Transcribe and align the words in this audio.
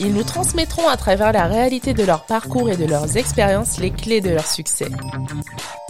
Ils 0.00 0.14
nous 0.14 0.22
transmettront 0.22 0.86
à 0.86 0.96
travers 0.96 1.32
la 1.32 1.46
réalité 1.46 1.92
de 1.92 2.04
leur 2.04 2.24
parcours 2.24 2.70
et 2.70 2.76
de 2.76 2.84
leurs 2.84 3.16
expériences 3.16 3.80
les 3.80 3.90
clés 3.90 4.20
de 4.20 4.30
leur 4.30 4.46
succès. 4.46 4.86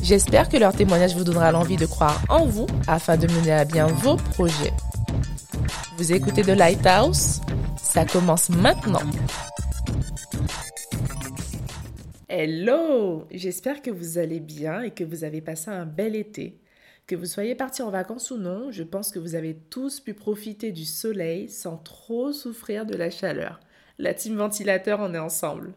J'espère 0.03 0.49
que 0.49 0.57
leur 0.57 0.75
témoignage 0.75 1.15
vous 1.15 1.25
donnera 1.25 1.53
l'envie 1.53 1.77
de 1.77 1.85
croire 1.85 2.23
en 2.31 2.47
vous 2.47 2.67
afin 2.87 3.19
de 3.19 3.27
mener 3.27 3.53
à 3.53 3.67
bien 3.67 3.87
vos 3.87 4.17
projets. 4.17 4.73
Vous 5.99 6.11
écoutez 6.13 6.41
The 6.41 6.57
Lighthouse? 6.57 7.41
Ça 7.77 8.07
commence 8.07 8.49
maintenant. 8.49 9.03
Hello 12.31 13.27
J'espère 13.31 13.83
que 13.83 13.91
vous 13.91 14.17
allez 14.17 14.41
bien 14.41 14.81
et 14.81 14.91
que 14.93 15.05
vous 15.05 15.25
avez 15.25 15.43
passé 15.43 15.71
un 15.71 15.85
bel 15.85 16.17
été. 16.17 16.59
Que 17.07 17.17
vous 17.17 17.27
soyez 17.27 17.55
partis 17.55 17.83
en 17.83 17.91
vacances 17.91 18.31
ou 18.31 18.39
non, 18.39 18.71
je 18.71 18.83
pense 18.83 19.11
que 19.11 19.19
vous 19.19 19.35
avez 19.35 19.55
tous 19.55 20.01
pu 20.01 20.15
profiter 20.15 20.73
du 20.73 20.85
soleil 20.87 21.51
sans 21.51 21.77
trop 21.77 22.33
souffrir 22.33 22.87
de 22.87 22.95
la 22.97 23.11
chaleur. 23.11 23.61
La 23.99 24.15
team 24.15 24.37
ventilateur, 24.37 25.01
on 25.01 25.13
est 25.13 25.19
ensemble. 25.19 25.73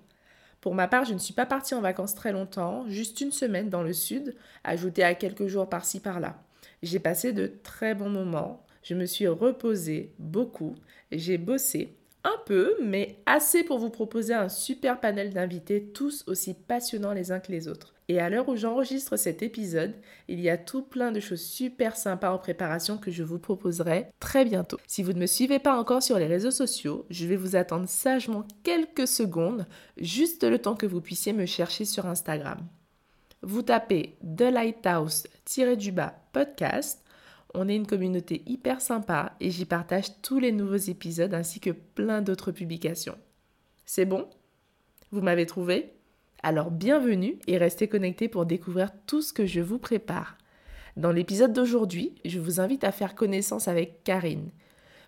Pour 0.62 0.76
ma 0.76 0.88
part, 0.88 1.06
je 1.06 1.14
ne 1.14 1.20
suis 1.20 1.34
pas 1.34 1.48
partie 1.48 1.74
en 1.74 1.82
vacances 1.82 2.14
très 2.14 2.32
longtemps, 2.32 2.86
juste 2.88 3.20
une 3.20 3.32
semaine 3.32 3.70
dans 3.70 3.82
le 3.82 3.94
sud, 3.94 4.36
ajouté 4.63 5.04
à 5.04 5.16
quelques 5.16 5.48
jours 5.48 5.68
par-ci 5.68 6.00
par-là. 6.00 6.40
J'ai 6.84 7.00
passé 7.00 7.34
de 7.34 7.52
très 7.63 7.96
bons 7.96 8.10
moments, 8.10 8.63
je 8.84 8.94
me 8.94 9.05
suis 9.05 9.28
reposée 9.28 10.13
beaucoup, 10.20 10.76
j'ai 11.12 11.40
bossé 11.40 11.96
un 12.24 12.40
peu, 12.46 12.76
mais 12.84 13.18
assez 13.26 13.63
pour 13.63 13.80
vous 13.80 13.90
proposer 13.90 14.35
un 14.35 14.50
super 14.50 15.00
panel 15.00 15.34
d'invités, 15.34 15.84
tous 15.84 16.24
aussi 16.28 16.54
passionnants 16.54 17.13
les 17.13 17.32
uns 17.32 17.40
que 17.40 17.52
les 17.52 17.68
autres. 17.68 17.96
Et 18.12 18.20
à 18.20 18.29
l'heure 18.29 18.49
où 18.49 18.57
j'enregistre 18.57 19.15
cet 19.15 19.41
épisode, 19.41 19.93
il 20.27 20.41
y 20.41 20.49
a 20.49 20.57
tout 20.57 20.81
plein 20.81 21.13
de 21.13 21.21
choses 21.21 21.40
super 21.40 21.95
sympas 21.95 22.34
en 22.34 22.37
préparation 22.37 22.98
que 22.98 23.09
je 23.09 23.23
vous 23.23 23.40
proposerai 23.40 24.07
très 24.20 24.43
bientôt. 24.43 24.77
Si 24.85 25.01
vous 25.01 25.13
ne 25.13 25.20
me 25.20 25.26
suivez 25.26 25.59
pas 25.59 25.79
encore 25.79 26.04
sur 26.04 26.20
les 26.20 26.26
réseaux 26.26 26.51
sociaux, 26.51 27.05
je 27.09 27.26
vais 27.26 27.37
vous 27.37 27.55
attendre 27.55 27.87
sagement 27.87 28.45
quelques 28.63 29.07
secondes, 29.07 29.65
juste 29.95 30.43
le 30.43 30.59
temps 30.59 30.76
que 30.76 30.85
vous 30.85 30.99
puissiez 30.99 31.32
me 31.32 31.45
chercher 31.45 31.85
sur 31.85 32.05
Instagram. 32.05 32.59
Vous 33.43 33.62
tapez 33.62 34.17
The 34.21 34.51
Lighthouse-du-bas 34.51 36.13
podcast 36.34 37.01
on 37.54 37.70
est 37.70 37.76
une 37.77 37.87
communauté 37.87 38.43
hyper 38.45 38.82
sympa 38.82 39.37
et 39.39 39.51
j'y 39.51 39.65
partage 39.65 40.21
tous 40.21 40.39
les 40.39 40.51
nouveaux 40.51 40.76
épisodes 40.76 41.34
ainsi 41.34 41.62
que 41.62 41.70
plein 41.70 42.21
d'autres 42.21 42.51
publications. 42.51 43.17
C'est 43.85 44.05
bon? 44.05 44.27
Vous 45.12 45.21
m'avez 45.21 45.45
trouvé? 45.45 45.93
Alors 46.44 46.72
bienvenue 46.72 47.38
et 47.48 47.58
restez 47.58 47.88
connectés 47.88 48.28
pour 48.28 48.46
découvrir 48.46 48.90
tout 49.06 49.22
ce 49.22 49.32
que 49.32 49.46
je 49.46 49.62
vous 49.62 49.78
prépare. 49.78 50.38
Dans 50.98 51.12
l'épisode 51.12 51.54
d'aujourd'hui, 51.54 52.16
je 52.26 52.40
vous 52.40 52.60
invite 52.60 52.84
à 52.84 52.92
faire 52.92 53.16
connaissance 53.16 53.68
avec 53.68 54.04
Karine 54.04 54.52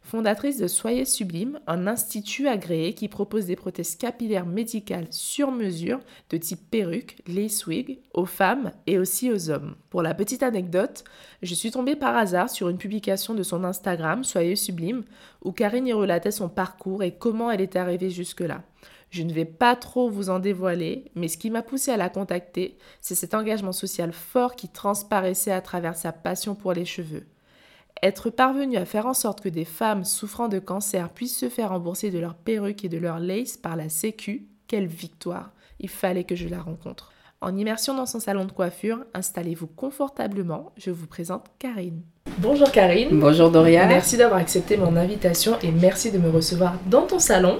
fondatrice 0.03 0.57
de 0.57 0.67
Soyez 0.67 1.05
Sublime, 1.05 1.59
un 1.65 1.87
institut 1.87 2.47
agréé 2.47 2.93
qui 2.93 3.07
propose 3.07 3.45
des 3.45 3.55
prothèses 3.55 3.95
capillaires 3.95 4.45
médicales 4.45 5.07
sur 5.09 5.51
mesure 5.51 5.99
de 6.29 6.37
type 6.37 6.69
perruque, 6.69 7.17
lace 7.27 7.65
wig, 7.65 7.99
aux 8.13 8.25
femmes 8.25 8.71
et 8.85 8.99
aussi 8.99 9.31
aux 9.31 9.49
hommes. 9.49 9.75
Pour 9.89 10.01
la 10.01 10.13
petite 10.13 10.43
anecdote, 10.43 11.03
je 11.41 11.55
suis 11.55 11.71
tombée 11.71 11.95
par 11.95 12.15
hasard 12.15 12.49
sur 12.49 12.69
une 12.69 12.77
publication 12.77 13.33
de 13.33 13.43
son 13.43 13.63
Instagram, 13.63 14.23
Soyez 14.23 14.55
Sublime, 14.55 15.03
où 15.43 15.51
Karine 15.51 15.87
y 15.87 15.93
relatait 15.93 16.31
son 16.31 16.49
parcours 16.49 17.03
et 17.03 17.15
comment 17.15 17.49
elle 17.49 17.61
est 17.61 17.75
arrivée 17.75 18.09
jusque-là. 18.09 18.61
Je 19.13 19.21
ne 19.21 19.31
vais 19.31 19.45
pas 19.45 19.75
trop 19.75 20.09
vous 20.09 20.31
en 20.31 20.39
dévoiler, 20.39 21.11
mais 21.13 21.27
ce 21.27 21.37
qui 21.37 21.51
m'a 21.51 21.61
poussé 21.61 21.91
à 21.91 21.97
la 21.97 22.09
contacter, 22.09 22.79
c'est 22.99 23.13
cet 23.13 23.35
engagement 23.35 23.71
social 23.71 24.11
fort 24.11 24.55
qui 24.55 24.69
transparaissait 24.69 25.51
à 25.51 25.61
travers 25.61 25.95
sa 25.95 26.11
passion 26.11 26.55
pour 26.55 26.73
les 26.73 26.83
cheveux. 26.83 27.27
Être 28.01 28.31
parvenu 28.31 28.75
à 28.75 28.85
faire 28.85 29.05
en 29.05 29.13
sorte 29.13 29.41
que 29.41 29.49
des 29.49 29.65
femmes 29.65 30.03
souffrant 30.03 30.47
de 30.47 30.57
cancer 30.57 31.09
puissent 31.09 31.37
se 31.37 31.47
faire 31.47 31.69
rembourser 31.69 32.09
de 32.09 32.17
leurs 32.17 32.33
perruques 32.33 32.85
et 32.85 32.89
de 32.89 32.97
leurs 32.97 33.19
lace 33.19 33.55
par 33.55 33.75
la 33.75 33.87
Sécu, 33.87 34.47
quelle 34.67 34.87
victoire 34.87 35.51
Il 35.79 35.89
fallait 35.89 36.23
que 36.23 36.35
je 36.35 36.47
la 36.47 36.59
rencontre. 36.59 37.11
En 37.39 37.55
immersion 37.55 37.93
dans 37.93 38.07
son 38.07 38.19
salon 38.19 38.45
de 38.45 38.51
coiffure, 38.51 39.05
installez-vous 39.13 39.67
confortablement, 39.67 40.71
je 40.75 40.89
vous 40.89 41.05
présente 41.05 41.45
Karine. 41.59 42.01
Bonjour 42.39 42.71
Karine. 42.71 43.19
Bonjour 43.19 43.51
Doria. 43.51 43.85
Merci 43.85 44.17
d'avoir 44.17 44.39
accepté 44.39 44.75
mon 44.75 44.95
invitation 44.95 45.59
et 45.61 45.71
merci 45.71 46.11
de 46.11 46.17
me 46.17 46.31
recevoir 46.31 46.79
dans 46.87 47.03
ton 47.03 47.19
salon. 47.19 47.59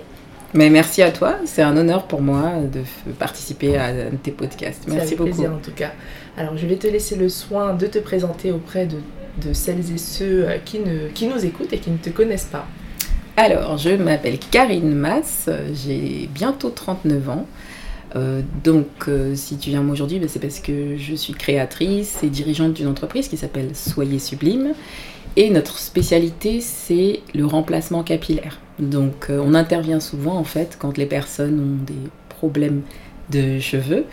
Mais 0.54 0.70
merci 0.70 1.02
à 1.02 1.12
toi, 1.12 1.38
c'est 1.46 1.64
un 1.64 1.76
honneur 1.76 2.08
pour 2.08 2.22
moi 2.22 2.54
de 2.72 2.82
participer 3.14 3.78
à 3.78 3.92
tes 4.22 4.32
podcasts. 4.32 4.84
Merci 4.88 5.16
beaucoup. 5.16 5.32
plaisir 5.32 5.52
en 5.52 5.58
tout 5.58 5.72
cas. 5.72 5.92
Alors 6.38 6.58
je 6.58 6.68
vais 6.68 6.76
te 6.76 6.88
laisser 6.88 7.16
le 7.16 7.30
soin 7.30 7.74
de 7.74 7.88
te 7.88 8.00
présenter 8.00 8.52
auprès 8.52 8.86
de 8.86 8.98
de 9.42 9.54
celles 9.54 9.92
et 9.92 9.98
ceux 9.98 10.48
euh, 10.48 10.58
qui, 10.64 10.80
ne, 10.80 11.08
qui 11.10 11.28
nous 11.28 11.44
écoutent 11.46 11.74
et 11.74 11.80
qui 11.80 11.90
ne 11.90 11.98
te 11.98 12.10
connaissent 12.10 12.50
pas 12.52 12.68
Alors, 13.38 13.78
je 13.78 13.90
m'appelle 13.92 14.38
Karine 14.40 14.94
Mass, 14.94 15.50
j'ai 15.74 16.30
bientôt 16.34 16.70
39 16.70 17.30
ans. 17.30 17.48
Euh, 18.16 18.42
donc, 18.64 18.88
euh, 19.08 19.34
si 19.36 19.58
tu 19.58 19.72
viens 19.72 19.82
moi 19.82 19.94
aujourd'hui, 19.94 20.20
ben, 20.20 20.30
c'est 20.30 20.40
parce 20.40 20.60
que 20.60 20.98
je 20.98 21.16
suis 21.16 21.34
créatrice 21.34 22.22
et 22.22 22.28
dirigeante 22.28 22.74
d'une 22.74 22.88
entreprise 22.88 23.28
qui 23.28 23.38
s'appelle 23.38 23.70
Soyez 23.74 24.20
Sublime. 24.20 24.74
Et 25.36 25.50
notre 25.50 25.80
spécialité, 25.80 26.62
c'est 26.62 27.22
le 27.34 27.46
remplacement 27.46 28.04
capillaire. 28.04 28.60
Donc, 28.80 29.28
on 29.30 29.54
intervient 29.54 30.00
souvent 30.00 30.36
en 30.36 30.44
fait 30.44 30.78
quand 30.80 30.98
les 30.98 31.06
personnes 31.06 31.60
ont 31.60 31.84
des 31.86 32.10
problèmes 32.30 32.82
de 33.32 33.60
cheveux, 33.60 34.06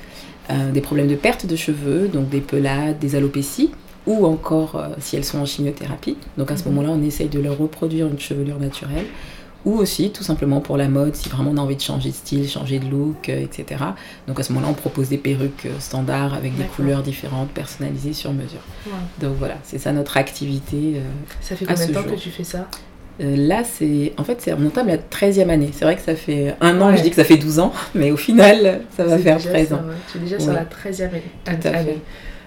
des 0.73 0.81
problèmes 0.81 1.09
de 1.09 1.15
perte 1.17 1.47
de 1.47 1.57
cheveux, 1.57 2.09
donc 2.09 2.29
des 2.29 2.41
pelades, 2.41 2.99
des 2.99 3.17
alopécies, 3.17 3.71
ou 4.07 4.27
encore 4.27 4.77
euh, 4.77 4.89
si 4.99 5.17
elles 5.17 5.25
sont 5.25 5.39
en 5.39 5.47
chimiothérapie. 5.47 6.17
Donc 6.39 6.51
à 6.51 6.57
ce 6.57 6.69
mhm. 6.69 6.75
moment-là, 6.75 6.95
on 6.99 7.03
essaye 7.03 7.29
de 7.29 7.41
leur 7.41 7.59
reproduire 7.59 8.07
une 8.07 8.19
chevelure 8.19 8.59
naturelle. 8.59 9.07
Ou 9.65 9.75
aussi, 9.75 10.11
tout 10.11 10.23
simplement 10.23 10.61
pour 10.61 10.77
la 10.77 10.89
mode, 10.89 11.15
si 11.15 11.29
vraiment 11.29 11.51
on 11.51 11.57
a 11.59 11.61
envie 11.61 11.77
de 11.77 11.81
changer 11.81 12.11
de 12.11 12.15
style, 12.15 12.49
changer 12.49 12.79
de 12.79 12.89
look, 12.89 13.29
euh, 13.29 13.43
etc. 13.43 13.85
Donc 14.27 14.41
à 14.41 14.43
ce 14.43 14.53
moment-là, 14.53 14.71
on 14.71 14.75
propose 14.75 15.09
des 15.09 15.19
perruques 15.19 15.67
euh, 15.67 15.81
standards 15.81 16.35
avec 16.35 16.57
des 16.57 16.65
couleurs 16.65 17.03
différentes, 17.03 17.51
personnalisées 17.51 18.15
sur 18.15 18.33
mesure. 18.33 18.61
Donc 19.21 19.37
voilà, 19.39 19.57
c'est 19.63 19.79
ça 19.79 19.93
notre 19.93 20.17
activité. 20.17 21.01
ça 21.41 21.57
fait 21.57 21.67
combien 21.67 21.87
de 21.87 21.93
temps 21.93 22.03
que 22.03 22.15
tu 22.15 22.31
fais 22.31 22.45
ça? 22.45 22.69
Là, 23.19 23.65
c'est 23.65 24.15
en 24.17 24.25
fait, 24.25 24.41
c'est 24.41 24.55
on 24.55 24.67
entame 24.67 24.87
la 24.87 24.97
13e 24.97 25.51
année. 25.51 25.71
C'est 25.75 25.85
vrai 25.85 25.95
que 25.95 26.01
ça 26.01 26.15
fait 26.17 26.55
un 26.63 26.81
an, 26.81 26.97
je 26.97 27.03
dis 27.03 27.11
que 27.11 27.17
ça 27.17 27.25
fait 27.25 27.37
12 27.37 27.59
ans, 27.59 27.73
mais 27.95 28.11
au 28.11 28.17
final, 28.17 28.81
ça 28.97 29.05
va 29.05 29.19
faire 29.19 29.39
13 29.39 29.75
ans. 29.75 29.83
Tu 30.11 30.17
es 30.17 30.21
déjà 30.23 30.41
sur 30.41 30.55
la 30.55 30.65
13e 30.65 31.09
année. 31.09 31.23
Tout 31.45 31.69
à 31.69 31.73
fait 31.85 31.99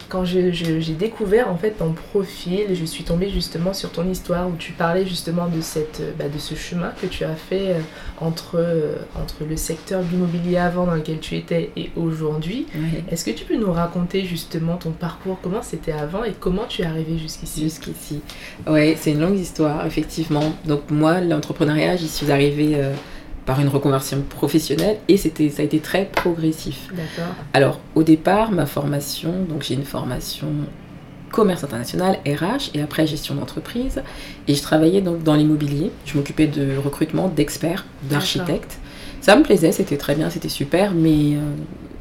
quand 0.10 0.26
j'ai 0.26 0.94
découvert 0.94 1.50
en 1.50 1.58
fait 1.58 1.72
ton 1.72 1.94
profil, 1.94 2.68
je 2.74 2.86
suis 2.86 3.04
tombée 3.04 3.30
justement 3.30 3.74
sur 3.74 3.92
ton 3.92 4.10
histoire 4.10 4.48
où 4.48 4.54
tu 4.58 4.72
parlais 4.72 5.06
justement 5.06 5.48
de, 5.48 5.62
cette, 5.62 6.00
euh, 6.02 6.12
bah, 6.18 6.30
de 6.30 6.40
ce 6.40 6.56
chemin 6.56 6.92
que 7.02 7.08
tu 7.08 7.24
as 7.24 7.36
fait 7.36 7.70
euh, 7.70 7.80
entre, 8.20 8.56
euh, 8.56 8.96
entre 9.16 9.44
le 9.50 9.58
secteur 9.58 10.04
de 10.04 10.10
l'immobilier 10.12 10.58
avant 10.58 10.86
dans 10.86 10.96
lequel 10.96 11.20
tu 11.20 11.36
étais 11.36 11.72
et 11.76 11.92
aujourd'hui. 11.96 12.68
Est-ce 13.12 13.26
que 13.26 13.32
tu 13.32 13.46
peux 13.46 13.58
nous 13.58 13.72
raconter 13.72 14.26
justement 14.26 14.78
ton 14.78 14.92
parcours, 14.92 15.38
comment 15.42 15.62
c'était 15.62 15.92
avant 15.92 16.24
et 16.24 16.34
comment 16.40 16.66
tu 16.68 16.82
es 16.82 16.86
arrivé 16.86 17.18
jusqu'ici? 17.18 17.62
Jusqu'ici. 17.64 18.22
Oui, 18.68 18.96
c'est 18.98 19.12
une 19.12 19.22
longue 19.22 19.38
histoire, 19.38 19.86
effectivement. 19.86 20.54
Donc 20.66 20.90
moi, 20.90 21.22
l'entrepreneuriat, 21.22 21.96
j'y 21.96 22.08
suis 22.08 22.32
arrivée 22.32 22.78
par 23.46 23.60
une 23.60 23.68
reconversion 23.68 24.22
professionnelle 24.22 24.98
et 25.08 25.18
c'était 25.18 25.50
ça 25.50 25.62
a 25.62 25.66
été 25.66 25.80
très 25.80 26.06
progressif. 26.06 26.90
D'accord. 26.92 27.34
Alors 27.54 27.80
au 27.96 28.04
départ 28.04 28.52
ma 28.52 28.66
formation 28.66 29.34
donc 29.50 29.64
j'ai 29.64 29.74
une 29.74 29.84
formation 29.84 30.48
commerce 31.32 31.64
international 31.64 32.20
RH 32.26 32.70
et 32.76 32.82
après 32.82 33.06
gestion 33.08 33.36
d'entreprise 33.36 34.02
et 34.48 34.54
je 34.56 34.62
travaillais 34.62 35.02
donc 35.02 35.24
dans 35.24 35.36
l'immobilier. 35.36 35.92
Je 36.06 36.16
m'occupais 36.16 36.48
de 36.48 36.78
recrutement 36.78 37.28
d'experts, 37.28 37.86
d'architectes. 38.04 38.80
Ça 39.24 39.38
me 39.38 39.44
plaisait, 39.44 39.72
c'était 39.72 39.96
très 39.96 40.16
bien, 40.16 40.30
c'était 40.30 40.50
super, 40.50 40.92
mais 40.94 41.36
euh, 41.38 41.40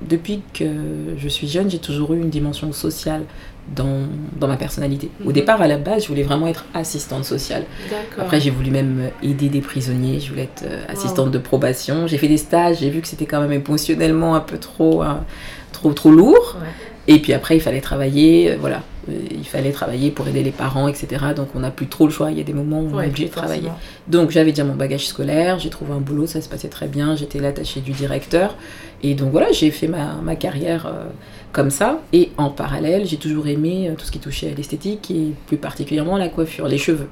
depuis 0.09 0.43
que 0.53 0.65
je 1.17 1.29
suis 1.29 1.47
jeune, 1.47 1.71
j'ai 1.71 1.79
toujours 1.79 2.15
eu 2.15 2.17
une 2.17 2.31
dimension 2.31 2.73
sociale 2.73 3.23
dans, 3.77 4.09
dans 4.41 4.49
ma 4.49 4.57
personnalité. 4.57 5.09
Au 5.25 5.29
mhm. 5.29 5.33
départ, 5.33 5.63
à 5.63 5.69
la 5.69 5.79
base, 5.79 6.03
je 6.03 6.09
voulais 6.09 6.25
vraiment 6.25 6.49
être 6.49 6.65
assistante 6.75 7.25
sociale. 7.25 7.63
Après, 8.19 8.41
j'ai 8.41 8.51
voulu 8.51 8.73
même 8.73 9.11
aider 9.23 9.49
des 9.49 9.61
prisonniers, 9.61 10.19
je 10.19 10.31
voulais 10.31 10.43
être 10.43 10.65
euh, 10.67 10.83
assistante 10.89 11.31
de 11.31 11.39
probation. 11.39 12.09
J'ai 12.09 12.19
fait 12.19 12.27
des 12.27 12.39
stages, 12.39 12.79
j'ai 12.81 12.91
vu 12.91 13.01
que 13.01 13.07
c'était 13.07 13.27
quand 13.27 13.41
même 13.41 13.53
émotionnellement 13.53 14.35
un 14.35 14.41
peu 14.41 14.59
trop, 14.59 15.03
hein, 15.03 15.25
trop, 15.71 15.93
trop 15.93 16.11
lourd. 16.11 16.57
Et 17.07 17.21
puis 17.21 17.33
après, 17.35 17.57
il 17.57 17.61
fallait 17.61 17.81
travailler, 17.81 18.51
euh, 18.51 18.57
voilà. 18.59 18.83
Euh, 19.09 19.13
il 19.31 19.45
fallait 19.45 19.73
travailler 19.73 20.11
pour 20.11 20.29
aider 20.29 20.43
les 20.43 20.51
parents, 20.51 20.89
etc. 20.89 21.25
Donc 21.35 21.49
on 21.55 21.61
n'a 21.61 21.71
plus 21.71 21.87
trop 21.87 22.07
le 22.07 22.13
choix. 22.13 22.31
Il 22.31 22.39
y 22.39 22.41
a 22.41 22.45
des 22.45 22.53
moments 22.53 22.81
où 22.81 22.91
on 22.95 23.01
est 23.01 23.07
obligé 23.07 23.27
de 23.27 23.31
travailler. 23.33 23.69
Donc 24.09 24.31
j'avais 24.31 24.51
déjà 24.51 24.65
mon 24.65 24.75
bagage 24.75 25.07
scolaire, 25.07 25.59
j'ai 25.59 25.71
trouvé 25.71 25.93
un 25.93 26.01
boulot, 26.01 26.27
ça 26.27 26.41
se 26.41 26.49
passait 26.49 26.69
très 26.69 26.87
bien. 26.87 27.17
J'étais 27.17 27.39
l'attachée 27.39 27.81
du 27.81 27.93
directeur. 27.93 28.57
Et 29.03 29.15
donc 29.15 29.33
voilà, 29.33 29.51
j'ai 29.51 29.71
fait 29.71 29.89
ma, 29.89 30.15
ma 30.23 30.37
carrière 30.37 30.87
euh, 30.87 31.07
comme 31.53 31.71
ça. 31.71 32.01
Et 32.13 32.31
en 32.37 32.51
parallèle, 32.51 33.07
j'ai 33.07 33.17
toujours 33.17 33.49
aimé 33.49 33.89
euh, 33.89 33.95
tout 33.97 34.05
ce 34.05 34.13
qui 34.13 34.21
touchait 34.21 34.53
à 34.53 34.55
l'esthétique 34.55 35.11
et 35.11 35.33
plus 35.47 35.57
particulièrement 35.57 36.17
la 36.17 36.29
coiffure, 36.29 36.69
les 36.69 36.79
cheveux. 36.79 37.09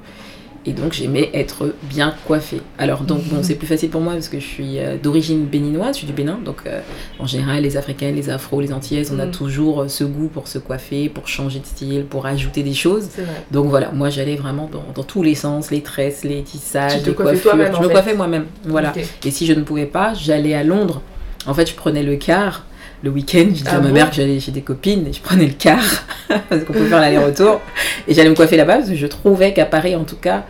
Et 0.65 0.73
donc 0.73 0.93
j'aimais 0.93 1.31
être 1.33 1.73
bien 1.83 2.13
coiffée. 2.27 2.61
Alors 2.77 3.01
donc 3.01 3.23
bon, 3.23 3.41
c'est 3.41 3.55
plus 3.55 3.65
facile 3.65 3.89
pour 3.89 4.01
moi 4.01 4.13
parce 4.13 4.29
que 4.29 4.39
je 4.39 4.45
suis 4.45 4.79
euh, 4.79 4.95
d'origine 5.01 5.45
béninoise, 5.45 5.95
je 5.95 5.99
suis 5.99 6.07
du 6.07 6.13
Bénin. 6.13 6.39
Donc 6.45 6.57
euh, 6.67 6.81
en 7.17 7.25
général, 7.25 7.63
les 7.63 7.77
Africains, 7.77 8.11
les 8.11 8.29
Afro, 8.29 8.61
les 8.61 8.71
Antillaises, 8.71 9.11
on 9.11 9.19
a 9.19 9.25
mm. 9.25 9.31
toujours 9.31 9.81
euh, 9.81 9.87
ce 9.87 10.03
goût 10.03 10.27
pour 10.27 10.47
se 10.47 10.59
coiffer, 10.59 11.09
pour 11.09 11.27
changer 11.27 11.59
de 11.59 11.65
style, 11.65 12.05
pour 12.05 12.27
ajouter 12.27 12.61
des 12.61 12.73
choses. 12.73 13.09
Donc 13.49 13.67
voilà, 13.67 13.91
moi 13.91 14.09
j'allais 14.11 14.35
vraiment 14.35 14.69
dans, 14.95 15.03
tous 15.03 15.23
les 15.23 15.35
sens, 15.35 15.71
les 15.71 15.81
tresses, 15.81 16.23
les 16.23 16.43
tissages, 16.43 17.03
les 17.03 17.13
coiffures. 17.13 17.53
Je 17.53 17.81
me 17.81 17.89
coiffais 17.89 18.13
moi-même. 18.13 18.45
Voilà. 18.65 18.93
Et 19.25 19.31
si 19.31 19.47
je 19.47 19.53
ne 19.53 19.63
pouvais 19.63 19.87
pas, 19.87 20.13
j'allais 20.13 20.53
à 20.53 20.63
Londres. 20.63 21.01
En 21.47 21.55
fait, 21.55 21.67
je 21.67 21.73
prenais 21.73 22.03
le 22.03 22.17
car 22.17 22.65
le 23.03 23.09
week-end, 23.09 23.45
je 23.49 23.53
disais 23.53 23.69
à 23.69 23.75
ah 23.75 23.79
ma 23.79 23.89
mère 23.89 24.09
que 24.09 24.15
j'allais 24.15 24.39
chez 24.39 24.51
des 24.51 24.61
copines 24.61 25.07
et 25.07 25.13
je 25.13 25.21
prenais 25.21 25.45
le 25.45 25.53
car 25.57 25.81
parce 26.49 26.63
qu'on 26.63 26.73
pouvait 26.73 26.87
faire 26.87 27.01
l'aller-retour 27.01 27.61
et 28.07 28.13
j'allais 28.13 28.29
me 28.29 28.35
coiffer 28.35 28.57
là-bas 28.57 28.77
parce 28.77 28.89
que 28.89 28.95
je 28.95 29.07
trouvais 29.07 29.53
qu'à 29.53 29.65
Paris 29.65 29.95
en 29.95 30.03
tout 30.03 30.17
cas 30.17 30.45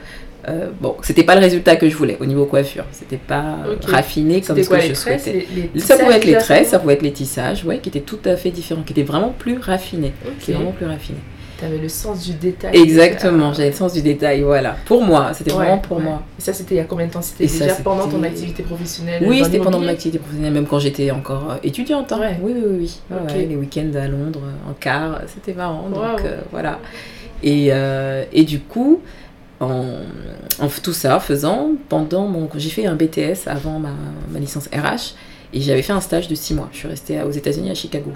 euh, 0.50 0.70
bon, 0.80 0.96
c'était 1.04 1.24
pas 1.24 1.36
le 1.36 1.42
résultat 1.42 1.76
que 1.76 1.88
je 1.88 1.96
voulais 1.96 2.18
au 2.20 2.26
niveau 2.26 2.46
coiffure. 2.46 2.86
C'était 2.92 3.18
pas 3.18 3.58
raffiné 3.86 4.42
comme 4.42 4.62
ce 4.62 4.70
que 4.70 4.80
je 4.82 4.94
souhaitais. 4.94 5.48
ça 5.78 5.98
pouvait 5.98 6.16
être 6.16 6.26
les 6.26 6.38
tresses, 6.38 6.70
ça 6.70 6.80
pouvait 6.80 6.96
être 6.96 7.04
les 7.04 7.12
tissages, 7.12 7.64
ouais, 7.64 7.78
qui 7.80 7.90
étaient 7.90 8.00
tout 8.00 8.20
à 8.26 8.36
fait 8.36 8.50
différents, 8.50 8.82
qui 8.82 8.94
étaient 8.94 9.04
vraiment 9.04 9.34
plus 9.38 9.58
raffinés. 9.60 10.14
Qui 10.40 10.54
vraiment 10.54 10.72
plus 10.72 10.88
raffinés. 10.88 11.20
Tu 11.62 11.68
avais 11.68 11.78
le 11.78 11.90
sens 11.90 12.26
du 12.26 12.34
détail. 12.34 12.76
Exactement, 12.76 13.54
j'avais 13.54 13.70
le 13.70 13.76
sens 13.76 13.94
du 13.94 14.02
détail, 14.02 14.42
voilà. 14.42 14.76
Pour 14.86 15.04
moi, 15.04 15.32
c'était 15.36 15.52
vraiment 15.52 15.78
pour 15.78 16.00
moi. 16.00 16.24
Et 16.40 16.42
ça, 16.42 16.54
c'était 16.54 16.74
il 16.74 16.78
y 16.78 16.82
a 16.82 16.86
combien 16.86 17.06
de 17.06 17.12
temps? 17.12 17.22
C'était 17.22 17.46
déjà 17.46 17.76
pendant 17.76 18.08
ton 18.08 18.24
activité 18.24 18.64
professionnelle 18.64 19.24
Oui, 19.28 19.44
c'était 19.44 19.60
pendant 19.60 19.80
mon 19.80 19.88
activité 19.88 20.18
professionnelle, 20.18 20.54
même 20.54 20.66
quand 20.66 20.80
j'étais 20.80 21.12
encore 21.12 21.52
euh, 21.52 21.56
étudiante. 21.64 22.12
Hein. 22.14 22.32
Oui, 22.42 22.54
oui, 22.56 22.90
oui. 23.12 23.46
les 23.48 23.56
week-ends 23.56 23.92
à 23.94 24.08
Londres, 24.08 24.42
en 24.68 24.74
car, 24.74 25.22
c'était 25.28 25.54
marrant. 25.54 25.88
Donc 25.88 26.26
euh, 26.26 26.40
voilà. 26.52 26.80
Et, 27.44 27.68
euh, 27.70 28.24
et 28.34 28.44
du 28.44 28.60
coup, 28.62 29.00
en, 29.60 29.98
en, 30.60 30.68
tout 30.82 30.94
ça 30.94 31.20
faisant 31.20 31.74
pendant 31.90 32.26
mon 32.26 32.50
j'ai 32.56 32.72
fait 32.72 32.88
un 32.88 32.96
BTS 32.96 33.46
avant 33.46 33.78
ma, 33.78 33.94
ma 34.32 34.40
licence 34.40 34.68
RH 34.68 35.14
et 35.54 35.62
j'avais 35.62 35.84
fait 35.84 35.94
un 35.94 36.02
stage 36.02 36.28
de 36.28 36.34
six 36.34 36.56
mois 36.56 36.70
je 36.72 36.80
suis 36.80 36.88
restée 36.88 37.22
aux 37.22 37.30
États-Unis 37.30 37.70
à 37.70 37.76
Chicago 37.76 38.12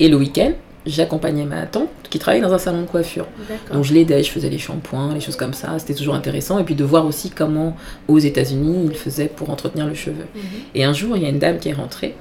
et 0.00 0.08
le 0.08 0.16
week-end 0.16 0.52
j'accompagnais 0.86 1.44
ma 1.44 1.66
tante 1.66 1.88
qui 2.08 2.18
travaillait 2.18 2.44
dans 2.44 2.52
un 2.52 2.58
salon 2.58 2.82
de 2.82 2.86
coiffure. 2.86 3.26
Donc 3.72 3.84
je 3.84 3.94
l'aidais, 3.94 4.22
je 4.22 4.30
faisais 4.30 4.48
les 4.48 4.58
shampoings, 4.58 5.14
les 5.14 5.20
choses 5.20 5.36
comme 5.36 5.52
ça. 5.52 5.78
C'était 5.78 5.94
toujours 5.94 6.14
intéressant. 6.14 6.58
Et 6.58 6.64
puis 6.64 6.74
de 6.74 6.84
voir 6.84 7.06
aussi 7.06 7.30
comment 7.30 7.76
aux 8.08 8.18
États-Unis 8.18 8.88
ils 8.90 8.96
faisaient 8.96 9.28
pour 9.28 9.50
entretenir 9.50 9.86
le 9.86 9.94
cheveu. 9.94 10.24
Mhm. 10.34 10.42
Et 10.74 10.84
un 10.84 10.92
jour, 10.92 11.16
il 11.16 11.22
y 11.22 11.26
a 11.26 11.28
une 11.28 11.38
dame 11.38 11.58
qui 11.58 11.68
est 11.68 11.74
rentrée 11.74 12.14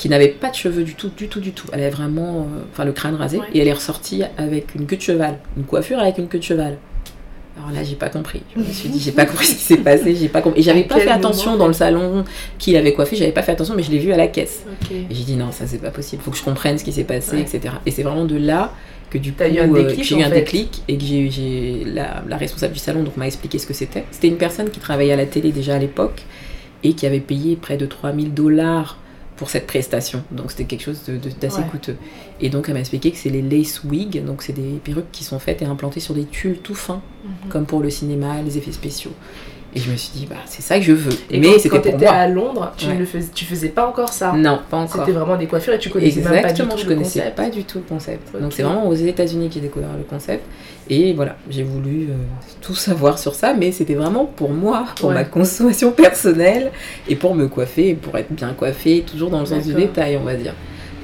qui 0.00 0.08
n'avait 0.08 0.28
pas 0.28 0.48
de 0.48 0.54
cheveux 0.54 0.82
du 0.82 0.94
tout, 0.94 1.10
du 1.14 1.28
tout, 1.28 1.40
du 1.40 1.52
tout. 1.52 1.66
Elle 1.74 1.80
avait 1.80 1.90
vraiment 1.90 2.40
euh, 2.40 2.62
enfin, 2.72 2.86
le 2.86 2.92
crâne 2.92 3.16
rasé. 3.16 3.38
Et 3.52 3.58
elle 3.58 3.68
est 3.68 3.72
ressortie 3.74 4.22
avec 4.38 4.74
une 4.74 4.86
queue 4.86 4.96
de 4.96 5.02
cheval. 5.02 5.38
Une 5.58 5.64
coiffure 5.64 5.98
avec 5.98 6.16
une 6.16 6.26
queue 6.26 6.38
de 6.38 6.44
cheval. 6.44 6.78
Alors 7.58 7.72
là, 7.72 7.82
j'ai 7.82 7.96
pas 7.96 8.08
compris. 8.08 8.42
Je 8.54 8.60
me 8.60 8.72
suis 8.72 8.88
dit, 8.88 9.00
j'ai 9.00 9.12
pas 9.12 9.26
compris 9.26 9.46
ce 9.46 9.54
qui 9.54 9.62
s'est 9.62 9.76
passé, 9.76 10.14
j'ai 10.14 10.28
pas 10.28 10.40
compris. 10.40 10.60
Et 10.60 10.62
j'avais 10.62 10.84
pas 10.84 10.98
fait 10.98 11.10
attention 11.10 11.56
dans 11.56 11.66
le 11.66 11.72
salon 11.72 12.24
qui 12.58 12.72
l'avait 12.72 12.92
coiffé, 12.92 13.16
j'avais 13.16 13.32
pas 13.32 13.42
fait 13.42 13.52
attention, 13.52 13.74
mais 13.76 13.82
je 13.82 13.90
l'ai 13.90 13.98
vu 13.98 14.12
à 14.12 14.16
la 14.16 14.28
caisse. 14.28 14.64
Et 14.90 15.14
j'ai 15.14 15.24
dit, 15.24 15.36
non, 15.36 15.52
ça 15.52 15.66
c'est 15.66 15.78
pas 15.78 15.90
possible, 15.90 16.22
faut 16.22 16.30
que 16.30 16.36
je 16.36 16.44
comprenne 16.44 16.78
ce 16.78 16.84
qui 16.84 16.92
s'est 16.92 17.04
passé, 17.04 17.38
etc. 17.38 17.74
Et 17.86 17.90
c'est 17.90 18.02
vraiment 18.02 18.24
de 18.24 18.36
là 18.36 18.72
que 19.10 19.18
du 19.18 19.32
coup, 19.32 19.42
euh, 19.42 19.94
j'ai 20.00 20.18
eu 20.18 20.22
un 20.22 20.30
déclic 20.30 20.82
et 20.86 20.96
que 20.96 21.04
j'ai 21.04 21.82
la, 21.84 22.22
la, 22.28 22.36
responsable 22.36 22.72
du 22.72 22.78
salon 22.78 23.02
donc 23.02 23.16
m'a 23.16 23.26
expliqué 23.26 23.58
ce 23.58 23.66
que 23.66 23.74
c'était. 23.74 24.04
C'était 24.12 24.28
une 24.28 24.36
personne 24.36 24.70
qui 24.70 24.78
travaillait 24.78 25.12
à 25.12 25.16
la 25.16 25.26
télé 25.26 25.50
déjà 25.50 25.74
à 25.74 25.78
l'époque 25.78 26.22
et 26.84 26.92
qui 26.92 27.06
avait 27.06 27.20
payé 27.20 27.56
près 27.56 27.76
de 27.76 27.86
3000 27.86 28.32
dollars 28.32 28.99
pour 29.40 29.48
cette 29.48 29.66
prestation. 29.66 30.22
Donc 30.30 30.50
c'était 30.50 30.64
quelque 30.64 30.82
chose 30.82 31.00
d'assez 31.40 31.62
coûteux. 31.62 31.96
Et 32.42 32.50
donc 32.50 32.68
elle 32.68 32.74
m'a 32.74 32.80
expliqué 32.80 33.10
que 33.10 33.16
c'est 33.16 33.30
les 33.30 33.40
lace 33.40 33.82
wigs, 33.84 34.22
donc 34.22 34.42
c'est 34.42 34.52
des 34.52 34.78
perruques 34.84 35.10
qui 35.12 35.24
sont 35.24 35.38
faites 35.38 35.62
et 35.62 35.64
implantées 35.64 36.00
sur 36.00 36.12
des 36.12 36.26
tulles 36.26 36.58
tout 36.58 36.74
fins, 36.74 37.00
mhm. 37.24 37.48
comme 37.48 37.64
pour 37.64 37.80
le 37.80 37.88
cinéma, 37.88 38.42
les 38.42 38.58
effets 38.58 38.70
spéciaux. 38.70 39.14
Et 39.74 39.78
je 39.80 39.90
me 39.90 39.96
suis 39.96 40.10
dit, 40.12 40.26
bah, 40.26 40.36
c'est 40.46 40.62
ça 40.62 40.78
que 40.78 40.84
je 40.84 40.92
veux. 40.92 41.16
Et 41.30 41.38
mais 41.38 41.58
c'était 41.58 41.78
pour 41.78 41.98
moi. 41.98 42.10
à 42.10 42.26
Londres, 42.26 42.72
tu 42.76 42.88
ne 42.88 43.04
faisais, 43.04 43.28
tu 43.32 43.44
faisais 43.44 43.68
pas 43.68 43.86
encore 43.86 44.12
ça. 44.12 44.32
Non, 44.32 44.60
pas 44.68 44.78
encore. 44.78 45.00
C'était 45.00 45.16
vraiment 45.16 45.36
des 45.36 45.46
coiffures 45.46 45.74
et 45.74 45.78
tu 45.78 45.90
connaissais 45.90 46.18
Exactement, 46.18 46.34
même 46.34 46.42
pas 46.42 46.52
du 46.52 46.64
tout 46.64 46.78
je 46.78 46.86
connaissais 46.86 47.32
pas 47.36 47.50
du 47.50 47.64
tout 47.64 47.78
le 47.78 47.84
concept. 47.84 48.40
Donc 48.40 48.52
c'est 48.52 48.62
vraiment 48.62 48.88
aux 48.88 48.94
États-Unis 48.94 49.48
qui 49.48 49.54
j'ai 49.54 49.66
découvert 49.66 49.96
le 49.96 50.04
concept. 50.04 50.44
Et 50.88 51.12
voilà, 51.12 51.36
j'ai 51.48 51.62
voulu 51.62 52.08
euh, 52.10 52.14
tout 52.60 52.74
savoir 52.74 53.18
sur 53.18 53.34
ça, 53.34 53.54
mais 53.54 53.70
c'était 53.70 53.94
vraiment 53.94 54.24
pour 54.24 54.50
moi, 54.50 54.86
pour 54.98 55.12
ma 55.12 55.22
consommation 55.24 55.92
personnelle 55.92 56.72
et 57.08 57.14
pour 57.14 57.36
me 57.36 57.46
coiffer, 57.46 57.94
pour 57.94 58.16
être 58.18 58.32
bien 58.32 58.52
coiffée, 58.54 59.04
toujours 59.08 59.30
dans 59.30 59.40
le 59.40 59.46
sens 59.46 59.64
du 59.64 59.74
détail, 59.74 60.16
on 60.16 60.24
va 60.24 60.34
dire. 60.34 60.54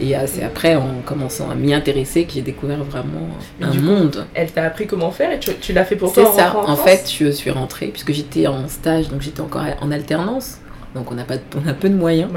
Et 0.00 0.14
c'est 0.26 0.42
après, 0.42 0.76
en 0.76 1.00
commençant 1.04 1.50
à 1.50 1.54
m'y 1.54 1.72
intéresser, 1.72 2.24
que 2.24 2.32
j'ai 2.32 2.42
découvert 2.42 2.82
vraiment 2.84 3.28
un 3.62 3.72
monde. 3.74 4.26
elle 4.34 4.50
t'a 4.50 4.64
appris 4.64 4.86
comment 4.86 5.10
faire 5.10 5.32
et 5.32 5.38
tu, 5.38 5.72
l'as 5.72 5.84
fait 5.84 5.96
pour 5.96 6.12
toi 6.12 6.30
C'est 6.34 6.42
ça. 6.42 6.56
En, 6.56 6.76
fait, 6.76 7.10
je 7.18 7.30
suis 7.30 7.50
rentrée, 7.50 7.88
puisque 7.88 8.12
j'étais 8.12 8.46
en 8.46 8.68
stage, 8.68 9.08
donc 9.08 9.22
j'étais 9.22 9.40
encore 9.40 9.64
en 9.80 9.90
alternance. 9.90 10.58
Donc 10.94 11.12
on 11.12 11.18
a, 11.18 11.24
pas, 11.24 11.34
on 11.62 11.68
a 11.68 11.74
peu 11.74 11.90
de 11.90 11.94
moyens. 11.94 12.30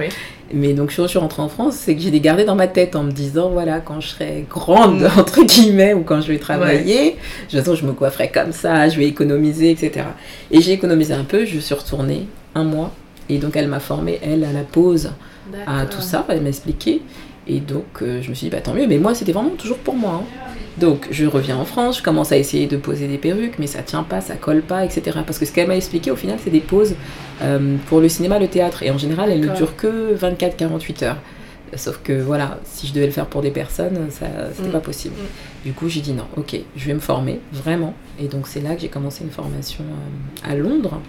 Mais 0.53 0.73
donc 0.73 0.91
je 0.91 1.07
suis 1.07 1.19
rentrée 1.19 1.41
en 1.41 1.47
France, 1.47 1.75
c'est 1.75 1.95
que 1.95 2.01
j'ai 2.01 2.11
des 2.11 2.19
gardés 2.19 2.43
dans 2.43 2.55
ma 2.55 2.67
tête 2.67 2.95
en 2.95 3.03
me 3.03 3.11
disant, 3.11 3.49
voilà, 3.49 3.79
quand 3.79 4.01
je 4.01 4.09
serai 4.09 4.45
grande, 4.49 5.01
mm. 5.01 5.19
entre 5.19 5.43
guillemets, 5.43 5.93
ou 5.93 6.01
quand 6.01 6.21
je 6.21 6.31
vais 6.31 6.39
travailler, 6.39 7.15
je, 7.49 7.59
de 7.59 7.75
je 7.75 7.85
me 7.85 7.93
coifferai 7.93 8.29
comme 8.29 8.51
ça, 8.51 8.89
je 8.89 8.97
vais 8.97 9.07
économiser, 9.07 9.71
etc. 9.71 10.05
Et 10.51 10.61
j'ai 10.61 10.73
économisé 10.73 11.13
un 11.13 11.23
peu, 11.23 11.45
je 11.45 11.59
suis 11.59 11.75
retournée 11.75 12.27
un 12.55 12.63
mois. 12.63 12.91
Et 13.29 13.37
donc 13.37 13.55
elle 13.55 13.67
m'a 13.67 13.79
formée, 13.79 14.19
elle, 14.23 14.43
à 14.43 14.51
la 14.51 14.63
pause, 14.63 15.11
à 15.65 15.85
tout 15.85 16.01
ça, 16.01 16.25
elle 16.29 16.41
m'a 16.41 16.49
expliqué. 16.49 17.01
Et 17.49 17.59
donc, 17.59 17.85
euh, 18.01 18.21
je 18.21 18.29
me 18.29 18.35
suis 18.35 18.45
dit, 18.45 18.51
bah 18.51 18.61
tant 18.61 18.73
mieux. 18.73 18.87
Mais 18.87 18.99
moi, 18.99 19.15
c'était 19.15 19.31
vraiment 19.31 19.49
toujours 19.49 19.79
pour 19.79 19.95
moi. 19.95 20.21
Hein. 20.21 20.45
Donc, 20.77 21.07
je 21.11 21.25
reviens 21.25 21.57
en 21.57 21.65
France, 21.65 21.97
je 21.97 22.03
commence 22.03 22.31
à 22.31 22.37
essayer 22.37 22.67
de 22.67 22.77
poser 22.77 23.07
des 23.07 23.17
perruques, 23.17 23.59
mais 23.59 23.67
ça 23.67 23.81
tient 23.81 24.03
pas, 24.03 24.21
ça 24.21 24.35
colle 24.35 24.61
pas, 24.61 24.85
etc. 24.85 25.17
Parce 25.25 25.39
que 25.39 25.45
ce 25.45 25.51
qu'elle 25.51 25.67
m'a 25.67 25.75
expliqué, 25.75 26.11
au 26.11 26.15
final, 26.15 26.37
c'est 26.41 26.51
des 26.51 26.61
poses 26.61 26.95
euh, 27.41 27.75
pour 27.87 27.99
le 27.99 28.07
cinéma, 28.07 28.39
le 28.39 28.47
théâtre. 28.47 28.83
Et 28.83 28.91
en 28.91 28.97
général, 28.97 29.31
elles 29.31 29.41
ne 29.41 29.53
durent 29.55 29.75
que 29.75 30.15
24-48 30.15 31.03
heures. 31.03 31.17
Sauf 31.75 31.99
que 32.03 32.13
voilà, 32.13 32.59
si 32.63 32.87
je 32.87 32.93
devais 32.93 33.05
le 33.05 33.11
faire 33.11 33.27
pour 33.27 33.41
des 33.41 33.51
personnes, 33.51 34.07
ça 34.09 34.25
c'était 34.53 34.69
mm. 34.69 34.71
pas 34.71 34.79
possible. 34.79 35.15
Mm. 35.15 35.67
Du 35.67 35.73
coup, 35.73 35.89
j'ai 35.89 36.01
dit 36.01 36.13
non, 36.13 36.25
ok, 36.37 36.55
je 36.75 36.85
vais 36.85 36.93
me 36.93 36.99
former, 36.99 37.41
vraiment. 37.51 37.93
Et 38.19 38.27
donc, 38.27 38.47
c'est 38.47 38.61
là 38.61 38.75
que 38.75 38.81
j'ai 38.81 38.87
commencé 38.87 39.23
une 39.23 39.31
formation 39.31 39.83
euh, 39.83 40.51
à 40.51 40.55
Londres. 40.55 40.99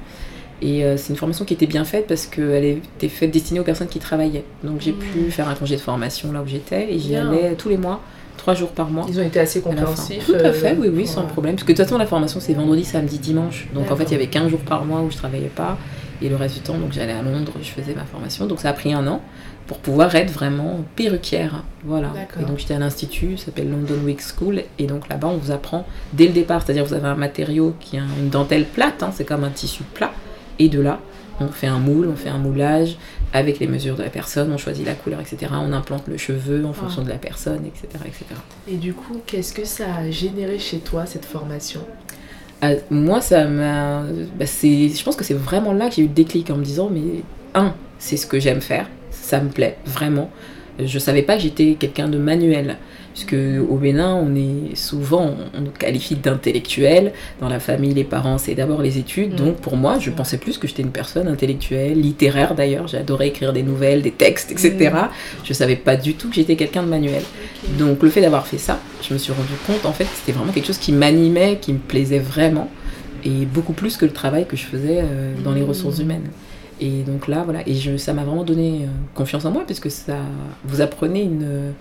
Et 0.62 0.84
euh, 0.84 0.96
c'est 0.96 1.10
une 1.10 1.16
formation 1.16 1.44
qui 1.44 1.54
était 1.54 1.66
bien 1.66 1.84
faite 1.84 2.06
parce 2.06 2.26
qu'elle 2.26 2.64
était 2.64 3.08
faite 3.08 3.30
destinée 3.30 3.60
aux 3.60 3.64
personnes 3.64 3.88
qui 3.88 3.98
travaillaient. 3.98 4.44
Donc 4.62 4.80
j'ai 4.80 4.92
pu 4.92 5.20
mmh. 5.20 5.31
faire 5.31 5.48
un 5.48 5.55
congé 5.55 5.76
de 5.76 5.81
formation 5.81 6.32
là 6.32 6.43
où 6.43 6.46
j'étais 6.46 6.93
et 6.93 6.98
j'y 6.98 7.17
allais 7.17 7.55
tous 7.55 7.70
les 7.70 7.79
mois, 7.79 8.00
trois 8.36 8.55
jours 8.55 8.70
par 8.70 8.90
mois. 8.90 9.06
Ils 9.08 9.19
ont 9.19 9.24
été 9.24 9.40
assez 9.40 9.60
compréhensifs. 9.60 10.26
Tout 10.26 10.34
à 10.34 10.52
fait, 10.52 10.72
euh, 10.72 10.81
oui, 10.81 10.88
oui, 10.93 11.06
sans 11.06 11.22
problème. 11.22 11.55
Parce 11.55 11.64
que 11.64 11.72
de 11.72 11.76
toute 11.76 11.86
façon, 11.86 11.98
la 11.98 12.06
formation 12.06 12.40
c'est 12.40 12.52
vendredi, 12.52 12.84
samedi, 12.84 13.19
dimanche. 13.19 13.69
Donc 13.74 13.90
en 13.90 13.96
fait, 13.96 14.05
il 14.05 14.12
y 14.12 14.14
avait 14.17 14.26
15 14.26 14.50
jours 14.50 14.60
par 14.60 14.84
mois 14.84 15.00
où 15.00 15.10
je 15.10 15.17
travaillais 15.17 15.50
pas. 15.55 15.79
Et 16.22 16.29
le 16.29 16.36
reste 16.36 16.56
du 16.56 16.60
temps, 16.60 16.76
donc 16.76 16.93
j'allais 16.93 17.14
à 17.14 17.22
Londres, 17.22 17.52
je 17.62 17.70
faisais 17.70 17.94
ma 17.94 18.05
formation. 18.05 18.46
Donc 18.46 18.60
ça 18.60 18.69
a 18.69 18.72
pris 18.74 18.93
un 18.93 19.06
an 19.06 19.22
pour 19.67 19.79
pouvoir 19.79 20.14
être 20.14 20.31
vraiment 20.31 20.84
perruquière. 20.96 21.64
Voilà. 21.84 22.12
Et 22.38 22.44
donc 22.44 22.58
j'étais 22.58 22.74
à 22.74 22.79
l'institut, 22.79 23.38
ça 23.38 23.46
s'appelle 23.46 23.70
London 23.70 24.05
Week 24.05 24.20
School. 24.20 24.62
Et 24.79 24.86
donc 24.86 25.08
là-bas, 25.08 25.29
on 25.29 25.38
vous 25.38 25.50
apprend 25.50 25.86
dès 26.12 26.26
le 26.26 26.32
départ. 26.32 26.62
C'est-à-dire 26.62 26.84
vous 26.84 26.93
avez 26.93 27.08
un 27.08 27.14
matériau 27.14 27.74
qui 27.81 27.96
a 27.96 28.02
une 28.20 28.29
dentelle 28.29 28.67
plate, 28.67 29.02
hein, 29.02 29.12
c'est 29.14 29.24
comme 29.24 29.44
un 29.44 29.50
tissu 29.50 29.82
plat. 29.94 30.12
Et 30.60 30.69
de 30.69 30.81
là, 30.81 31.00
on 31.40 31.48
fait 31.48 31.67
un 31.67 31.79
moule, 31.79 32.06
on 32.06 32.17
fait 32.17 32.29
un 32.29 32.38
moulage 32.38 32.98
avec 33.32 33.60
les 33.60 33.67
mesures 33.67 33.96
de 33.96 34.02
la 34.02 34.10
personne, 34.10 34.52
on 34.52 34.58
choisit 34.58 34.84
la 34.84 34.94
couleur, 34.94 35.20
etc. 35.20 35.50
On 35.52 35.72
implante 35.72 36.06
le 36.06 36.19
cheveu 36.19 36.64
en 36.67 36.74
fonction 36.74 37.00
ah. 37.02 37.06
de 37.06 37.10
la 37.10 37.19
personne, 37.19 37.64
etc., 37.64 37.86
etc. 38.05 38.24
Et 38.69 38.76
du 38.76 38.93
coup, 38.93 39.17
qu'est-ce 39.26 39.55
que 39.55 39.64
ça 39.64 39.86
a 39.96 40.10
généré 40.10 40.58
chez 40.58 40.79
toi, 40.79 41.06
cette 41.06 41.24
formation? 41.24 41.81
Ah, 42.60 42.72
Moi, 42.90 43.22
ça 43.22 43.46
m'a... 43.46 44.02
Bah, 44.38 44.44
je 44.44 45.02
pense 45.02 45.17
que 45.17 45.24
c'est 45.24 45.34
vraiment 45.34 45.72
là 45.72 45.88
que 45.88 45.94
j'ai 45.94 46.02
eu 46.02 46.08
le 46.08 46.12
déclic 46.12 46.50
en 46.50 46.56
me 46.56 46.64
disant, 46.64 46.90
mais 46.93 47.22
un, 47.55 47.74
c'est 47.98 48.19
ce 48.19 48.26
que 48.26 48.38
j'aime 48.38 48.60
faire, 48.60 48.86
ça 49.10 49.40
me 49.40 49.48
plaît, 49.48 49.79
vraiment. 49.86 50.31
Je 50.84 50.99
savais 50.99 51.22
pas 51.22 51.37
que 51.37 51.43
j'étais 51.43 51.77
quelqu'un 51.79 52.08
de 52.08 52.19
manuel 52.19 52.77
puisque 53.13 53.34
au 53.69 53.77
Bénin, 53.77 54.15
on 54.15 54.34
est 54.34 54.77
souvent, 54.77 55.34
on 55.55 55.60
nous 55.60 55.70
qualifie 55.70 56.15
d'intellectuel. 56.15 57.13
Dans 57.41 57.49
la 57.49 57.60
famille, 57.60 57.93
les 57.93 58.05
parents, 58.05 58.39
c'est 58.39 58.55
d'abord 58.55 58.82
les 58.82 58.99
études. 58.99 59.34
Mm. 59.34 59.37
Donc 59.37 59.56
pour 59.56 59.77
moi, 59.77 59.99
je 59.99 60.10
pensais 60.10 60.39
plus 60.39 60.58
que 60.58 60.69
j'étais 60.69 60.82
une 60.82 60.93
personne 60.93 61.29
intellectuelle, 61.29 62.01
littéraire 62.01 62.55
d'ailleurs. 62.55 62.87
J'adorais 62.87 63.29
écrire 63.29 63.53
des 63.53 63.63
nouvelles, 63.63 64.03
des 64.03 64.13
textes, 64.13 64.53
etc. 64.53 64.91
Mm. 64.93 65.08
Je 65.44 65.53
savais 65.53 65.77
pas 65.77 65.96
du 65.96 66.15
tout 66.15 66.29
que 66.29 66.37
j'étais 66.37 66.56
quelqu'un 66.56 66.82
de 66.82 66.89
manuel. 66.89 67.22
Donc 67.79 68.03
le 68.03 68.10
fait 68.10 68.20
d'avoir 68.20 68.46
fait 68.46 68.58
ça, 68.58 68.81
je 69.03 69.13
me 69.13 69.19
suis 69.19 69.32
rendu 69.32 69.53
compte 69.67 69.84
en 69.87 69.93
fait 69.93 70.05
que 70.05 70.15
c'était 70.15 70.32
vraiment 70.32 70.53
quelque 70.53 70.67
chose 70.67 70.79
qui 70.79 70.93
m'animait, 70.93 71.58
qui 71.60 71.72
me 71.72 71.79
plaisait 71.79 72.19
vraiment, 72.19 72.70
et 73.25 73.44
beaucoup 73.44 73.72
plus 73.72 73.96
que 73.96 74.06
le 74.06 74.13
travail 74.13 74.46
que 74.46 74.56
je 74.56 74.65
faisais 74.65 75.01
euh, 75.03 75.34
dans 75.44 75.53
les 75.53 75.63
mm. 75.63 75.69
ressources 75.69 75.99
humaines. 75.99 76.29
Et 76.81 77.03
donc 77.03 77.29
là, 77.29 77.43
voilà, 77.44 77.60
et 77.69 77.75
je, 77.75 77.96
ça 77.96 78.13
m'a 78.13 78.25
vraiment 78.25 78.44
donné 78.44 78.82
euh, 78.82 78.87
confiance 79.15 79.44
en 79.44 79.51
moi, 79.51 79.63
puisque 79.67 79.91
ça, 79.91 80.17
vous 80.65 80.81
apprenez 80.81 81.22
une 81.22 81.72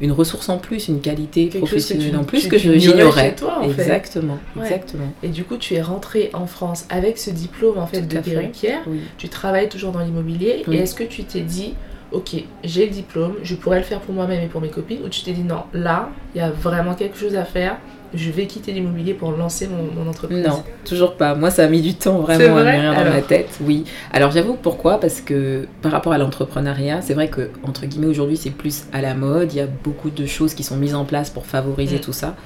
une 0.00 0.10
ressource 0.10 0.48
en 0.48 0.58
plus, 0.58 0.88
une 0.88 1.00
qualité 1.00 1.44
Quelque 1.48 1.52
que 1.62 1.66
professionnelle 1.68 2.10
tu- 2.10 2.16
en 2.16 2.24
plus 2.24 2.40
tu- 2.42 2.48
que 2.48 2.56
tu 2.56 2.80
j'ignorais. 2.80 3.36
toi, 3.36 3.58
en 3.60 3.68
fait. 3.68 3.82
Exactement, 3.82 4.38
Ouais. 4.56 4.62
exactement. 4.64 5.04
Et 5.22 5.28
du 5.28 5.44
coup, 5.44 5.56
tu 5.58 5.74
es 5.74 5.80
rentrée 5.82 6.30
en 6.32 6.46
France 6.46 6.86
avec 6.90 7.18
ce 7.18 7.30
diplôme 7.30 7.78
en 7.78 7.86
fait 7.86 8.00
Tout 8.00 8.16
de 8.16 8.20
perruquière. 8.20 8.80
Oui. 8.88 8.98
Tu 9.16 9.28
travailles 9.28 9.68
toujours 9.68 9.92
dans 9.92 10.00
l'immobilier. 10.00 10.64
Oui. 10.66 10.76
Et 10.76 10.80
est-ce 10.80 10.96
que 10.96 11.04
tu 11.04 11.22
t'es 11.22 11.42
dit, 11.42 11.74
ok, 12.10 12.34
j'ai 12.64 12.86
le 12.86 12.90
diplôme, 12.92 13.34
je 13.44 13.54
pourrais 13.54 13.78
le 13.78 13.84
faire 13.84 14.00
pour 14.00 14.12
moi-même 14.12 14.42
et 14.42 14.48
pour 14.48 14.60
mes 14.60 14.70
copines, 14.70 14.98
ou 15.04 15.08
tu 15.08 15.22
t'es 15.22 15.32
dit 15.32 15.44
non, 15.44 15.62
là, 15.72 16.08
il 16.34 16.38
y 16.38 16.40
a 16.42 16.50
vraiment 16.50 16.94
quelque 16.94 17.16
chose 17.16 17.36
à 17.36 17.44
faire. 17.44 17.76
Je 18.14 18.30
vais 18.30 18.46
quitter 18.46 18.72
l'immobilier 18.72 19.14
pour 19.14 19.32
lancer 19.32 19.68
mon, 19.68 20.02
mon 20.04 20.08
entreprise. 20.10 20.46
Non, 20.46 20.62
toujours 20.84 21.16
pas. 21.16 21.34
Moi, 21.34 21.50
ça 21.50 21.64
a 21.64 21.68
mis 21.68 21.80
du 21.80 21.94
temps 21.94 22.18
vraiment 22.20 22.56
à 22.58 22.64
mûrir 22.64 22.94
dans 22.94 23.10
ma 23.10 23.22
tête. 23.22 23.58
Oui. 23.62 23.84
Alors, 24.12 24.30
j'avoue 24.30 24.54
pourquoi? 24.54 25.00
Parce 25.00 25.20
que 25.20 25.66
par 25.80 25.92
rapport 25.92 26.12
à 26.12 26.18
l'entrepreneuriat, 26.18 27.00
c'est 27.02 27.14
vrai 27.14 27.28
que 27.28 27.50
entre 27.66 27.86
guillemets 27.86 28.06
aujourd'hui, 28.08 28.36
c'est 28.36 28.50
plus 28.50 28.84
à 28.92 29.00
la 29.00 29.14
mode. 29.14 29.52
Il 29.52 29.56
y 29.56 29.60
a 29.60 29.66
beaucoup 29.66 30.10
de 30.10 30.26
choses 30.26 30.54
qui 30.54 30.62
sont 30.62 30.76
mises 30.76 30.94
en 30.94 31.04
place 31.04 31.30
pour 31.30 31.46
favoriser 31.46 31.96
Mm. 31.96 32.00
tout 32.00 32.12
ça. 32.12 32.36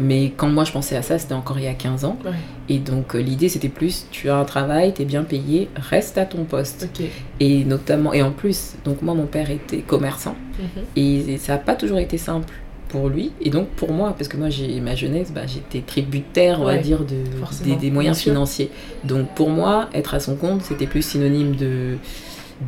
Mais 0.00 0.32
quand 0.36 0.46
moi 0.46 0.62
je 0.62 0.70
pensais 0.70 0.94
à 0.94 1.02
ça, 1.02 1.18
c'était 1.18 1.34
encore 1.34 1.58
il 1.58 1.64
y 1.64 1.68
a 1.68 1.74
15 1.74 2.04
ans. 2.04 2.16
Ouais. 2.24 2.30
Et 2.68 2.78
donc 2.78 3.16
euh, 3.16 3.18
l'idée 3.18 3.48
c'était 3.48 3.68
plus 3.68 4.06
tu 4.12 4.30
as 4.30 4.36
un 4.36 4.44
travail, 4.44 4.94
tu 4.94 5.02
es 5.02 5.04
bien 5.04 5.24
payé, 5.24 5.68
reste 5.74 6.18
à 6.18 6.24
ton 6.24 6.44
poste. 6.44 6.88
Et 7.40 7.64
notamment, 7.64 8.12
et 8.12 8.22
en 8.22 8.30
plus, 8.30 8.74
donc 8.84 9.02
moi 9.02 9.14
mon 9.14 9.26
père 9.26 9.50
était 9.50 9.78
commerçant 9.78 10.36
Mhm. 10.60 10.82
et 10.94 11.36
ça 11.38 11.54
n'a 11.54 11.58
pas 11.58 11.74
toujours 11.74 11.98
été 11.98 12.16
simple 12.16 12.52
pour 12.88 13.08
lui 13.08 13.32
et 13.40 13.50
donc 13.50 13.68
pour 13.68 13.92
moi 13.92 14.14
parce 14.16 14.28
que 14.28 14.36
moi 14.36 14.48
j'ai 14.50 14.80
ma 14.80 14.94
jeunesse 14.94 15.30
bah, 15.34 15.42
j'étais 15.46 15.80
tributaire 15.86 16.60
on 16.60 16.64
va 16.64 16.78
dire 16.78 17.00
de, 17.00 17.16
des, 17.64 17.76
des 17.76 17.90
moyens 17.90 18.18
financiers. 18.18 18.70
Donc 19.04 19.28
pour 19.34 19.50
moi 19.50 19.88
être 19.94 20.14
à 20.14 20.20
son 20.20 20.36
compte 20.36 20.62
c'était 20.62 20.86
plus 20.86 21.02
synonyme 21.02 21.54
de 21.56 21.96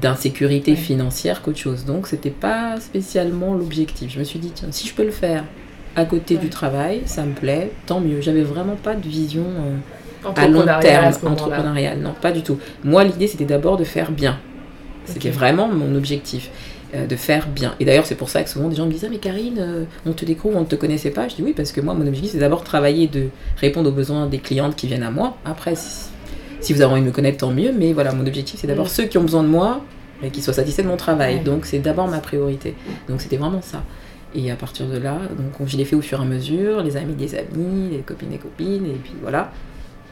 d'insécurité 0.00 0.72
Ouais. 0.72 0.76
financière 0.76 1.42
qu'autre 1.42 1.58
chose. 1.58 1.84
Donc 1.84 2.06
c'était 2.06 2.30
pas 2.30 2.78
spécialement 2.80 3.54
l'objectif. 3.54 4.12
Je 4.12 4.18
me 4.20 4.24
suis 4.24 4.38
dit 4.38 4.52
tiens 4.54 4.68
si 4.70 4.86
je 4.86 4.94
peux 4.94 5.04
le 5.04 5.10
faire 5.10 5.44
à 5.96 6.04
côté 6.04 6.34
Ouais. 6.34 6.40
du 6.40 6.48
travail 6.48 7.02
ça 7.06 7.24
me 7.24 7.32
plaît 7.32 7.72
tant 7.86 8.00
mieux. 8.00 8.20
J'avais 8.20 8.42
vraiment 8.42 8.76
pas 8.76 8.94
de 8.94 9.08
vision 9.08 9.42
euh, 9.44 10.28
à 10.36 10.46
long 10.46 10.64
terme 10.80 11.06
à 11.06 11.12
ce 11.12 11.24
moment-là. 11.24 11.42
entrepreneurial 11.42 11.98
non 11.98 12.14
pas 12.20 12.30
du 12.30 12.42
tout. 12.42 12.58
Moi 12.84 13.02
l'idée 13.04 13.26
c'était 13.26 13.44
d'abord 13.46 13.76
de 13.76 13.84
faire 13.84 14.12
bien. 14.12 14.38
C'était 15.06 15.30
vraiment 15.30 15.66
mon 15.66 15.96
objectif 15.96 16.50
de 16.94 17.16
faire 17.16 17.48
bien. 17.48 17.74
Et 17.78 17.84
d'ailleurs, 17.84 18.06
c'est 18.06 18.14
pour 18.14 18.28
ça 18.28 18.42
que 18.42 18.50
souvent 18.50 18.68
des 18.68 18.76
gens 18.76 18.86
me 18.86 18.90
disent 18.90 19.04
Ah, 19.04 19.10
mais 19.10 19.18
Karine, 19.18 19.58
euh, 19.58 19.84
on 20.06 20.12
te 20.12 20.24
découvre, 20.24 20.56
on 20.56 20.62
ne 20.62 20.66
te 20.66 20.76
connaissait 20.76 21.10
pas. 21.10 21.28
Je 21.28 21.36
dis 21.36 21.42
oui, 21.42 21.52
parce 21.56 21.72
que 21.72 21.80
moi, 21.80 21.94
mon 21.94 22.06
objectif, 22.06 22.32
c'est 22.32 22.38
d'abord 22.38 22.64
travailler, 22.64 23.06
de 23.06 23.28
répondre 23.56 23.90
aux 23.90 23.92
besoins 23.92 24.26
des 24.26 24.38
clientes 24.38 24.76
qui 24.76 24.86
viennent 24.86 25.02
à 25.02 25.10
moi. 25.10 25.36
Après, 25.44 25.74
si, 25.76 26.72
vous 26.72 26.82
avez 26.82 26.92
envie 26.92 27.02
de 27.02 27.06
me 27.06 27.12
connaître, 27.12 27.38
tant 27.38 27.52
mieux. 27.52 27.72
Mais 27.76 27.92
voilà, 27.92 28.12
mon 28.12 28.26
objectif, 28.26 28.60
c'est 28.60 28.66
d'abord 28.66 28.88
ceux 28.88 29.04
qui 29.04 29.18
ont 29.18 29.22
besoin 29.22 29.42
de 29.42 29.48
moi 29.48 29.84
et 30.22 30.30
qui 30.30 30.42
soient 30.42 30.54
satisfaits 30.54 30.82
de 30.82 30.88
mon 30.88 30.96
travail. 30.96 31.40
Donc, 31.40 31.64
c'est 31.64 31.78
d'abord 31.78 32.08
ma 32.08 32.18
priorité. 32.18 32.74
Donc, 33.08 33.20
c'était 33.20 33.36
vraiment 33.36 33.62
ça. 33.62 33.84
Et 34.34 34.50
à 34.50 34.56
partir 34.56 34.86
de 34.86 34.98
là, 34.98 35.18
donc, 35.36 35.68
je 35.68 35.76
l'ai 35.76 35.84
fait 35.84 35.96
au 35.96 36.02
fur 36.02 36.18
et 36.18 36.22
à 36.22 36.24
mesure, 36.24 36.82
les 36.82 36.96
amis 36.96 37.14
des 37.14 37.34
amis, 37.34 37.90
les 37.92 37.98
copines 37.98 38.30
des 38.30 38.38
copines, 38.38 38.86
et 38.86 38.98
puis 39.02 39.14
voilà. 39.20 39.52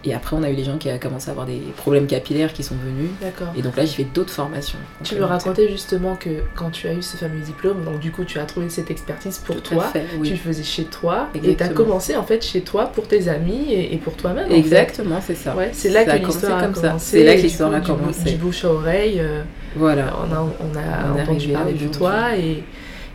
Et 0.05 0.15
après, 0.15 0.37
on 0.37 0.43
a 0.43 0.51
eu 0.51 0.55
les 0.55 0.65
gens 0.65 0.79
qui 0.79 0.89
ont 0.89 0.99
commencé 0.99 1.29
à 1.29 1.33
avoir 1.33 1.47
des 1.47 1.61
problèmes 1.77 2.07
capillaires 2.07 2.53
qui 2.53 2.63
sont 2.63 2.77
venus. 2.77 3.11
D'accord. 3.21 3.49
Et 3.57 3.63
donc 3.63 3.77
là, 3.77 3.85
j'ai 3.85 3.95
fait 3.95 4.05
d'autres 4.15 4.33
formations. 4.33 4.79
Tu 5.03 5.17
me 5.17 5.25
racontais 5.25 5.69
justement 5.69 6.15
que 6.15 6.31
quand 6.55 6.71
tu 6.71 6.87
as 6.87 6.95
eu 6.95 7.03
ce 7.03 7.17
fameux 7.17 7.41
diplôme, 7.41 7.85
donc 7.85 7.99
du 7.99 8.13
coup 8.13 8.25
tu 8.25 8.39
as 8.39 8.45
trouvé 8.45 8.69
cette 8.69 8.91
expertise 8.91 9.39
pour 9.39 9.57
Tout 9.57 9.75
toi, 9.75 9.85
fait, 9.85 10.05
oui. 10.19 10.29
tu 10.29 10.35
le 10.35 10.41
faisais 10.41 10.63
chez 10.63 10.85
toi, 10.85 11.29
et 11.35 11.57
tu 11.57 11.63
as 11.63 11.69
commencé 11.69 12.17
en 12.17 12.23
fait 12.23 12.45
chez 12.45 12.61
toi 12.61 12.87
pour 12.87 13.09
tes 13.09 13.29
amis 13.29 13.73
et, 13.73 13.97
pour 13.99 14.15
toi-même. 14.15 14.51
Exactement, 14.53 15.21
c'est 15.21 15.35
ça. 15.35 15.57
Ouais, 15.57 15.71
c'est 15.73 15.91
là 15.91 16.05
que 16.05 16.25
l'histoire 16.25 16.63
a 16.63 16.69
commencé. 16.69 17.07
C'est 17.19 17.25
là 17.25 17.35
que 17.37 17.41
l'histoire 17.43 17.75
a 17.75 17.81
commencé. 17.81 18.31
Du 18.31 18.37
bouche 18.37 18.65
à 18.65 18.71
oreille, 18.73 19.19
euh, 19.21 19.43
Voilà. 19.77 20.15
on 20.21 20.33
a, 20.33 20.41
on 20.41 20.77
a 20.77 21.13
On 21.17 21.21
entendu 21.23 21.49
parler 21.49 21.73
de 21.73 21.89
toi 21.89 22.37
et, 22.37 22.63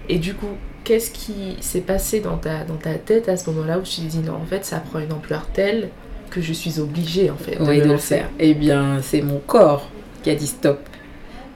et 0.09 0.17
du 0.17 0.33
coup, 0.33 0.49
qu'est-ce 0.83 1.11
qui 1.11 1.55
s'est 1.61 1.81
passé 1.81 2.19
dans 2.19 2.37
ta, 2.37 2.63
dans 2.65 2.75
ta 2.75 2.95
tête 2.95 3.29
à 3.29 3.37
ce 3.37 3.49
moment-là 3.51 3.79
où 3.79 3.83
tu 3.83 4.01
te 4.01 4.05
dis 4.07 4.19
non, 4.19 4.33
en 4.33 4.45
fait, 4.45 4.65
ça 4.65 4.77
prend 4.79 4.99
une 4.99 5.13
ampleur 5.13 5.45
telle 5.53 5.89
que 6.33 6.41
je 6.41 6.51
suis 6.51 6.79
obligée 6.79 7.29
en 7.29 7.37
fait 7.37 7.57
Oui, 7.59 7.79
de 7.79 7.85
le 7.85 7.97
faire. 7.97 8.27
Eh 8.39 8.55
bien, 8.55 8.99
c'est 9.01 9.21
mon 9.21 9.37
corps 9.39 9.89
qui 10.23 10.31
a 10.31 10.35
dit 10.35 10.47
stop. 10.47 10.79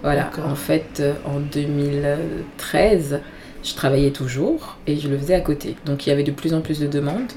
Voilà. 0.04 0.30
En 0.46 0.56
fait, 0.56 1.00
euh, 1.00 1.14
en 1.26 1.40
2013, 1.40 3.22
je 3.64 3.74
travaillais 3.74 4.12
toujours 4.12 4.78
et 4.86 4.96
je 4.98 5.10
le 5.10 5.18
faisais 5.18 5.34
à 5.34 5.42
côté. 5.42 5.76
Donc, 5.86 6.06
il 6.06 6.12
y 6.12 6.14
avait 6.14 6.24
de 6.24 6.32
plus 6.32 6.54
en 6.54 6.62
plus 6.62 6.80
de 6.80 6.88
demandes. 6.88 7.32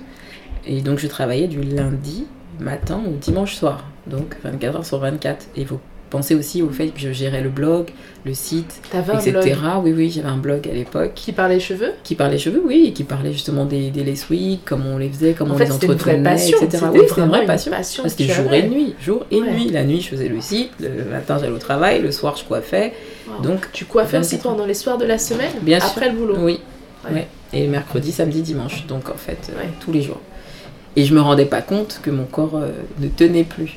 Et 0.67 0.83
donc, 0.83 0.99
je 0.99 1.07
travaillais 1.07 1.49
du 1.49 1.63
lundi 1.63 2.27
matin 2.59 3.01
au 3.07 3.17
dimanche 3.17 3.55
soir. 3.55 3.89
Donc, 4.07 4.37
24 4.45 4.77
heures 4.77 4.87
sur 4.87 4.99
24. 4.99 5.47
Et 5.57 5.65
vous 5.65 5.81
pensez 6.11 6.35
aussi 6.35 6.61
au 6.63 6.69
fait 6.71 6.89
que 6.89 7.01
je 7.01 7.13
gérais 7.13 7.41
le 7.41 7.49
blog, 7.49 7.87
le 8.27 8.35
site, 8.35 8.81
un 8.93 9.01
etc. 9.01 9.31
blog 9.31 9.85
Oui, 9.85 9.93
oui, 9.97 10.11
j'avais 10.11 10.29
un 10.29 10.37
blog 10.37 10.69
à 10.69 10.75
l'époque. 10.75 11.13
qui 11.15 11.33
parlait 11.33 11.61
cheveux? 11.61 11.93
Qui 12.05 12.15
parlait 12.17 12.37
cheveux, 12.39 12.63
oui, 12.67 12.87
et 12.89 12.93
qui 12.93 13.05
parlait 13.05 13.33
justement 13.33 13.65
des, 13.65 13.91
des 13.91 14.05
lace 14.05 14.29
wigs, 14.29 14.59
comment 14.65 14.91
on 14.95 14.99
les 14.99 15.09
faisait, 15.09 15.33
comment 15.33 15.53
En 15.53 15.55
on 15.55 15.59
fait, 15.59 15.65
les 15.67 15.71
c'était 15.73 15.87
une 15.87 15.93
vraie 15.95 16.11
entretenait, 16.13 16.31
passion. 16.31 16.59
etc. 16.59 16.69
C'était 16.87 16.99
Oui, 16.99 17.07
c'était 17.09 17.21
une 17.23 17.29
vraie 17.29 17.47
passion. 17.47 17.71
passion 17.73 18.03
Ah, 18.07 18.11
que 18.11 18.25
jour 18.25 18.53
et 18.53 18.69
nuit, 18.69 18.95
jour 19.01 19.25
et 19.31 19.41
Ouais. 19.41 19.51
nuit. 19.53 19.71
La 19.71 19.85
nuit, 19.85 20.01
je 20.01 20.09
faisais 20.09 20.29
le 20.29 20.41
site, 20.41 20.71
le 20.81 21.05
matin, 21.11 21.39
j'allais 21.41 21.53
au 21.53 21.59
travail, 21.59 22.03
le 22.03 22.11
soir, 22.13 22.37
je 22.37 22.45
coiffais. 22.45 22.93
Wow. 23.29 23.43
Donc, 23.43 23.69
tu 23.73 23.85
coiffais 23.85 24.19
aussi 24.19 24.37
24 24.37 24.43
pendant 24.43 24.67
les 24.67 24.75
soirs 24.75 24.99
de 24.99 25.05
la 25.07 25.19
semaine 25.19 25.53
Bien 25.63 25.79
sûr. 25.81 25.89
après 25.91 26.11
le 26.11 26.17
boulot? 26.17 26.35
oui, 26.41 26.61
Ouais. 27.09 27.13
ouais. 27.15 27.29
Et 27.53 27.67
mercredi, 27.67 28.13
samedi, 28.13 28.43
dimanche. 28.43 28.87
Donc, 28.87 29.09
en 29.09 29.17
fait, 29.17 29.51
euh, 29.51 29.63
tous 29.81 29.91
les 29.93 30.03
jours. 30.03 30.21
Et 30.97 31.05
je 31.05 31.15
me 31.15 31.21
rendais 31.21 31.47
pas 31.47 31.63
compte 31.63 32.01
que 32.03 32.11
mon 32.11 32.25
corps 32.25 32.57
euh, 32.57 32.69
ne 32.99 33.09
tenait 33.09 33.45
plus. 33.45 33.77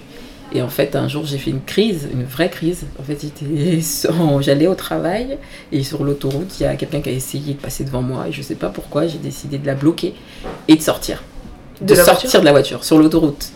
Et 0.56 0.62
en 0.62 0.70
fait, 0.70 0.96
un 0.96 1.08
jour, 1.08 1.26
j'ai 1.26 1.38
fait 1.40 1.50
une 1.50 1.64
crise, 1.64 2.08
une 2.14 2.24
vraie 2.26 2.50
crise. 2.50 2.86
En 3.00 3.04
fait, 3.04 3.18
j'allais 4.42 4.68
au 4.68 4.76
travail 4.76 5.38
et 5.72 5.84
sur 5.84 6.04
l'autoroute, 6.04 6.60
il 6.60 6.64
y 6.64 6.66
a 6.68 6.76
quelqu'un 6.76 7.02
qui 7.02 7.10
a 7.10 7.12
essayé 7.12 7.54
de 7.56 7.60
passer 7.60 7.84
devant 7.84 8.02
moi 8.04 8.28
et 8.28 8.32
je 8.32 8.42
sais 8.42 8.56
pas 8.56 8.70
pourquoi, 8.70 9.08
j'ai 9.08 9.18
décidé 9.18 9.58
de 9.58 9.66
la 9.66 9.74
bloquer 9.76 10.14
et 10.68 10.76
de 10.76 10.82
sortir. 10.82 11.24
De 11.82 11.96
sortir 11.96 12.22
voiture 12.22 12.40
de 12.42 12.46
la 12.46 12.52
voiture 12.52 12.84
sur 12.84 12.98
l'autoroute. 13.00 13.48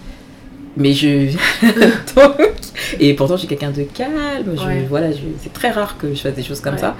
Mais 0.75 0.93
je. 0.93 1.27
Donc- 2.15 2.51
Et 2.99 3.13
pourtant, 3.13 3.37
j'ai 3.37 3.47
quelqu'un 3.47 3.71
de 3.71 3.83
calme. 3.83 4.55
je- 4.55 4.65
Ouais. 4.65 4.85
Voilà, 4.89 5.11
je- 5.11 5.17
c'est 5.43 5.53
très 5.53 5.69
rare 5.71 5.97
que 5.97 6.13
je 6.13 6.19
fasse 6.21 6.33
des 6.35 6.43
choses 6.43 6.61
comme 6.61 6.75
Ouais. 6.75 6.79
ça. 6.81 6.95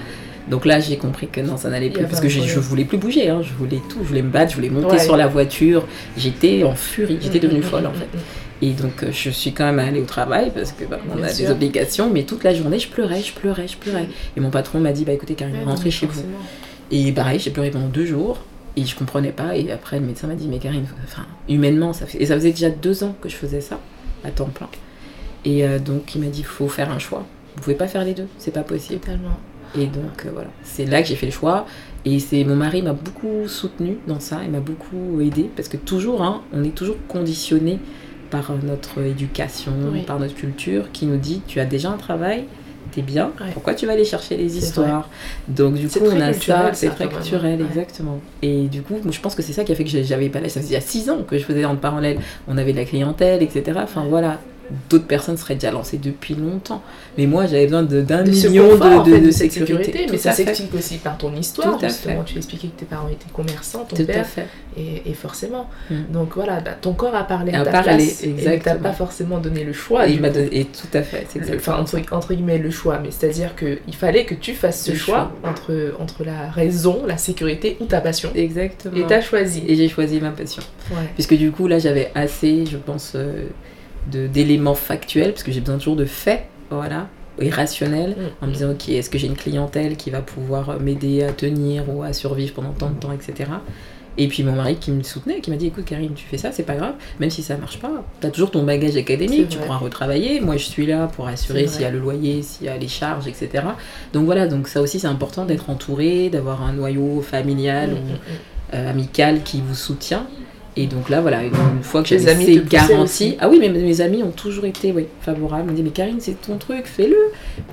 Donc 0.50 0.64
là, 0.64 0.80
j'ai 0.80 0.96
compris 0.96 1.28
que 1.28 1.40
non, 1.40 1.56
ça 1.56 1.68
n'allait 1.68 1.90
plus 1.90 2.04
parce 2.06 2.20
que 2.20 2.28
je, 2.28 2.40
je 2.40 2.58
voulais 2.58 2.84
plus 2.84 2.98
bouger. 2.98 3.28
hein. 3.28 3.42
Je 3.42 3.52
voulais 3.52 3.80
tout. 3.88 3.98
Je 4.02 4.08
voulais 4.08 4.22
me 4.22 4.30
battre, 4.30 4.50
je 4.52 4.56
voulais 4.56 4.70
monter 4.70 4.92
Ouais. 4.96 4.98
sur 5.04 5.16
la 5.16 5.26
voiture. 5.26 5.86
J'étais 6.16 6.64
en 6.64 6.74
furie. 6.74 7.18
J'étais 7.20 7.38
devenue 7.38 7.60
Mm, 7.60 7.64
folle 7.64 7.86
en 7.86 7.90
mm, 7.90 7.94
fait. 7.94 8.04
mm, 8.16 8.62
Et 8.62 8.70
donc, 8.72 9.02
euh, 9.02 9.08
je 9.12 9.30
suis 9.30 9.52
quand 9.52 9.66
même 9.66 9.78
allée 9.78 10.00
au 10.00 10.04
travail 10.06 10.50
parce 10.54 10.72
que 10.72 10.84
bah, 10.84 10.98
on 11.14 11.22
a 11.22 11.28
sûr. 11.28 11.46
des 11.46 11.52
obligations. 11.52 12.10
Mais 12.10 12.22
toute 12.24 12.44
la 12.44 12.54
journée, 12.54 12.78
je 12.78 12.88
pleurais, 12.88 13.20
je 13.20 13.32
pleurais, 13.32 13.68
je 13.68 13.76
pleurais. 13.76 14.08
Et 14.36 14.40
mon 14.40 14.50
patron 14.50 14.80
m'a 14.80 14.92
dit 14.92 15.04
bah 15.04 15.12
écoutez, 15.12 15.34
Karine, 15.34 15.56
rentrez 15.66 15.90
chez 15.90 16.06
vous. 16.06 16.22
Et 16.90 17.12
pareil, 17.12 17.38
j'ai 17.38 17.50
pleuré 17.50 17.70
pendant 17.70 17.88
deux 17.88 18.06
jours 18.06 18.38
et 18.76 18.84
je 18.86 18.96
comprenais 18.96 19.32
pas. 19.32 19.54
Et 19.56 19.70
après, 19.70 19.98
le 20.00 20.06
médecin 20.06 20.26
m'a 20.28 20.34
dit, 20.34 20.48
mais 20.48 20.58
Karine, 20.58 20.86
enfin, 21.04 21.26
humainement, 21.48 21.92
ça 21.92 22.06
fait... 22.06 22.22
Et 22.22 22.26
ça 22.26 22.34
faisait 22.36 22.52
déjà 22.52 22.70
deux 22.70 23.04
ans 23.04 23.14
que 23.20 23.28
je 23.28 23.34
faisais 23.36 23.60
ça, 23.60 23.78
à 24.24 24.30
temps 24.30 24.46
plein. 24.46 24.68
Et 25.44 25.64
euh, 25.64 25.78
donc, 25.78 26.14
il 26.14 26.22
m'a 26.22 26.28
dit, 26.28 26.42
faut 26.42 26.68
faire 26.68 26.90
un 26.90 26.98
choix. 26.98 27.26
Vous 27.56 27.62
pouvez 27.62 27.76
pas 27.76 27.88
faire 27.88 28.04
les 28.04 28.14
deux, 28.14 28.26
c'est 28.38 28.52
pas 28.54 28.62
possible. 28.62 29.00
Totalement. 29.00 29.36
Et 29.76 29.86
donc, 29.86 30.24
euh, 30.26 30.30
voilà. 30.32 30.48
C'est 30.62 30.84
là 30.86 31.02
que 31.02 31.08
j'ai 31.08 31.16
fait 31.16 31.26
le 31.26 31.32
choix. 31.32 31.66
Et 32.04 32.20
c'est 32.20 32.44
mon 32.44 32.56
mari 32.56 32.80
m'a 32.82 32.92
beaucoup 32.92 33.46
soutenu 33.48 33.98
dans 34.06 34.20
ça, 34.20 34.38
il 34.44 34.50
m'a 34.50 34.60
beaucoup 34.60 35.20
aidé. 35.20 35.50
Parce 35.56 35.68
que 35.68 35.76
toujours, 35.76 36.22
hein, 36.22 36.42
on 36.52 36.62
est 36.64 36.74
toujours 36.74 36.96
conditionné 37.08 37.78
par 38.30 38.50
euh, 38.50 38.54
notre 38.62 39.00
éducation, 39.02 39.72
Oui. 39.92 40.02
par 40.02 40.18
notre 40.18 40.34
culture, 40.34 40.90
qui 40.92 41.06
nous 41.06 41.16
dit, 41.16 41.42
tu 41.46 41.60
as 41.60 41.64
déjà 41.64 41.90
un 41.90 41.96
travail. 41.96 42.44
T'es 42.92 43.02
bien, 43.02 43.26
Ouais. 43.38 43.50
pourquoi 43.52 43.74
tu 43.74 43.84
vas 43.84 43.92
aller 43.92 44.04
chercher 44.06 44.38
les 44.38 44.56
histoires? 44.56 45.10
Donc 45.46 45.74
du 45.74 45.88
coup 45.88 45.98
on 46.04 46.20
a 46.22 46.32
ça, 46.32 46.70
c'est 46.72 46.88
très 46.88 47.06
culturel, 47.06 47.60
Ouais. 47.60 47.66
exactement. 47.68 48.18
Et 48.40 48.62
du 48.68 48.80
coup, 48.80 48.94
moi, 49.02 49.12
je 49.12 49.20
pense 49.20 49.34
que 49.34 49.42
c'est 49.42 49.52
ça 49.52 49.62
qui 49.64 49.72
a 49.72 49.74
fait 49.74 49.84
que 49.84 49.90
j'avais 50.02 50.30
pas 50.30 50.40
là. 50.40 50.48
Ça 50.48 50.60
faisait 50.60 50.70
il 50.70 50.74
y 50.74 50.76
a 50.76 50.80
6 50.80 51.10
ans 51.10 51.18
que 51.28 51.36
je 51.36 51.44
faisais 51.44 51.66
en 51.66 51.76
parallèle. 51.76 52.18
On 52.48 52.56
avait 52.56 52.72
de 52.72 52.78
la 52.78 52.86
clientèle, 52.86 53.42
etc. 53.42 53.78
Enfin 53.82 54.06
voilà, 54.08 54.40
d'autres 54.90 55.06
personnes 55.06 55.36
seraient 55.36 55.54
déjà 55.54 55.70
lancées 55.70 55.98
depuis 55.98 56.34
longtemps. 56.34 56.82
Mais 57.16 57.26
moi, 57.26 57.46
j'avais 57.46 57.64
besoin 57.66 57.82
d'un 57.82 58.22
million 58.22 58.68
confort, 58.70 59.02
de, 59.04 59.12
en 59.12 59.16
fait, 59.20 59.32
sécurité. 59.32 59.74
sécurité, 59.84 59.98
mais 60.10 60.16
Tout 60.16 60.22
ça 60.22 60.32
s'explique 60.32 60.74
aussi 60.74 60.98
par 60.98 61.16
ton 61.18 61.34
histoire. 61.34 61.78
Tout 61.78 61.84
à 61.84 61.88
justement, 61.88 62.22
fait. 62.24 62.32
tu 62.32 62.36
expliquais 62.38 62.68
que 62.68 62.80
tes 62.80 62.84
parents 62.86 63.08
étaient 63.08 63.30
commerçants, 63.32 63.84
ton 63.88 63.96
Tout 63.96 64.02
à 64.02 64.06
père, 64.06 64.26
fait. 64.26 64.46
et, 64.76 65.02
et 65.06 65.14
forcément. 65.14 65.68
Mm. 65.90 65.94
Donc 66.12 66.34
voilà, 66.34 66.60
bah, 66.60 66.72
ton 66.80 66.92
corps 66.92 67.14
a 67.14 67.24
parlé 67.24 67.52
à 67.54 67.64
ta 67.64 67.70
parlé, 67.70 67.96
place, 67.96 68.22
et 68.22 68.28
ne 68.28 68.36
t'a 68.36 68.54
exactement. 68.54 68.80
pas 68.90 68.92
forcément 68.92 69.38
donné 69.38 69.64
le 69.64 69.72
choix. 69.72 70.06
Et, 70.06 70.10
du 70.10 70.14
il 70.16 70.20
m'a 70.22 70.28
coup. 70.28 70.34
donné- 70.34 70.60
et 70.60 70.64
tout 70.66 70.86
à 70.96 71.02
fait, 71.02 71.26
Enfin, 71.56 71.78
entre, 71.78 71.98
entre 72.12 72.34
guillemets, 72.34 72.58
le 72.58 72.70
choix, 72.70 72.98
mais 73.02 73.10
c'est-à-dire 73.10 73.54
qu'il 73.56 73.94
fallait 73.94 74.24
que 74.24 74.34
tu 74.34 74.54
fasses 74.54 74.84
ce 74.84 74.94
choix, 74.94 75.32
Entre, 75.44 75.94
entre 75.98 76.24
la 76.24 76.50
raison, 76.50 77.02
la 77.06 77.16
sécurité 77.16 77.76
ou 77.80 77.84
ta 77.86 78.00
passion. 78.00 78.30
Exactement. 78.34 78.96
Et 78.96 79.06
t'as 79.06 79.20
choisi. 79.20 79.62
Et 79.66 79.74
j'ai 79.76 79.88
choisi 79.88 80.20
ma 80.20 80.30
passion. 80.30 80.62
Ouais. 80.90 80.96
Puisque 81.14 81.34
du 81.36 81.50
coup, 81.50 81.66
là, 81.66 81.78
j'avais 81.78 82.10
assez, 82.14 82.64
je 82.66 82.76
pense, 82.76 83.12
euh, 83.14 83.44
d'éléments 84.06 84.74
factuels, 84.74 85.32
parce 85.32 85.42
que 85.42 85.52
j'ai 85.52 85.60
besoin 85.60 85.78
toujours 85.78 85.96
de 85.96 86.04
faits, 86.04 86.44
voilà, 86.70 87.08
et 87.40 87.50
rationnels, 87.50 88.16
Mm. 88.18 88.44
en 88.44 88.46
me 88.46 88.52
disant, 88.52 88.70
ok, 88.70 88.88
est-ce 88.88 89.10
que 89.10 89.18
j'ai 89.18 89.26
une 89.28 89.36
clientèle 89.36 89.96
qui 89.96 90.10
va 90.10 90.20
pouvoir 90.20 90.80
m'aider 90.80 91.22
à 91.22 91.32
tenir 91.32 91.84
ou 91.88 92.02
à 92.02 92.12
survivre 92.12 92.54
pendant 92.54 92.72
tant 92.72 92.90
de 92.90 92.98
temps, 92.98 93.12
etc. 93.12 93.50
Et 94.20 94.26
puis 94.26 94.42
mon 94.42 94.52
mari 94.52 94.74
qui 94.76 94.90
me 94.90 95.04
soutenait, 95.04 95.40
qui 95.40 95.48
m'a 95.50 95.56
dit 95.56 95.68
écoute 95.68 95.84
Karine, 95.84 96.12
tu 96.14 96.26
fais 96.26 96.38
ça, 96.38 96.50
c'est 96.50 96.64
pas 96.64 96.74
grave, 96.74 96.94
même 97.20 97.30
si 97.30 97.44
ça 97.44 97.56
marche 97.56 97.78
pas, 97.78 98.04
tu 98.20 98.26
as 98.26 98.30
toujours 98.30 98.50
ton 98.50 98.64
bagage 98.64 98.96
académique, 98.96 99.48
tu 99.48 99.58
pourras 99.58 99.76
retravailler. 99.76 100.40
Moi 100.40 100.56
je 100.56 100.64
suis 100.64 100.86
là 100.86 101.06
pour 101.06 101.28
assurer 101.28 101.68
s'il 101.68 101.82
y 101.82 101.84
a 101.84 101.90
le 101.90 102.00
loyer, 102.00 102.42
s'il 102.42 102.66
y 102.66 102.68
a 102.68 102.76
les 102.76 102.88
charges, 102.88 103.28
etc. 103.28 103.64
Donc 104.12 104.24
voilà, 104.24 104.48
donc 104.48 104.66
ça 104.66 104.82
aussi 104.82 104.98
c'est 104.98 105.06
important 105.06 105.44
d'être 105.44 105.70
entouré, 105.70 106.30
d'avoir 106.30 106.64
un 106.64 106.72
noyau 106.72 107.20
familial 107.22 107.90
mm, 107.90 107.92
ou 107.92 107.96
mm, 107.96 108.12
mm. 108.12 108.18
Euh, 108.74 108.90
amical 108.90 109.42
qui 109.44 109.62
vous 109.62 109.74
soutient. 109.74 110.26
Et 110.80 110.86
donc 110.86 111.08
là, 111.08 111.20
voilà, 111.20 111.42
une 111.42 111.82
fois 111.82 112.02
que 112.02 112.08
j'ai 112.08 112.20
ces 112.20 112.62
garanties. 112.70 113.36
Ah 113.40 113.48
oui, 113.48 113.58
mais 113.60 113.68
mes 113.68 114.00
amis 114.00 114.22
ont 114.22 114.30
toujours 114.30 114.64
été 114.64 114.92
oui, 114.92 115.06
favorables. 115.20 115.64
Ils 115.66 115.72
me 115.72 115.76
disent, 115.76 115.84
mais 115.84 115.90
Karine, 115.90 116.20
c'est 116.20 116.40
ton 116.40 116.56
truc, 116.56 116.86
fais-le. 116.86 117.16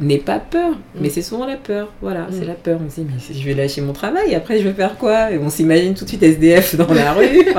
N'aie 0.01 0.17
pas 0.17 0.39
peur. 0.39 0.71
Mais 0.99 1.09
c'est 1.09 1.21
souvent 1.21 1.45
la 1.45 1.55
peur. 1.55 1.91
Voilà, 2.01 2.25
c'est 2.31 2.45
la 2.45 2.55
peur. 2.55 2.79
On 2.83 2.89
se 2.89 3.01
dit, 3.01 3.07
mais 3.07 3.19
si 3.19 3.39
je 3.39 3.45
vais 3.45 3.53
lâcher 3.53 3.81
mon 3.81 3.93
travail, 3.93 4.33
après 4.33 4.57
je 4.57 4.67
vais 4.67 4.73
faire 4.73 4.97
quoi? 4.97 5.31
Et 5.31 5.37
on 5.37 5.51
s'imagine 5.51 5.93
tout 5.93 6.03
de 6.03 6.09
suite 6.09 6.23
SDF 6.23 6.75
dans 6.75 6.91
la 6.93 7.13
rue. 7.13 7.45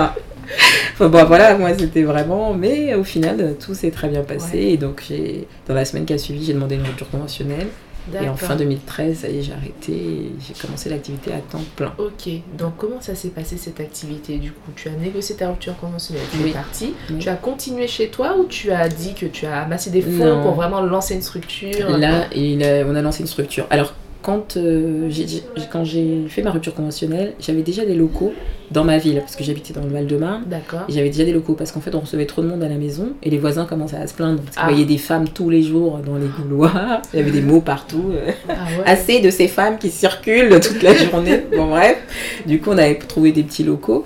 Enfin, 0.92 1.08
bon, 1.08 1.24
voilà, 1.24 1.58
moi 1.58 1.70
c'était 1.76 2.04
vraiment. 2.04 2.54
Mais 2.54 2.94
au 2.94 3.02
final, 3.02 3.56
tout 3.58 3.74
s'est 3.74 3.90
très 3.90 4.08
bien 4.08 4.22
passé. 4.22 4.58
Et 4.58 4.76
donc, 4.76 5.02
dans 5.66 5.74
la 5.74 5.84
semaine 5.84 6.06
qui 6.06 6.12
a 6.12 6.18
suivi, 6.18 6.44
j'ai 6.44 6.54
demandé 6.54 6.76
une 6.76 6.82
rupture 6.82 7.10
conventionnelle. 7.10 7.66
Et 8.14 8.28
en 8.28 8.36
fin 8.36 8.56
2013, 8.56 9.18
ça 9.18 9.28
y 9.28 9.38
est, 9.38 9.42
j'ai 9.42 9.52
arrêté 9.52 10.32
j'ai 10.40 10.54
commencé 10.54 10.88
l'activité 10.88 11.32
à 11.32 11.38
temps 11.38 11.62
plein. 11.74 11.92
Ok, 11.98 12.28
donc 12.56 12.76
comment 12.76 13.00
ça 13.00 13.14
s'est 13.14 13.28
passé 13.28 13.56
cette 13.56 13.80
activité 13.80 14.38
du 14.38 14.52
coup? 14.52 14.70
Tu 14.74 14.88
as 14.88 14.92
négocié 14.92 15.36
ta 15.36 15.48
rupture 15.48 15.76
conventionnelle, 15.76 16.24
tu 16.32 16.48
es 16.48 16.52
parti, 16.52 16.94
tu 17.18 17.28
as 17.28 17.36
continué 17.36 17.88
chez 17.88 18.08
toi 18.08 18.36
ou 18.38 18.44
tu 18.44 18.70
as 18.70 18.88
dit 18.88 19.14
que 19.14 19.26
tu 19.26 19.46
as 19.46 19.62
amassé 19.62 19.90
des 19.90 20.02
fonds 20.02 20.42
pour 20.42 20.54
vraiment 20.54 20.80
lancer 20.80 21.14
une 21.14 21.22
structure? 21.22 21.98
Là, 21.98 22.26
il 22.34 22.62
on 22.86 22.94
a 22.94 23.02
lancé 23.02 23.20
une 23.20 23.26
structure. 23.26 23.66
Alors, 23.70 23.94
quand 24.26 24.56
euh, 24.56 25.08
j'ai 25.08 26.24
fait 26.28 26.42
ma 26.42 26.50
rupture 26.50 26.74
conventionnelle, 26.74 27.34
j'avais 27.38 27.62
déjà 27.62 27.84
des 27.84 27.94
locaux 27.94 28.34
dans 28.72 28.82
ma 28.82 28.98
ville, 28.98 29.20
parce 29.20 29.36
que 29.36 29.44
j'habitais 29.44 29.72
dans 29.72 29.84
le 29.84 29.90
Val-de-Marne. 29.90 30.42
D'accord. 30.46 30.80
J'avais 30.88 31.10
déjà 31.10 31.24
des 31.24 31.32
locaux, 31.32 31.54
parce 31.54 31.70
qu'en 31.70 31.80
fait, 31.80 31.94
on 31.94 32.00
recevait 32.00 32.26
trop 32.26 32.42
de 32.42 32.48
monde 32.48 32.60
à 32.64 32.68
la 32.68 32.74
maison, 32.74 33.12
et 33.22 33.30
les 33.30 33.38
voisins 33.38 33.66
commençaient 33.66 33.98
à 33.98 34.08
se 34.08 34.14
plaindre, 34.14 34.42
parce 34.42 34.56
qu'on 34.56 34.62
ah. 34.64 34.70
voyait 34.70 34.84
des 34.84 34.98
femmes 34.98 35.28
tous 35.28 35.48
les 35.48 35.62
jours 35.62 36.00
dans 36.04 36.16
les 36.16 36.26
couloirs, 36.26 37.02
il 37.14 37.20
y 37.20 37.22
avait 37.22 37.30
des 37.30 37.40
mots 37.40 37.60
partout. 37.60 38.10
Euh, 38.10 38.32
ah 38.48 38.54
assez 38.84 39.20
de 39.20 39.30
ces 39.30 39.46
femmes 39.46 39.78
qui 39.78 39.90
circulent 39.90 40.58
toute 40.58 40.82
la 40.82 40.92
journée. 40.94 41.44
bon, 41.56 41.68
bref. 41.68 41.96
Du 42.46 42.60
coup, 42.60 42.70
on 42.70 42.78
avait 42.78 42.96
trouvé 42.96 43.30
des 43.30 43.44
petits 43.44 43.62
locaux. 43.62 44.04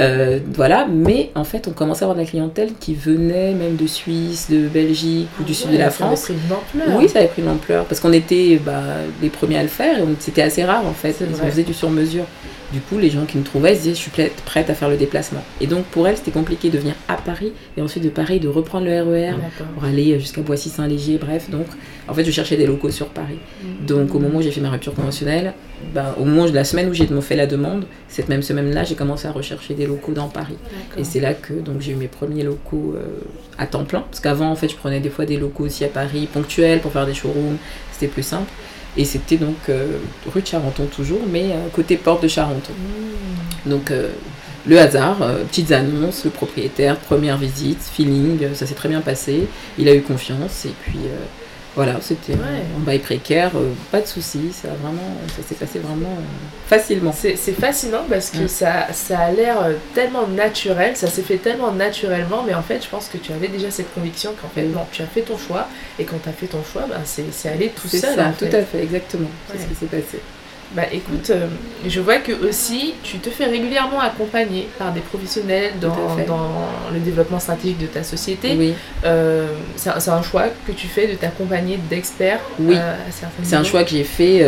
Euh, 0.00 0.38
voilà, 0.54 0.86
mais 0.86 1.30
en 1.34 1.44
fait, 1.44 1.68
on 1.68 1.72
commençait 1.72 2.02
à 2.02 2.06
avoir 2.06 2.16
de 2.16 2.22
la 2.22 2.26
clientèle 2.26 2.70
qui 2.80 2.94
venait 2.94 3.52
même 3.52 3.76
de 3.76 3.86
Suisse, 3.86 4.48
de 4.50 4.68
Belgique 4.68 5.28
ou 5.40 5.44
du 5.44 5.54
sud 5.54 5.70
de 5.70 5.76
la 5.76 5.90
France. 5.90 6.20
Ça 6.20 6.32
avait 6.32 6.38
pris 6.40 6.46
une 6.48 6.56
ampleur. 6.56 6.98
Oui, 6.98 7.08
ça 7.08 7.18
avait 7.18 7.28
pris 7.28 7.42
une 7.42 7.48
ampleur 7.48 7.84
parce 7.84 8.00
qu'on 8.00 8.12
était 8.12 8.60
bah, 8.64 8.82
les 9.20 9.28
premiers 9.28 9.58
à 9.58 9.62
le 9.62 9.68
faire 9.68 9.98
et 9.98 10.04
c'était 10.18 10.42
assez 10.42 10.64
rare 10.64 10.86
en 10.86 10.94
fait. 10.94 11.16
On 11.30 11.46
faisait 11.46 11.62
du 11.62 11.74
sur-mesure. 11.74 12.24
Du 12.72 12.80
coup, 12.80 12.98
les 12.98 13.10
gens 13.10 13.26
qui 13.26 13.38
me 13.38 13.42
trouvaient 13.42 13.74
se 13.74 13.82
disaient, 13.82 13.94
je 13.94 14.00
suis 14.00 14.10
prête 14.46 14.70
à 14.70 14.74
faire 14.74 14.88
le 14.88 14.96
déplacement. 14.96 15.42
Et 15.60 15.66
donc, 15.66 15.84
pour 15.86 16.08
elle, 16.08 16.16
c'était 16.16 16.30
compliqué 16.30 16.70
de 16.70 16.78
venir 16.78 16.94
à 17.08 17.16
Paris 17.16 17.52
et 17.76 17.82
ensuite 17.82 18.02
de 18.02 18.08
Paris 18.08 18.40
de 18.40 18.48
reprendre 18.48 18.86
le 18.86 19.02
RER 19.02 19.30
e 19.30 19.64
pour 19.74 19.84
aller 19.84 20.18
jusqu'à 20.18 20.40
Boissy-Saint-Léger, 20.40 21.18
bref. 21.18 21.50
Donc, 21.50 21.66
en 22.08 22.14
fait, 22.14 22.24
je 22.24 22.30
cherchais 22.30 22.56
des 22.56 22.66
locaux 22.66 22.90
sur 22.90 23.08
Paris. 23.08 23.38
Mmh. 23.62 23.86
Donc, 23.86 24.14
au 24.14 24.18
moment 24.18 24.38
où 24.38 24.42
j'ai 24.42 24.50
fait 24.50 24.60
ma 24.60 24.70
rupture 24.70 24.94
conventionnelle, 24.94 25.52
ben, 25.94 26.14
au 26.18 26.24
moment 26.24 26.46
de 26.46 26.54
la 26.54 26.64
semaine 26.64 26.88
où 26.88 26.94
j'ai 26.94 27.06
fait 27.20 27.36
la 27.36 27.46
demande, 27.46 27.84
cette 28.08 28.28
même 28.28 28.42
semaine-là, 28.42 28.84
j'ai 28.84 28.94
commencé 28.94 29.28
à 29.28 29.32
rechercher 29.32 29.74
des 29.74 29.86
locaux 29.86 30.12
dans 30.12 30.28
Paris. 30.28 30.56
Et 30.96 31.04
c'est 31.04 31.20
là 31.20 31.34
que 31.34 31.52
donc 31.52 31.80
j'ai 31.80 31.92
eu 31.92 31.96
mes 31.96 32.08
premiers 32.08 32.42
locaux 32.42 32.94
euh, 32.96 33.20
à 33.58 33.66
temps 33.66 33.84
plein. 33.84 34.00
Parce 34.00 34.20
qu'avant, 34.20 34.50
en 34.50 34.56
fait, 34.56 34.68
je 34.68 34.76
prenais 34.76 35.00
des 35.00 35.10
fois 35.10 35.26
des 35.26 35.36
locaux 35.36 35.64
aussi 35.64 35.84
à 35.84 35.88
Paris, 35.88 36.28
ponctuels, 36.32 36.80
pour 36.80 36.92
faire 36.92 37.06
des 37.06 37.14
showrooms. 37.14 37.58
C'était 37.92 38.06
plus 38.06 38.22
simple. 38.22 38.50
Et 38.96 39.04
c'était 39.04 39.38
donc 39.38 39.56
euh, 39.68 39.98
rue 40.32 40.42
de 40.42 40.46
Charenton 40.46 40.86
toujours, 40.86 41.20
mais 41.30 41.52
euh, 41.52 41.68
côté 41.72 41.96
porte 41.96 42.22
de 42.22 42.28
Charenton. 42.28 42.72
Mmh. 42.72 43.70
Donc 43.70 43.90
euh, 43.90 44.10
le 44.66 44.78
hasard, 44.78 45.18
petites 45.48 45.72
annonces, 45.72 46.24
le 46.24 46.30
propriétaire, 46.30 46.96
première 46.96 47.36
visite, 47.36 47.80
feeling, 47.82 48.54
ça 48.54 48.64
s'est 48.66 48.74
très 48.74 48.88
bien 48.88 49.00
passé. 49.00 49.48
Il 49.76 49.88
a 49.88 49.94
eu 49.94 50.02
confiance 50.02 50.66
et 50.66 50.74
puis 50.82 51.00
voilà, 51.74 51.98
c'était 52.02 52.34
un 52.34 52.80
bail 52.80 52.98
précaire, 52.98 53.52
pas 53.90 54.00
de 54.00 54.06
soucis, 54.06 54.52
ça, 54.52 54.68
vraiment, 54.82 55.16
ça 55.34 55.42
s'est 55.42 55.54
passé 55.54 55.78
vraiment 55.78 56.18
facilement. 56.66 57.12
C'est 57.12 57.36
fascinant 57.58 58.04
parce 58.08 58.30
que 58.30 58.46
ça, 58.46 58.92
ça 58.92 59.18
a 59.18 59.30
l'air 59.30 59.56
tellement 59.94 60.26
naturel, 60.26 60.96
ça 60.96 61.08
s'est 61.08 61.22
fait 61.22 61.38
tellement 61.38 61.72
naturellement, 61.72 62.44
mais 62.46 62.54
en 62.54 62.62
fait, 62.62 62.82
je 62.84 62.88
pense 62.88 63.08
que 63.08 63.16
tu 63.16 63.32
avais 63.32 63.48
déjà 63.48 63.70
cette 63.70 63.92
conviction 63.94 64.32
qu'en 64.40 64.48
fait, 64.48 64.64
non, 64.64 64.86
tu 64.92 65.02
as 65.02 65.06
fait 65.06 65.22
ton 65.22 65.38
choix, 65.38 65.68
et 65.98 66.04
quand 66.04 66.18
tu 66.22 66.28
as 66.28 66.32
fait 66.32 66.46
ton 66.46 66.62
choix, 66.62 66.82
ben, 66.88 67.00
c'est 67.04 67.48
allé 67.48 67.70
tout 67.70 67.88
seul. 67.88 68.16
Ça, 68.16 68.32
tout 68.38 68.44
à 68.44 68.62
fait, 68.62 68.82
exactement. 68.82 69.28
C'est 69.50 69.62
ce 69.62 69.66
qui 69.66 69.74
s'est 69.74 69.86
passé. 69.86 70.20
Bah 70.74 70.84
écoute, 70.90 71.28
euh, 71.28 71.48
je 71.86 72.00
vois 72.00 72.16
que 72.16 72.32
aussi 72.48 72.94
tu 73.02 73.18
te 73.18 73.28
fais 73.28 73.44
régulièrement 73.44 74.00
accompagner 74.00 74.68
par 74.78 74.92
des 74.92 75.00
professionnels 75.00 75.72
dans, 75.80 76.16
dans 76.26 76.66
le 76.92 76.98
développement 76.98 77.38
stratégique 77.38 77.78
de 77.78 77.86
ta 77.86 78.02
société. 78.02 78.54
Oui. 78.56 78.74
Euh, 79.04 79.48
c'est 79.76 80.08
un 80.08 80.22
choix 80.22 80.44
que 80.66 80.72
tu 80.72 80.86
fais 80.86 81.06
de 81.08 81.14
t'accompagner 81.14 81.78
d'experts. 81.90 82.40
Oui. 82.58 82.74
Euh, 82.78 82.96
c'est 83.42 83.56
un 83.56 83.64
choix 83.64 83.84
que 83.84 83.90
j'ai 83.90 84.04
fait 84.04 84.42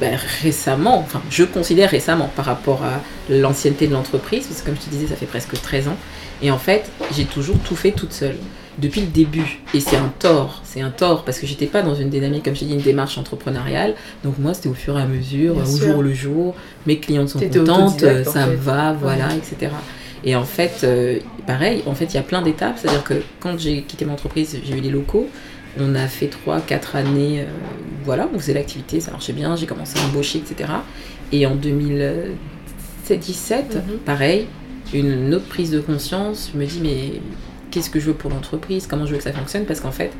ben, 0.00 0.18
récemment, 0.42 0.98
enfin 0.98 1.22
je 1.30 1.44
considère 1.44 1.90
récemment 1.90 2.30
par 2.36 2.44
rapport 2.44 2.82
à 2.84 3.00
l'ancienneté 3.30 3.86
de 3.86 3.94
l'entreprise, 3.94 4.46
parce 4.46 4.60
que 4.60 4.66
comme 4.66 4.76
je 4.76 4.82
te 4.82 4.90
disais, 4.90 5.06
ça 5.06 5.16
fait 5.16 5.26
presque 5.26 5.60
13 5.60 5.88
ans. 5.88 5.96
Et 6.42 6.50
en 6.50 6.58
fait, 6.58 6.90
j'ai 7.16 7.24
toujours 7.24 7.58
tout 7.58 7.76
fait 7.76 7.92
toute 7.92 8.12
seule 8.12 8.36
depuis 8.78 9.00
le 9.00 9.08
début. 9.08 9.60
Et 9.74 9.80
c'est 9.80 9.96
un 9.96 10.12
tort, 10.18 10.62
c'est 10.64 10.80
un 10.80 10.90
tort 10.90 11.24
parce 11.24 11.38
que 11.38 11.46
j'étais 11.46 11.66
pas 11.66 11.82
dans 11.82 11.94
une 11.94 12.10
dynamique, 12.10 12.44
comme 12.44 12.54
je 12.54 12.64
dit, 12.64 12.72
une 12.72 12.80
démarche 12.80 13.18
entrepreneuriale. 13.18 13.94
Donc 14.24 14.38
moi, 14.38 14.54
c'était 14.54 14.68
au 14.68 14.74
fur 14.74 14.98
et 14.98 15.02
à 15.02 15.06
mesure, 15.06 15.56
au 15.56 15.76
jour 15.76 16.02
le 16.02 16.14
jour. 16.14 16.54
Mes 16.86 16.98
clientes 16.98 17.28
sont 17.28 17.40
contentes, 17.40 18.04
ça 18.24 18.46
va, 18.46 18.92
voilà, 18.92 19.28
etc. 19.34 19.72
Et 20.24 20.34
en 20.34 20.44
fait, 20.44 20.80
euh, 20.82 21.18
pareil, 21.46 21.82
en 21.86 21.94
fait, 21.94 22.06
il 22.06 22.14
y 22.14 22.18
a 22.18 22.22
plein 22.22 22.42
d'étapes. 22.42 22.78
C'est-à-dire 22.78 23.04
que 23.04 23.22
quand 23.40 23.56
j'ai 23.58 23.82
quitté 23.82 24.04
mon 24.04 24.14
entreprise, 24.14 24.58
j'ai 24.64 24.76
eu 24.76 24.80
les 24.80 24.90
locaux. 24.90 25.28
On 25.80 25.94
a 25.94 26.08
fait 26.08 26.28
3-4 26.46 26.96
années, 26.96 27.42
euh, 27.42 27.44
voilà, 28.04 28.28
on 28.34 28.38
faisait 28.38 28.54
l'activité, 28.54 28.98
ça 29.00 29.12
marchait 29.12 29.32
bien, 29.32 29.54
j'ai 29.54 29.66
commencé 29.66 29.96
à 30.00 30.04
embaucher, 30.06 30.38
etc. 30.38 30.72
Et 31.30 31.46
en 31.46 31.54
2017, 31.54 33.76
mhm. 33.76 33.98
pareil, 34.04 34.46
une 34.92 35.32
autre 35.34 35.46
prise 35.46 35.70
de 35.70 35.78
conscience, 35.80 36.50
je 36.52 36.58
me 36.58 36.66
dis, 36.66 36.80
mais 36.82 37.20
qu'est-ce 37.70 37.90
que 37.90 38.00
je 38.00 38.06
veux 38.06 38.14
pour 38.14 38.30
l'entreprise, 38.30 38.86
comment 38.86 39.06
je 39.06 39.12
veux 39.12 39.18
que 39.18 39.24
ça 39.24 39.32
fonctionne, 39.32 39.64
parce 39.64 39.80
qu'en 39.80 39.92
fait, 39.92 40.10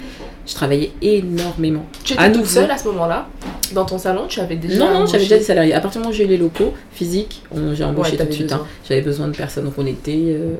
je 0.46 0.54
travaillais 0.54 0.92
énormément. 1.02 1.84
Tu 2.04 2.14
étais 2.14 2.32
toute 2.32 2.46
seule 2.46 2.70
à 2.70 2.78
ce 2.78 2.86
moment-là 2.88 3.28
Dans 3.72 3.84
ton 3.84 3.98
salon, 3.98 4.26
tu 4.28 4.40
avais 4.40 4.56
déjà. 4.56 4.78
Non, 4.78 5.00
non, 5.00 5.06
j'avais 5.06 5.24
déjà 5.24 5.38
des 5.38 5.44
salariés. 5.44 5.74
À 5.74 5.80
partir 5.80 6.00
du 6.00 6.04
moment 6.04 6.14
où 6.14 6.16
j'ai 6.16 6.24
eu 6.24 6.28
les 6.28 6.36
locaux 6.36 6.74
physiques, 6.92 7.42
j'ai 7.74 7.84
embauché 7.84 8.16
tout 8.16 8.24
de 8.24 8.32
suite. 8.32 8.52
Hein. 8.52 8.66
J'avais 8.88 9.02
besoin 9.02 9.28
de 9.28 9.36
personnes, 9.36 9.64
donc 9.64 9.74
on 9.78 9.86
était. 9.86 10.12
Euh, 10.16 10.54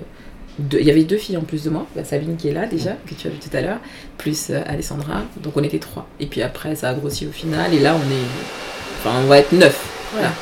il 0.73 0.85
y 0.85 0.91
avait 0.91 1.05
deux 1.05 1.19
filles 1.19 1.37
en 1.37 1.43
plus 1.43 1.63
de 1.65 1.71
moi, 1.71 1.87
bah, 1.95 2.03
Sabine 2.03 2.37
qui 2.37 2.49
est 2.49 2.53
là 2.53 2.67
déjà, 2.67 2.91
que 3.07 3.15
tu 3.15 3.29
as 3.29 3.31
vu 3.31 3.39
tout 3.39 3.57
à 3.57 3.61
l'heure, 3.61 3.79
plus 4.17 4.51
euh, 4.51 4.61
Alessandra, 4.67 5.23
donc 5.41 5.57
on 5.57 5.63
était 5.63 5.79
trois. 5.79 6.09
Et 6.19 6.27
puis 6.27 6.43
après, 6.43 6.75
ça 6.75 6.89
a 6.89 6.95
grossi 6.95 7.27
au 7.27 7.31
final, 7.31 7.73
et 7.73 7.79
là 7.79 7.95
on 7.95 8.11
est. 8.11 8.99
Enfin, 8.99 9.21
on 9.23 9.29
va 9.29 9.39
être 9.39 9.53
neuf. 9.53 9.79
Voilà. 10.13 10.33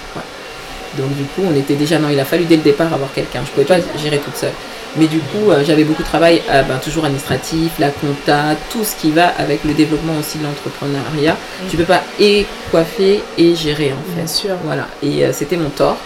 Donc 0.97 1.15
du 1.15 1.25
coup, 1.25 1.43
on 1.45 1.55
était 1.55 1.75
déjà. 1.75 1.99
Non, 1.99 2.09
il 2.09 2.19
a 2.19 2.25
fallu 2.25 2.45
dès 2.45 2.57
le 2.57 2.63
départ 2.63 2.93
avoir 2.93 3.13
quelqu'un. 3.13 3.43
Je 3.45 3.51
pouvais 3.51 3.67
pas 3.67 3.77
gérer 3.99 4.19
toute 4.19 4.37
seule. 4.37 4.53
Mais 4.99 5.07
du 5.07 5.19
coup, 5.19 5.51
euh, 5.51 5.63
j'avais 5.65 5.85
beaucoup 5.85 6.03
de 6.03 6.09
travail, 6.09 6.43
euh, 6.51 6.63
ben, 6.63 6.79
toujours 6.79 7.05
administratif, 7.05 7.73
la 7.79 7.91
compta, 7.91 8.57
tout 8.71 8.85
ce 8.85 8.97
qui 8.97 9.11
va 9.11 9.29
avec 9.39 9.65
le 9.65 9.75
développement 9.75 10.15
aussi 10.19 10.39
de 10.39 10.45
l'entrepreneuriat. 10.45 11.35
Mm. 11.35 11.69
Tu 11.71 11.77
peux 11.77 11.85
pas 11.85 12.03
et 12.19 12.47
coiffer 12.71 13.23
et 13.37 13.55
gérer 13.55 13.93
en 13.93 14.03
fait. 14.11 14.17
Bien 14.17 14.27
sûr. 14.27 14.57
Voilà. 14.65 14.89
Et 15.03 15.25
euh, 15.25 15.33
c'était 15.33 15.57
mon 15.57 15.71
tort. 15.71 15.99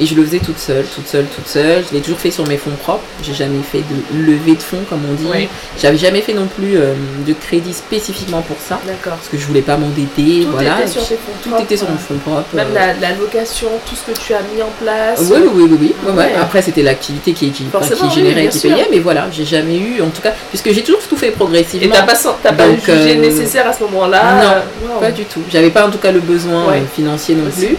Et 0.00 0.06
je 0.06 0.14
le 0.16 0.24
faisais 0.24 0.40
toute 0.40 0.58
seule, 0.58 0.84
toute 0.84 1.06
seule, 1.06 1.26
toute 1.26 1.46
seule. 1.46 1.84
Je 1.88 1.94
l'ai 1.94 2.00
toujours 2.00 2.18
fait 2.18 2.32
sur 2.32 2.46
mes 2.48 2.56
fonds 2.56 2.74
propres. 2.82 3.04
J'ai 3.22 3.34
jamais 3.34 3.62
fait 3.62 3.78
de 3.78 4.26
levée 4.26 4.56
de 4.56 4.62
fonds, 4.62 4.82
comme 4.88 5.00
on 5.08 5.14
dit. 5.14 5.48
J'avais 5.80 5.96
jamais 5.96 6.20
fait 6.20 6.34
non 6.34 6.46
plus 6.46 6.76
euh, 6.76 6.94
de 7.26 7.32
crédit 7.32 7.72
spécifiquement 7.72 8.42
pour 8.42 8.56
ça. 8.58 8.80
D'accord. 8.86 9.16
Parce 9.18 9.28
que 9.28 9.38
je 9.38 9.46
voulais 9.46 9.62
pas 9.62 9.76
m'endetter. 9.76 10.46
Voilà. 10.50 10.80
Était 10.80 10.88
sur 10.88 11.06
tes 11.06 11.14
fonds 11.14 11.32
tout 11.42 11.62
était 11.62 11.76
sur 11.76 11.88
mon 11.88 11.96
fonds 11.96 12.18
propre. 12.18 12.54
Même 12.54 12.74
la, 12.74 13.12
location, 13.12 13.68
tout 13.88 13.94
ce 13.94 14.10
que 14.10 14.18
tu 14.18 14.34
as 14.34 14.40
mis 14.54 14.62
en 14.62 14.70
place. 14.82 15.20
Oui, 15.30 15.38
oui, 15.54 15.68
oui, 15.70 15.78
oui. 15.80 16.12
Ouais. 16.12 16.32
Après, 16.40 16.62
c'était 16.62 16.82
l'activité 16.82 17.32
qui, 17.32 17.50
qui, 17.50 17.64
qui 17.64 18.10
générait, 18.14 18.48
qui 18.48 18.58
payait. 18.60 18.88
Mais 18.90 18.98
voilà, 18.98 19.28
j'ai 19.30 19.44
jamais 19.44 19.76
eu, 19.76 20.02
en 20.02 20.08
tout 20.08 20.22
cas, 20.22 20.32
puisque 20.48 20.72
j'ai 20.72 20.82
toujours 20.82 21.02
tout 21.08 21.16
fait 21.16 21.30
progressivement. 21.30 21.94
Et 21.94 21.96
t'as 21.96 22.02
pas, 22.02 22.14
as 22.44 22.52
pas 22.52 22.74
jugé 22.74 23.16
euh, 23.16 23.20
nécessaire 23.20 23.68
à 23.68 23.72
ce 23.72 23.82
moment-là? 23.84 24.62
Non, 24.84 25.00
pas 25.00 25.12
du 25.12 25.24
tout. 25.24 25.42
J'avais 25.50 25.70
pas 25.70 25.86
en 25.86 25.90
tout 25.90 25.98
cas 25.98 26.10
le 26.10 26.20
besoin 26.20 26.74
financier 26.94 27.36
non 27.36 27.50
plus 27.50 27.76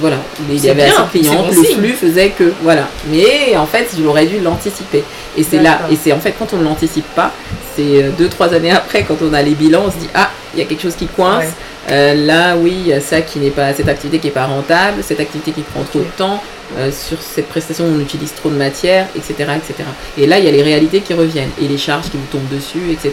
voilà, 0.00 0.16
il 0.48 0.64
y 0.64 0.70
avait 0.70 0.82
assez 0.82 1.02
de 1.02 1.08
clients, 1.08 1.46
le 1.46 1.62
flux 1.62 1.92
faisait 1.92 2.30
que, 2.30 2.52
voilà. 2.62 2.88
Mais 3.10 3.56
en 3.56 3.66
fait, 3.66 3.88
j'aurais 4.00 4.26
dû 4.26 4.40
l'anticiper. 4.40 5.04
Et 5.36 5.42
c'est 5.42 5.60
là, 5.60 5.80
et 5.90 5.96
c'est 5.96 6.12
en 6.12 6.20
fait 6.20 6.34
quand 6.38 6.52
on 6.52 6.58
ne 6.58 6.64
l'anticipe 6.64 7.06
pas, 7.14 7.32
c'est 7.74 8.02
euh, 8.02 8.10
deux, 8.18 8.28
trois 8.28 8.52
années 8.52 8.70
après, 8.70 9.04
quand 9.04 9.16
on 9.22 9.32
a 9.32 9.42
les 9.42 9.54
bilans, 9.54 9.84
on 9.86 9.90
se 9.90 9.96
dit, 9.96 10.08
ah, 10.14 10.30
il 10.54 10.60
y 10.60 10.62
a 10.62 10.66
quelque 10.66 10.82
chose 10.82 10.96
qui 10.96 11.06
coince. 11.06 11.46
Euh, 11.90 12.14
là, 12.14 12.56
oui, 12.56 12.74
il 12.78 12.86
y 12.88 12.92
a 12.92 13.00
ça 13.00 13.22
qui 13.22 13.38
n'est 13.38 13.50
pas, 13.50 13.72
cette 13.74 13.88
activité 13.88 14.18
qui 14.18 14.26
n'est 14.26 14.32
pas 14.32 14.46
rentable, 14.46 15.02
cette 15.02 15.20
activité 15.20 15.50
qui 15.52 15.62
prend 15.62 15.82
trop 15.82 16.00
de 16.00 16.04
temps, 16.16 16.42
euh, 16.78 16.90
sur 16.92 17.20
cette 17.20 17.48
prestation 17.48 17.84
on 17.84 18.00
utilise 18.00 18.32
trop 18.34 18.50
de 18.50 18.56
matière, 18.56 19.06
etc., 19.16 19.34
etc. 19.56 19.88
Et 20.16 20.26
là, 20.26 20.38
il 20.38 20.44
y 20.44 20.48
a 20.48 20.52
les 20.52 20.62
réalités 20.62 21.00
qui 21.00 21.12
reviennent 21.12 21.50
et 21.60 21.66
les 21.66 21.78
charges 21.78 22.10
qui 22.10 22.16
vous 22.16 22.26
tombent 22.30 22.48
dessus, 22.50 22.92
etc. 22.92 23.12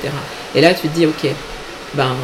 Et 0.56 0.62
là, 0.62 0.74
tu 0.74 0.88
te 0.88 0.96
dis, 0.96 1.06
ok, 1.06 1.32
ben, 1.96 2.16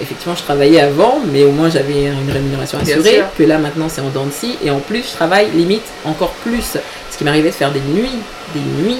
effectivement, 0.00 0.34
je 0.34 0.42
travaillais 0.42 0.80
avant, 0.80 1.20
mais 1.32 1.44
au 1.44 1.50
moins 1.50 1.70
j'avais 1.70 2.04
une 2.04 2.30
rémunération 2.30 2.78
assurée. 2.78 3.22
Que 3.36 3.42
là, 3.42 3.58
maintenant, 3.58 3.88
c'est 3.88 4.00
en 4.00 4.10
dents 4.10 4.26
de 4.26 4.32
scie. 4.32 4.56
Et 4.64 4.70
en 4.70 4.80
plus, 4.80 5.02
je 5.10 5.12
travaille 5.12 5.50
limite 5.50 5.84
encore 6.04 6.32
plus. 6.44 6.76
Ce 7.10 7.18
qui 7.18 7.24
m'arrivait 7.24 7.50
de 7.50 7.54
faire 7.54 7.70
des 7.70 7.80
nuits, 7.80 8.18
des 8.54 8.82
nuits 8.82 8.98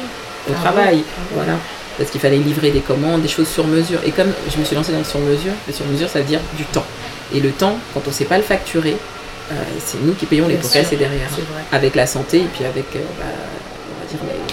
au 0.48 0.52
ah 0.54 0.60
travail. 0.60 1.02
Ah 1.04 1.20
voilà. 1.34 1.52
Parce 1.98 2.10
qu'il 2.10 2.20
fallait 2.20 2.38
livrer 2.38 2.70
des 2.70 2.80
commandes, 2.80 3.22
des 3.22 3.28
choses 3.28 3.48
sur 3.48 3.66
mesure. 3.66 4.00
Et 4.04 4.10
comme 4.10 4.32
je 4.52 4.58
me 4.58 4.64
suis 4.64 4.74
lancée 4.74 4.92
dans 4.92 4.98
le 4.98 5.04
sur 5.04 5.20
mesure, 5.20 5.52
le 5.66 5.72
sur 5.72 5.86
mesure, 5.86 6.08
ça 6.08 6.20
veut 6.20 6.24
dire 6.24 6.40
du 6.56 6.64
temps. 6.64 6.86
Et 7.34 7.40
le 7.40 7.50
temps, 7.50 7.78
quand 7.92 8.00
on 8.06 8.10
ne 8.10 8.14
sait 8.14 8.24
pas 8.24 8.36
le 8.36 8.42
facturer, 8.42 8.96
euh, 9.52 9.54
c'est 9.84 10.02
nous 10.02 10.14
qui 10.14 10.26
payons 10.26 10.48
les 10.48 10.56
pots 10.56 10.68
cassés 10.68 10.96
derrière. 10.96 11.28
Avec 11.72 11.94
la 11.94 12.06
santé 12.06 12.38
et 12.38 12.48
puis 12.54 12.64
avec 12.64 12.86
euh, 12.96 13.00
bah, 13.18 13.26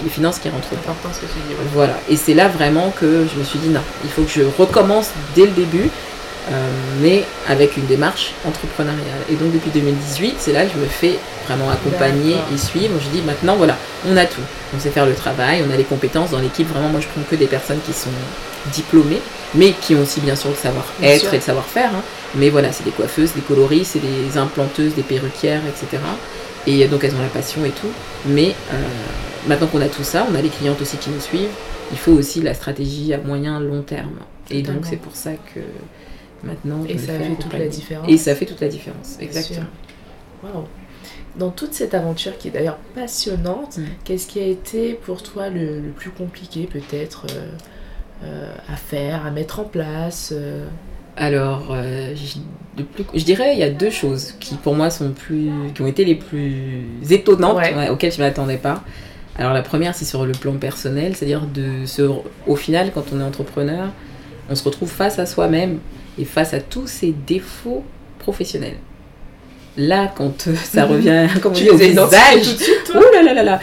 les, 0.04 0.10
finances 0.10 0.40
qui 0.40 0.50
rentrent. 0.50 0.68
Important 0.74 1.10
ce 1.14 1.22
que 1.22 1.26
tu 1.26 1.40
dis. 1.48 1.56
Voilà. 1.74 1.98
Et 2.10 2.16
c'est 2.16 2.34
là 2.34 2.48
vraiment 2.48 2.92
que 3.00 3.28
je 3.34 3.40
me 3.40 3.44
suis 3.44 3.60
dit 3.60 3.70
non, 3.70 3.82
il 4.04 4.10
faut 4.10 4.24
que 4.24 4.32
je 4.32 4.42
recommence 4.58 5.10
dès 5.36 5.46
le 5.46 5.52
début. 5.52 5.90
Euh, 6.50 6.70
mais 7.02 7.24
avec 7.48 7.78
une 7.78 7.86
démarche 7.86 8.34
entrepreneuriale. 8.48 9.22
Et 9.30 9.36
donc 9.36 9.54
depuis 9.54 9.70
2018, 9.70 10.38
c'est 10.40 10.52
là 10.52 10.66
que 10.66 10.72
je 10.74 10.80
me 10.80 10.88
fais 10.88 11.20
vraiment 11.48 11.70
accompagner 11.70 12.36
et 12.52 12.58
suivre. 12.58 12.96
Je 13.00 13.10
dis 13.16 13.22
maintenant, 13.24 13.56
voilà, 13.58 13.78
on 14.10 14.18
a 14.18 14.26
tout. 14.26 14.42
On 14.76 14.80
sait 14.80 14.90
faire 14.90 15.06
le 15.06 15.14
travail, 15.14 15.64
on 15.68 15.72
a 15.72 15.78
les 15.78 15.84
compétences 15.84 16.32
dans 16.32 16.40
l'équipe. 16.40 16.68
Vraiment, 16.68 16.90
moi, 16.90 17.00
je 17.00 17.08
prends 17.08 17.22
que 17.30 17.36
des 17.36 17.46
personnes 17.46 17.80
qui 17.86 17.94
sont 17.94 18.10
diplômées, 18.74 19.22
mais 19.54 19.74
qui 19.74 19.94
ont 19.94 20.02
aussi 20.02 20.20
bien 20.20 20.36
sûr 20.36 20.50
le 20.50 20.56
savoir-être 20.56 21.32
et 21.32 21.38
le 21.38 21.42
savoir-faire. 21.42 21.92
Hein. 21.94 22.02
Mais 22.36 22.50
voilà, 22.50 22.72
c'est 22.72 22.84
des 22.84 22.92
coiffeuses, 22.92 23.34
des 23.34 23.42
coloristes, 23.42 23.94
c'est 23.94 24.00
des 24.00 24.38
implanteuses, 24.38 24.96
des 24.96 25.04
perruquières, 25.04 25.62
etc. 25.68 26.02
Et 26.68 26.88
donc 26.88 27.04
elles 27.04 27.16
ont 27.16 27.22
la 27.22 27.28
passion 27.28 27.66
et 27.66 27.72
tout. 27.72 27.92
Mais 28.26 28.56
euh, 28.74 28.78
maintenant 29.48 29.68
qu'on 29.68 29.82
a 29.82 29.90
tout 29.90 30.04
ça, 30.04 30.28
on 30.32 30.36
a 30.36 30.42
les 30.42 30.50
clientes 30.50 30.82
aussi 30.82 30.98
qui 30.98 31.10
nous 31.10 31.20
suivent. 31.20 31.50
Il 31.92 31.98
faut 31.98 32.12
aussi 32.12 32.42
la 32.42 32.54
stratégie 32.54 33.14
à 33.14 33.18
moyen 33.18 33.60
long 33.60 33.82
terme. 33.82 34.20
Et 34.50 34.62
donc 34.62 34.86
c'est 34.86 34.98
pour 34.98 35.16
ça 35.16 35.32
que 35.34 35.60
maintenant. 36.44 36.84
Et 36.88 36.98
ça 36.98 37.14
fait 37.14 37.36
toute 37.40 37.54
la 37.54 37.68
différence. 37.68 38.10
Et 38.10 38.18
ça 38.18 38.36
fait 38.36 38.46
toute 38.46 38.62
la 38.62 38.68
différence, 38.68 39.18
exactement. 39.20 39.68
Dans 41.38 41.50
toute 41.50 41.74
cette 41.74 41.94
aventure 41.94 42.38
qui 42.38 42.50
est 42.50 42.52
d'ailleurs 42.52 42.78
passionnante, 42.94 43.78
mm. 43.78 43.86
qu'est-ce 44.04 44.28
qui 44.28 44.42
a 44.42 44.46
été 44.46 44.94
pour 44.94 45.24
toi 45.24 45.50
le, 45.50 45.82
plus 45.96 46.10
compliqué 46.10 46.68
peut-être 46.70 47.26
euh, 47.32 47.52
euh, 48.26 48.54
à 48.68 48.76
faire, 48.76 49.26
à 49.26 49.32
mettre 49.32 49.62
en 49.62 49.64
place 49.64 50.34
euh? 50.36 50.66
Alors, 51.16 51.76
je, 51.76 52.40
je, 53.14 53.24
dirais 53.24 53.54
il 53.54 53.60
y 53.60 53.64
a 53.64 53.70
deux 53.70 53.90
choses 53.90 54.34
qui 54.40 54.56
pour 54.56 54.76
moi 54.76 54.90
sont 54.90 55.12
plus, 55.12 55.50
qui 55.76 55.82
ont 55.82 55.88
été 55.88 56.06
les 56.06 56.16
plus 56.16 56.86
étonnantes, 57.10 57.62
auxquelles 57.90 58.14
je 58.14 58.22
ne 58.22 58.26
m'attendais 58.26 58.58
pas. 58.58 58.82
Alors 59.42 59.54
la 59.54 59.64
première 59.64 59.96
c'est 59.96 60.06
sur 60.06 60.24
le 60.24 60.34
plan 60.34 60.54
personnel, 60.54 61.16
c'est-à-dire 61.16 61.48
de 61.48 61.88
se, 61.88 62.04
au 62.46 62.56
final 62.56 62.92
quand 62.94 63.06
on 63.12 63.20
est 63.20 63.24
entrepreneur, 63.24 63.90
on 64.52 64.54
se 64.54 64.64
retrouve 64.64 64.88
face 64.88 65.18
à 65.18 65.26
soi-même 65.26 65.80
et 66.20 66.26
face 66.26 66.54
à 66.54 66.60
tous 66.60 66.86
ces 66.86 67.12
défauts 67.26 67.84
professionnels. 68.20 68.76
Là, 69.78 70.14
quand 70.16 70.48
euh, 70.48 70.54
ça 70.64 70.86
revient, 70.86 71.26
comme 71.42 71.54
on 71.54 71.56
dit, 71.56 71.72
au 71.72 71.76
visage, 71.76 72.56
là 72.94 73.24
là 73.24 73.34
là 73.34 73.42
là, 73.42 73.60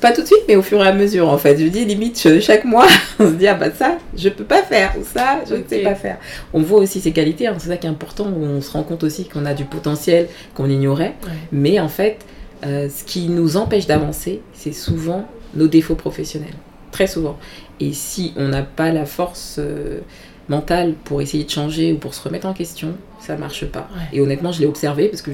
pas 0.00 0.12
tout 0.12 0.22
de 0.22 0.26
suite, 0.26 0.44
mais 0.48 0.56
au 0.56 0.62
fur 0.62 0.82
et 0.82 0.88
à 0.88 0.94
mesure, 0.94 1.28
en 1.28 1.36
fait. 1.36 1.58
Je 1.58 1.66
dis 1.66 1.84
limite 1.84 2.40
chaque 2.40 2.64
mois, 2.64 2.86
on 3.18 3.26
se 3.26 3.34
dit 3.34 3.48
ah 3.48 3.54
bah 3.54 3.70
ça, 3.76 3.98
je 4.16 4.30
peux 4.30 4.44
pas 4.44 4.62
faire, 4.62 4.94
ou 4.98 5.04
ça, 5.04 5.40
je 5.46 5.56
ne 5.56 5.62
sais 5.68 5.80
pas 5.80 5.94
faire. 5.94 6.16
On 6.54 6.62
voit 6.62 6.78
aussi 6.78 7.02
ses 7.02 7.12
qualités, 7.12 7.48
hein, 7.48 7.56
c'est 7.58 7.68
ça 7.68 7.76
qui 7.76 7.86
est 7.86 7.90
important. 7.90 8.28
On 8.28 8.62
se 8.62 8.70
rend 8.70 8.82
compte 8.82 9.04
aussi 9.04 9.26
qu'on 9.26 9.44
a 9.44 9.52
du 9.52 9.66
potentiel 9.66 10.28
qu'on 10.54 10.70
ignorait, 10.70 11.16
mais 11.52 11.80
en 11.80 11.88
fait, 11.88 12.24
euh, 12.64 12.88
ce 12.88 13.04
qui 13.04 13.28
nous 13.28 13.56
empêche 13.56 13.86
d'avancer, 13.86 14.40
c'est 14.52 14.72
souvent 14.72 15.28
nos 15.54 15.68
défauts 15.68 15.94
professionnels, 15.94 16.54
très 16.90 17.06
souvent. 17.06 17.38
Et 17.80 17.92
si 17.92 18.32
on 18.36 18.48
n'a 18.48 18.62
pas 18.62 18.92
la 18.92 19.06
force 19.06 19.56
euh, 19.58 20.00
mentale 20.48 20.94
pour 21.04 21.22
essayer 21.22 21.44
de 21.44 21.50
changer 21.50 21.92
ou 21.92 21.98
pour 21.98 22.14
se 22.14 22.22
remettre 22.22 22.46
en 22.46 22.54
question, 22.54 22.94
ça 23.20 23.36
marche 23.36 23.66
pas. 23.66 23.88
Et 24.12 24.20
honnêtement, 24.20 24.52
je 24.52 24.60
l'ai 24.60 24.66
observé 24.66 25.08
parce 25.08 25.22
que 25.22 25.30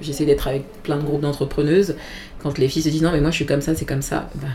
j'essaie 0.00 0.24
d'être 0.24 0.48
avec 0.48 0.64
plein 0.82 0.96
de 0.96 1.02
groupes 1.02 1.20
d'entrepreneuses. 1.20 1.96
Quand 2.42 2.58
les 2.58 2.68
filles 2.68 2.82
se 2.82 2.88
disent 2.88 3.02
non, 3.02 3.12
mais 3.12 3.20
moi 3.20 3.30
je 3.30 3.36
suis 3.36 3.46
comme 3.46 3.60
ça, 3.60 3.74
c'est 3.74 3.84
comme 3.84 4.02
ça, 4.02 4.28
bah, 4.36 4.48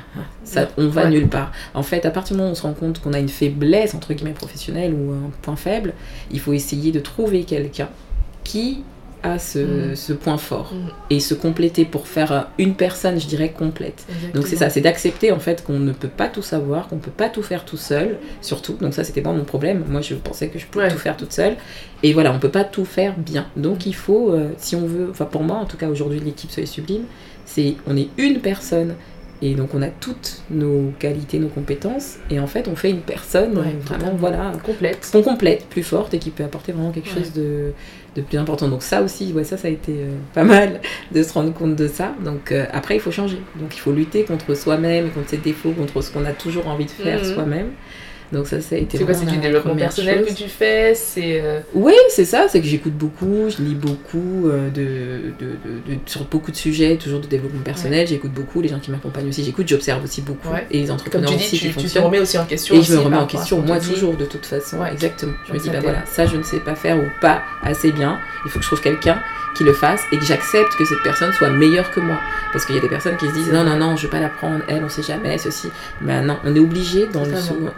ça 0.43 0.67
on 0.77 0.87
va 0.87 1.09
nulle 1.09 1.27
part. 1.27 1.51
En 1.73 1.83
fait, 1.83 2.05
à 2.05 2.11
partir 2.11 2.35
du 2.35 2.39
moment 2.39 2.49
où 2.49 2.53
on 2.53 2.55
se 2.55 2.61
rend 2.61 2.73
compte 2.73 3.01
qu'on 3.01 3.13
a 3.13 3.19
une 3.19 3.29
faiblesse, 3.29 3.93
entre 3.93 4.13
guillemets, 4.13 4.33
professionnelle 4.33 4.93
ou 4.93 5.11
un 5.11 5.31
point 5.41 5.55
faible, 5.55 5.93
il 6.31 6.39
faut 6.39 6.53
essayer 6.53 6.91
de 6.91 6.99
trouver 6.99 7.43
quelqu'un 7.43 7.89
qui 8.43 8.83
à 9.23 9.35
mm. 9.35 9.95
ce, 9.95 10.13
point 10.13 10.37
fort 10.37 10.73
mm. 10.73 10.89
et 11.09 11.19
se 11.19 11.33
compléter 11.33 11.85
pour 11.85 12.07
faire 12.07 12.49
une 12.57 12.75
personne, 12.75 13.19
je 13.19 13.27
dirais, 13.27 13.51
complète. 13.51 14.05
Donc 14.33 14.47
c'est 14.47 14.55
ça, 14.55 14.69
c'est 14.69 14.81
d'accepter 14.81 15.31
en 15.31 15.39
fait 15.39 15.63
qu'on 15.63 15.79
ne 15.79 15.91
peut 15.91 16.07
pas 16.07 16.27
tout 16.27 16.41
savoir, 16.41 16.87
qu'on 16.87 16.95
ne 16.95 17.01
peut 17.01 17.11
pas 17.11 17.29
tout 17.29 17.43
faire 17.43 17.65
tout 17.65 17.77
seul, 17.77 18.17
surtout. 18.41 18.73
Donc 18.73 18.93
ça, 18.93 19.03
c'était 19.03 19.21
pas 19.21 19.33
mon 19.33 19.43
problème. 19.43 19.83
Moi, 19.87 20.01
je 20.01 20.15
pensais 20.15 20.47
que 20.47 20.59
je 20.59 20.65
pouvais 20.65 20.89
tout 20.89 20.97
faire 20.97 21.17
toute 21.17 21.33
seule. 21.33 21.55
Et 22.03 22.13
voilà, 22.13 22.33
on 22.33 22.39
peut 22.39 22.49
pas 22.49 22.63
tout 22.63 22.85
faire 22.85 23.17
bien. 23.17 23.47
Donc 23.55 23.85
il 23.85 23.95
faut, 23.95 24.31
euh, 24.31 24.49
si 24.57 24.75
on 24.75 24.85
veut, 24.85 25.07
enfin 25.11 25.25
pour 25.25 25.43
moi, 25.43 25.57
en 25.57 25.65
tout 25.65 25.77
cas 25.77 25.87
aujourd'hui, 25.87 26.19
l'équipe 26.19 26.49
Soyez 26.49 26.67
Sublime, 26.67 27.03
c'est 27.45 27.75
on 27.87 27.95
est 27.97 28.09
une 28.17 28.39
personne 28.39 28.95
et 29.41 29.55
donc 29.55 29.73
on 29.73 29.81
a 29.81 29.87
toutes 29.87 30.43
nos 30.51 30.91
qualités, 30.99 31.39
nos 31.39 31.47
compétences, 31.47 32.17
et 32.29 32.39
en 32.39 32.47
fait 32.47 32.67
on 32.67 32.75
fait 32.75 32.91
une 32.91 33.01
personne 33.01 33.53
vraiment 33.81 34.13
voilà 34.15 34.51
complète, 34.63 35.09
complète, 35.11 35.65
plus 35.65 35.83
forte 35.83 36.13
et 36.13 36.19
qui 36.19 36.29
peut 36.29 36.43
apporter 36.43 36.71
vraiment 36.71 36.91
quelque 36.91 37.09
chose 37.09 37.33
de, 37.33 37.73
de, 38.15 38.21
plus 38.21 38.37
important. 38.37 38.67
Donc 38.67 38.83
ça 38.83 39.01
aussi, 39.01 39.33
ouais, 39.33 39.43
ça 39.43 39.57
ça 39.57 39.67
a 39.67 39.71
été 39.71 39.93
euh, 39.93 40.15
pas 40.33 40.43
mal 40.43 40.81
de 41.11 41.23
se 41.23 41.33
rendre 41.33 41.53
compte 41.53 41.75
de 41.75 41.87
ça. 41.87 42.13
Donc 42.23 42.51
euh, 42.51 42.65
après 42.71 42.95
il 42.95 43.01
faut 43.01 43.11
changer, 43.11 43.39
donc 43.55 43.75
il 43.75 43.79
faut 43.79 43.91
lutter 43.91 44.23
contre 44.23 44.55
soi-même, 44.55 45.11
contre 45.11 45.29
ses 45.29 45.37
défauts, 45.37 45.71
contre 45.71 46.01
ce 46.01 46.11
qu'on 46.11 46.25
a 46.25 46.33
toujours 46.33 46.67
envie 46.67 46.85
de 46.85 46.91
faire 46.91 47.19
mhm. 47.19 47.33
soi-même. 47.33 47.67
Donc 48.31 48.47
ça, 48.47 48.61
ça 48.61 48.75
a 48.75 48.77
été 48.77 48.97
C'est 48.97 49.03
quoi, 49.03 49.13
c'est 49.13 49.25
du 49.25 49.37
développement 49.37 49.75
personnel 49.75 50.25
que 50.25 50.33
tu 50.33 50.47
fais 50.47 50.95
C'est 50.95 51.41
euh, 51.41 51.59
Oui, 51.73 51.93
c'est 52.09 52.25
ça, 52.25 52.47
c'est 52.47 52.61
que 52.61 52.67
j'écoute 52.67 52.93
beaucoup, 52.93 53.49
je 53.49 53.61
lis 53.61 53.75
beaucoup 53.75 54.47
euh, 54.47 54.69
de, 54.69 55.33
de, 55.37 55.93
de, 55.93 55.99
sur 56.05 56.23
beaucoup 56.25 56.51
de 56.51 56.55
sujets, 56.55 56.95
toujours 56.95 57.19
de 57.19 57.27
développement 57.27 57.61
personnel, 57.61 58.07
j'écoute 58.07 58.31
beaucoup, 58.31 58.61
les 58.61 58.69
gens 58.69 58.79
qui 58.79 58.91
m'accompagnent 58.91 59.27
aussi, 59.27 59.43
j'écoute, 59.43 59.67
j'observe 59.67 60.03
aussi 60.03 60.21
beaucoup, 60.21 60.49
et 60.69 60.79
les 60.79 60.91
entrepreneurs 60.91 61.29
Comme 61.29 61.37
tu 61.37 61.43
dis, 61.43 61.55
aussi 61.55 61.73
tu, 61.73 61.75
tu 61.75 61.87
te 61.87 61.99
remets 61.99 62.19
aussi 62.19 62.37
en 62.37 62.45
question. 62.45 62.75
Et 62.75 62.81
je 62.81 62.93
me 62.93 62.99
remets 62.99 63.17
en 63.17 63.27
question, 63.27 63.61
moi 63.61 63.79
toujours, 63.79 64.15
de 64.15 64.25
toute 64.25 64.45
façon, 64.45 64.85
exactement. 64.85 65.33
Je 65.47 65.53
me 65.53 65.59
dis, 65.59 65.69
bah 65.69 65.79
voilà, 65.81 66.05
ça 66.05 66.25
je 66.25 66.37
ne 66.37 66.43
sais 66.43 66.59
pas 66.59 66.75
faire 66.75 66.97
ou 66.97 67.07
pas 67.19 67.41
assez 67.61 67.91
bien, 67.91 68.19
il 68.45 68.51
faut 68.51 68.59
que 68.59 68.63
je 68.63 68.69
trouve 68.69 68.81
quelqu'un 68.81 69.21
qui 69.55 69.63
le 69.63 69.73
fasse 69.73 70.01
et 70.11 70.17
que 70.17 70.25
j'accepte 70.25 70.75
que 70.75 70.85
cette 70.85 71.01
personne 71.03 71.31
soit 71.33 71.49
meilleure 71.49 71.91
que 71.91 71.99
moi. 71.99 72.17
Parce 72.51 72.65
qu'il 72.65 72.75
y 72.75 72.77
a 72.77 72.81
des 72.81 72.89
personnes 72.89 73.17
qui 73.17 73.27
se 73.27 73.33
disent 73.33 73.51
non, 73.51 73.63
non, 73.63 73.77
non, 73.77 73.95
je 73.95 74.05
ne 74.05 74.11
vais 74.11 74.17
pas 74.17 74.19
la 74.19 74.29
prendre, 74.29 74.63
elle, 74.67 74.83
on 74.83 74.89
sait 74.89 75.03
jamais, 75.03 75.37
ceci. 75.37 75.67
Mais 76.01 76.21
non, 76.21 76.37
on 76.43 76.55
est 76.55 76.59
obligé 76.59 77.07
dans 77.07 77.23
le, 77.23 77.31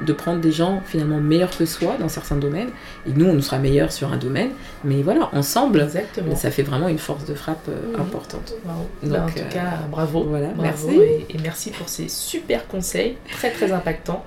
de 0.06 0.14
prendre 0.14 0.40
des 0.40 0.52
gens 0.52 0.82
finalement 0.86 1.20
meilleurs 1.20 1.56
que 1.56 1.66
soi 1.66 1.96
dans 2.00 2.10
certains 2.10 2.36
domaines. 2.36 2.70
Et 3.08 3.12
nous, 3.12 3.26
on 3.26 3.42
sera 3.42 3.60
meilleurs 3.60 3.92
sur 3.92 4.12
un 4.12 4.18
domaine. 4.18 4.50
Mais 4.84 5.02
voilà, 5.02 5.30
ensemble, 5.34 5.82
Exactement. 5.82 6.36
ça 6.36 6.52
fait 6.52 6.64
vraiment 6.64 6.88
une 6.88 6.98
force 6.98 7.26
de 7.26 7.34
frappe 7.34 7.68
euh, 7.70 8.00
importante. 8.00 8.54
Donc, 8.64 9.12
bah, 9.12 9.26
en 9.26 9.30
tout 9.30 9.40
euh, 9.40 9.50
cas, 9.50 9.80
bravo. 9.90 10.24
Voilà, 10.24 10.50
merci. 10.60 11.00
Et, 11.30 11.38
merci 11.42 11.72
pour 11.72 11.90
ces 11.90 12.08
super 12.08 12.68
conseils, 12.68 13.18
très 13.32 13.52
très 13.52 13.72
impactants. 13.72 14.24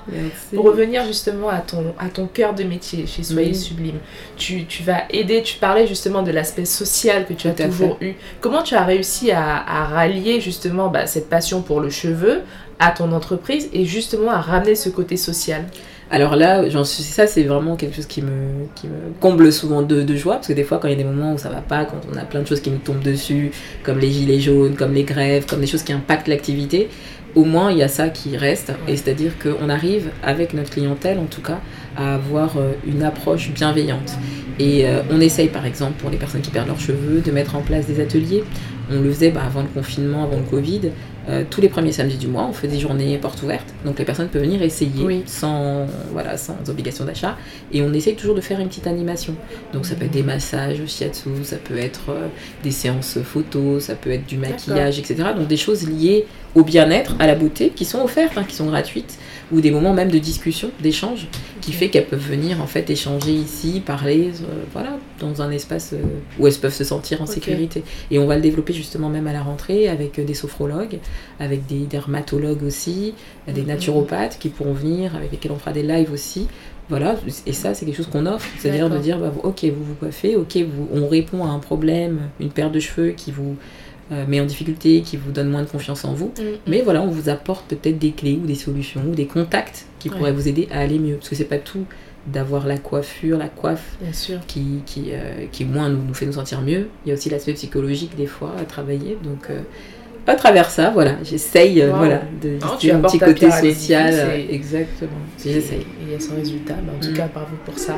Pour 0.54 0.66
revenir 0.66 1.04
justement 1.04 1.48
à 1.48 1.60
ton, 1.60 1.94
à 1.98 2.08
ton 2.08 2.26
cœur 2.26 2.54
de 2.54 2.64
métier 2.64 3.06
chez 3.06 3.22
Soyez 3.22 3.54
Sublime, 3.54 3.98
tu, 4.36 4.66
tu 4.66 4.82
vas 4.82 5.04
aider, 5.10 5.42
tu 5.42 5.58
parlais 5.58 5.86
justement 5.86 6.22
de 6.22 6.30
l'aspect 6.30 6.64
social 6.64 7.26
que 7.26 7.32
tu 7.36 7.48
as 7.48 7.52
toujours 7.52 7.96
eu. 8.00 8.14
Comment 8.40 8.62
tu 8.62 8.74
as 8.74 8.84
réussi 8.84 9.30
à, 9.30 9.84
rallier 9.84 10.40
justement 10.40 10.88
bah, 10.88 11.06
cette 11.06 11.28
passion 11.28 11.62
pour 11.62 11.80
le 11.80 11.90
cheveu 11.90 12.42
à 12.78 12.90
ton 12.90 13.12
entreprise 13.12 13.68
et 13.72 13.84
justement 13.84 14.30
à 14.30 14.40
ramener 14.40 14.74
ce 14.74 14.88
côté 14.88 15.16
social? 15.16 15.64
Alors 16.08 16.36
là, 16.36 16.68
j'en 16.68 16.84
suis, 16.84 17.02
ça 17.02 17.26
c'est 17.26 17.42
vraiment 17.42 17.74
quelque 17.74 17.96
chose 17.96 18.06
qui 18.06 18.22
me, 18.22 18.66
qui 18.76 18.86
me 18.86 19.12
comble 19.20 19.52
souvent 19.52 19.82
de, 19.82 20.14
joie, 20.14 20.34
parce 20.34 20.46
que 20.46 20.52
des 20.52 20.62
fois 20.62 20.78
quand 20.78 20.86
il 20.86 20.92
y 20.92 20.94
a 20.94 20.98
des 20.98 21.04
moments 21.04 21.32
où 21.32 21.38
ça 21.38 21.48
va 21.48 21.60
pas, 21.60 21.84
quand 21.84 22.00
on 22.12 22.16
a 22.16 22.24
plein 22.24 22.42
de 22.42 22.46
choses 22.46 22.60
qui 22.60 22.70
nous 22.70 22.78
tombent 22.78 23.02
dessus, 23.02 23.50
comme 23.82 23.98
les 23.98 24.10
gilets 24.10 24.38
jaunes, 24.38 24.76
comme 24.76 24.94
les 24.94 25.02
grèves, 25.02 25.46
comme 25.46 25.60
des 25.60 25.66
choses 25.66 25.82
qui 25.82 25.92
impactent 25.92 26.28
l'activité, 26.28 26.88
au 27.36 27.44
moins 27.44 27.70
il 27.70 27.78
y 27.78 27.82
a 27.82 27.88
ça 27.88 28.08
qui 28.08 28.36
reste, 28.36 28.72
et 28.88 28.96
c'est-à-dire 28.96 29.32
qu'on 29.38 29.68
arrive 29.68 30.10
avec 30.24 30.54
notre 30.54 30.70
clientèle 30.70 31.18
en 31.18 31.26
tout 31.26 31.42
cas 31.42 31.60
à 31.96 32.14
avoir 32.14 32.56
euh, 32.56 32.72
une 32.86 33.02
approche 33.02 33.50
bienveillante. 33.50 34.18
Et 34.58 34.86
euh, 34.86 35.02
on 35.10 35.20
essaye 35.20 35.48
par 35.48 35.66
exemple 35.66 35.92
pour 35.98 36.10
les 36.10 36.16
personnes 36.16 36.40
qui 36.40 36.50
perdent 36.50 36.68
leurs 36.68 36.80
cheveux 36.80 37.20
de 37.20 37.30
mettre 37.30 37.54
en 37.54 37.60
place 37.60 37.86
des 37.86 38.00
ateliers. 38.00 38.42
On 38.90 39.00
le 39.00 39.12
faisait 39.12 39.30
bah, 39.30 39.42
avant 39.44 39.62
le 39.62 39.68
confinement, 39.68 40.24
avant 40.24 40.36
le 40.36 40.44
Covid. 40.44 40.90
Euh, 41.28 41.42
tous 41.48 41.60
les 41.60 41.68
premiers 41.68 41.90
samedis 41.90 42.18
du 42.18 42.28
mois, 42.28 42.46
on 42.48 42.52
fait 42.52 42.68
des 42.68 42.78
journées 42.78 43.18
portes 43.18 43.42
ouvertes. 43.42 43.74
Donc 43.84 43.98
les 43.98 44.04
personnes 44.04 44.28
peuvent 44.28 44.42
venir 44.42 44.62
essayer 44.62 45.24
sans, 45.26 45.86
voilà, 46.12 46.36
sans 46.36 46.56
obligation 46.68 47.04
d'achat. 47.04 47.36
Et 47.72 47.82
on 47.82 47.92
essaye 47.92 48.14
toujours 48.14 48.36
de 48.36 48.40
faire 48.40 48.60
une 48.60 48.68
petite 48.68 48.86
animation. 48.86 49.34
Donc 49.72 49.86
ça 49.86 49.96
peut 49.96 50.04
être 50.04 50.12
des 50.12 50.22
massages 50.22 50.80
au 50.80 50.86
shiatsu, 50.86 51.30
ça 51.42 51.56
peut 51.56 51.76
être 51.76 52.14
des 52.62 52.70
séances 52.70 53.18
photos, 53.24 53.84
ça 53.84 53.96
peut 53.96 54.10
être 54.10 54.26
du 54.26 54.36
maquillage, 54.36 55.00
etc. 55.00 55.30
Donc 55.36 55.48
des 55.48 55.56
choses 55.56 55.88
liées 55.88 56.26
au 56.54 56.62
bien-être, 56.62 57.16
à 57.18 57.26
la 57.26 57.34
beauté, 57.34 57.70
qui 57.74 57.84
sont 57.84 58.02
offertes, 58.02 58.38
hein, 58.38 58.44
qui 58.46 58.54
sont 58.54 58.66
gratuites 58.66 59.18
ou 59.52 59.60
des 59.60 59.70
moments 59.70 59.92
même 59.92 60.10
de 60.10 60.18
discussion, 60.18 60.70
d'échange, 60.80 61.28
qui 61.60 61.72
fait 61.72 61.88
qu'elles 61.88 62.06
peuvent 62.06 62.18
venir 62.18 62.60
en 62.60 62.66
fait 62.66 62.88
échanger 62.90 63.32
ici, 63.32 63.82
parler, 63.84 64.30
euh, 64.42 64.64
voilà, 64.72 64.98
dans 65.20 65.42
un 65.42 65.50
espace 65.50 65.92
euh, 65.92 66.02
où 66.38 66.46
elles 66.46 66.54
peuvent 66.54 66.74
se 66.74 66.84
sentir 66.84 67.22
en 67.22 67.26
sécurité. 67.26 67.82
Et 68.10 68.18
on 68.18 68.26
va 68.26 68.36
le 68.36 68.42
développer 68.42 68.72
justement 68.72 69.08
même 69.08 69.26
à 69.26 69.32
la 69.32 69.42
rentrée 69.42 69.88
avec 69.88 70.18
euh, 70.18 70.24
des 70.24 70.34
sophrologues, 70.34 70.98
avec 71.40 71.66
des 71.66 71.86
dermatologues 71.86 72.62
aussi, 72.64 73.14
des 73.46 73.62
mhm. 73.62 73.68
naturopathes 73.68 74.38
qui 74.38 74.48
pourront 74.48 74.74
venir, 74.74 75.14
avec 75.16 75.32
lesquels 75.32 75.52
on 75.52 75.58
fera 75.58 75.72
des 75.72 75.82
lives 75.82 76.12
aussi, 76.12 76.48
voilà, 76.88 77.16
et 77.46 77.52
ça, 77.52 77.74
c'est 77.74 77.84
quelque 77.84 77.96
chose 77.96 78.06
qu'on 78.06 78.26
offre. 78.26 78.46
C'est-à-dire 78.58 78.88
de 78.88 78.98
dire, 78.98 79.18
bah, 79.18 79.32
ok, 79.42 79.64
vous 79.64 79.84
vous 79.84 79.94
coiffez, 79.94 80.36
ok, 80.36 80.56
vous, 80.56 80.88
on 80.94 81.08
répond 81.08 81.44
à 81.44 81.48
un 81.48 81.58
problème, 81.58 82.28
une 82.38 82.50
paire 82.50 82.70
de 82.70 82.78
cheveux 82.78 83.10
qui 83.10 83.32
vous 83.32 83.56
euh, 84.12 84.24
met 84.26 84.40
en 84.40 84.44
difficulté, 84.46 85.00
qui 85.02 85.16
vous 85.16 85.32
donne 85.32 85.48
moins 85.50 85.62
de 85.62 85.68
confiance 85.68 86.04
en 86.04 86.12
vous. 86.14 86.32
Mm, 86.38 86.42
Mais 86.68 86.82
voilà, 86.82 87.02
on 87.02 87.08
vous 87.08 87.28
apporte 87.28 87.66
peut-être 87.74 87.98
des 87.98 88.12
clés 88.12 88.38
ou 88.42 88.46
des 88.46 88.54
solutions 88.54 89.02
ou 89.08 89.14
des 89.14 89.26
contacts 89.26 89.86
qui 89.98 90.08
Ouais. 90.08 90.16
pourraient 90.16 90.32
vous 90.32 90.46
aider 90.48 90.68
à 90.70 90.80
aller 90.80 90.98
mieux. 90.98 91.16
Parce 91.16 91.28
que 91.28 91.34
c'est 91.34 91.44
pas 91.44 91.58
tout 91.58 91.84
d'avoir 92.26 92.66
la 92.66 92.76
coiffure, 92.78 93.38
la 93.38 93.48
coiffe 93.48 93.96
Bien 94.00 94.12
sûr. 94.12 94.38
qui, 94.46 94.80
qui, 94.84 95.06
euh, 95.12 95.46
qui 95.52 95.64
moins 95.64 95.88
nous, 95.88 96.02
nous 96.06 96.14
fait 96.14 96.26
nous 96.26 96.32
sentir 96.32 96.60
mieux. 96.60 96.88
Il 97.04 97.08
y 97.08 97.12
a 97.12 97.14
aussi 97.14 97.30
l'aspect 97.30 97.52
psychologique 97.54 98.16
des 98.16 98.26
fois 98.26 98.52
à 98.60 98.64
travailler. 98.64 99.16
Donc 99.22 99.46
euh, 99.50 99.60
à 100.26 100.34
travers 100.34 100.68
ça, 100.70 100.90
voilà, 100.90 101.16
j'essaye 101.22 101.80
euh, 101.82 101.90
Wow. 101.92 101.96
voilà, 101.98 102.22
de 102.42 102.58
tu 102.80 102.90
apportes 102.90 103.12
petit 103.12 103.24
côté 103.24 103.48
social. 103.50 104.12
Exactement. 104.50 105.10
J'essaye. 105.42 105.80
et 105.80 105.86
il 106.06 106.12
y 106.12 106.14
a 106.16 106.20
son 106.20 106.34
résultat. 106.34 106.74
Mais 106.84 106.96
en 106.96 107.00
tout 107.00 107.12
Mm. 107.12 107.16
cas, 107.16 107.28
bravo 107.32 107.54
pour 107.64 107.78
ça. 107.78 107.96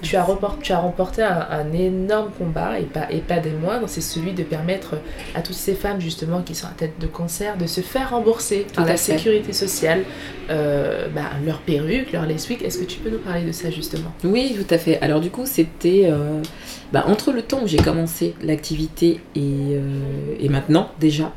Tu 0.00 0.16
as, 0.16 0.22
report- 0.22 0.58
tu 0.62 0.72
as 0.72 0.78
remporté 0.78 1.22
un, 1.22 1.46
un 1.50 1.72
énorme 1.72 2.30
combat, 2.38 2.78
et 2.78 2.84
pas, 2.84 3.06
et 3.10 3.18
pas 3.18 3.38
des 3.38 3.50
moindres, 3.50 3.88
c'est 3.88 4.00
celui 4.00 4.32
de 4.32 4.42
permettre 4.42 4.94
à 5.34 5.40
toutes 5.42 5.56
ces 5.56 5.74
femmes 5.74 6.00
justement 6.00 6.42
qui 6.42 6.54
sont 6.54 6.66
à 6.68 6.74
tête 6.76 6.98
de 7.00 7.06
cancer 7.06 7.56
de 7.56 7.66
se 7.66 7.80
faire 7.80 8.10
rembourser 8.10 8.66
par 8.74 8.84
la 8.84 8.92
fait. 8.92 9.16
sécurité 9.16 9.52
sociale 9.52 10.04
euh, 10.50 11.08
bah, 11.14 11.22
leur 11.44 11.58
perruque, 11.60 12.12
leur 12.12 12.26
lace-wig. 12.26 12.62
Est-ce 12.62 12.78
que 12.78 12.84
tu 12.84 12.98
peux 13.00 13.10
nous 13.10 13.18
parler 13.18 13.44
de 13.44 13.52
ça 13.52 13.70
justement? 13.70 14.12
Oui, 14.24 14.56
tout 14.56 14.72
à 14.72 14.78
fait. 14.78 15.00
Alors 15.00 15.20
du 15.20 15.30
coup, 15.30 15.46
c'était 15.46 16.04
euh, 16.06 16.40
bah, 16.92 17.04
entre 17.08 17.32
le 17.32 17.42
temps 17.42 17.62
où 17.62 17.66
j'ai 17.66 17.78
commencé 17.78 18.34
l'activité 18.42 19.20
et, 19.34 19.40
euh, 19.40 19.80
et 20.38 20.48
maintenant 20.48 20.90
déjà, 21.00 21.32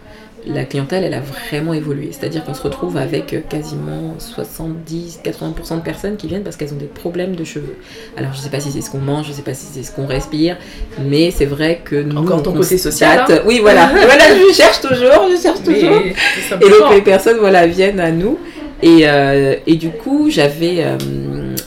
la 0.45 0.65
clientèle, 0.65 1.03
elle 1.03 1.13
a 1.13 1.21
vraiment 1.21 1.73
évolué. 1.73 2.09
C'est-à-dire 2.11 2.43
qu'on 2.43 2.53
se 2.53 2.61
retrouve 2.61 2.97
avec 2.97 3.33
euh, 3.33 3.41
quasiment 3.47 4.15
70-80% 4.19 5.77
de 5.77 5.81
personnes 5.81 6.17
qui 6.17 6.27
viennent 6.27 6.43
parce 6.43 6.55
qu'elles 6.55 6.73
ont 6.73 6.77
des 6.77 6.85
problèmes 6.85 7.35
de 7.35 7.43
cheveux. 7.43 7.75
Alors 8.17 8.33
je 8.33 8.39
sais 8.39 8.49
pas 8.49 8.59
si 8.59 8.71
c'est 8.71 8.81
ce 8.81 8.89
qu'on 8.89 8.99
mange, 8.99 9.27
je 9.27 9.33
sais 9.33 9.41
pas 9.41 9.53
si 9.53 9.65
c'est 9.71 9.83
ce 9.83 9.91
qu'on 9.91 10.07
respire, 10.07 10.57
mais 10.99 11.31
c'est 11.31 11.45
vrai 11.45 11.81
que 11.83 11.95
nous, 11.95 12.17
Encore 12.17 12.39
on 12.39 12.43
ton 12.43 12.53
côté 12.53 12.77
social, 12.77 13.25
hein. 13.29 13.39
Oui, 13.45 13.59
voilà. 13.61 13.87
voilà, 13.91 14.23
je 14.35 14.53
cherche 14.53 14.81
toujours, 14.81 15.27
je 15.29 15.41
cherche 15.41 15.63
toujours. 15.63 16.01
Et 16.01 16.69
donc 16.69 16.93
les 16.93 17.01
personnes 17.01 17.37
voilà, 17.37 17.67
viennent 17.67 17.99
à 17.99 18.11
nous. 18.11 18.37
Et, 18.83 19.07
euh, 19.07 19.55
et 19.67 19.75
du 19.75 19.89
coup, 19.89 20.29
j'avais 20.29 20.77
euh, 20.79 20.97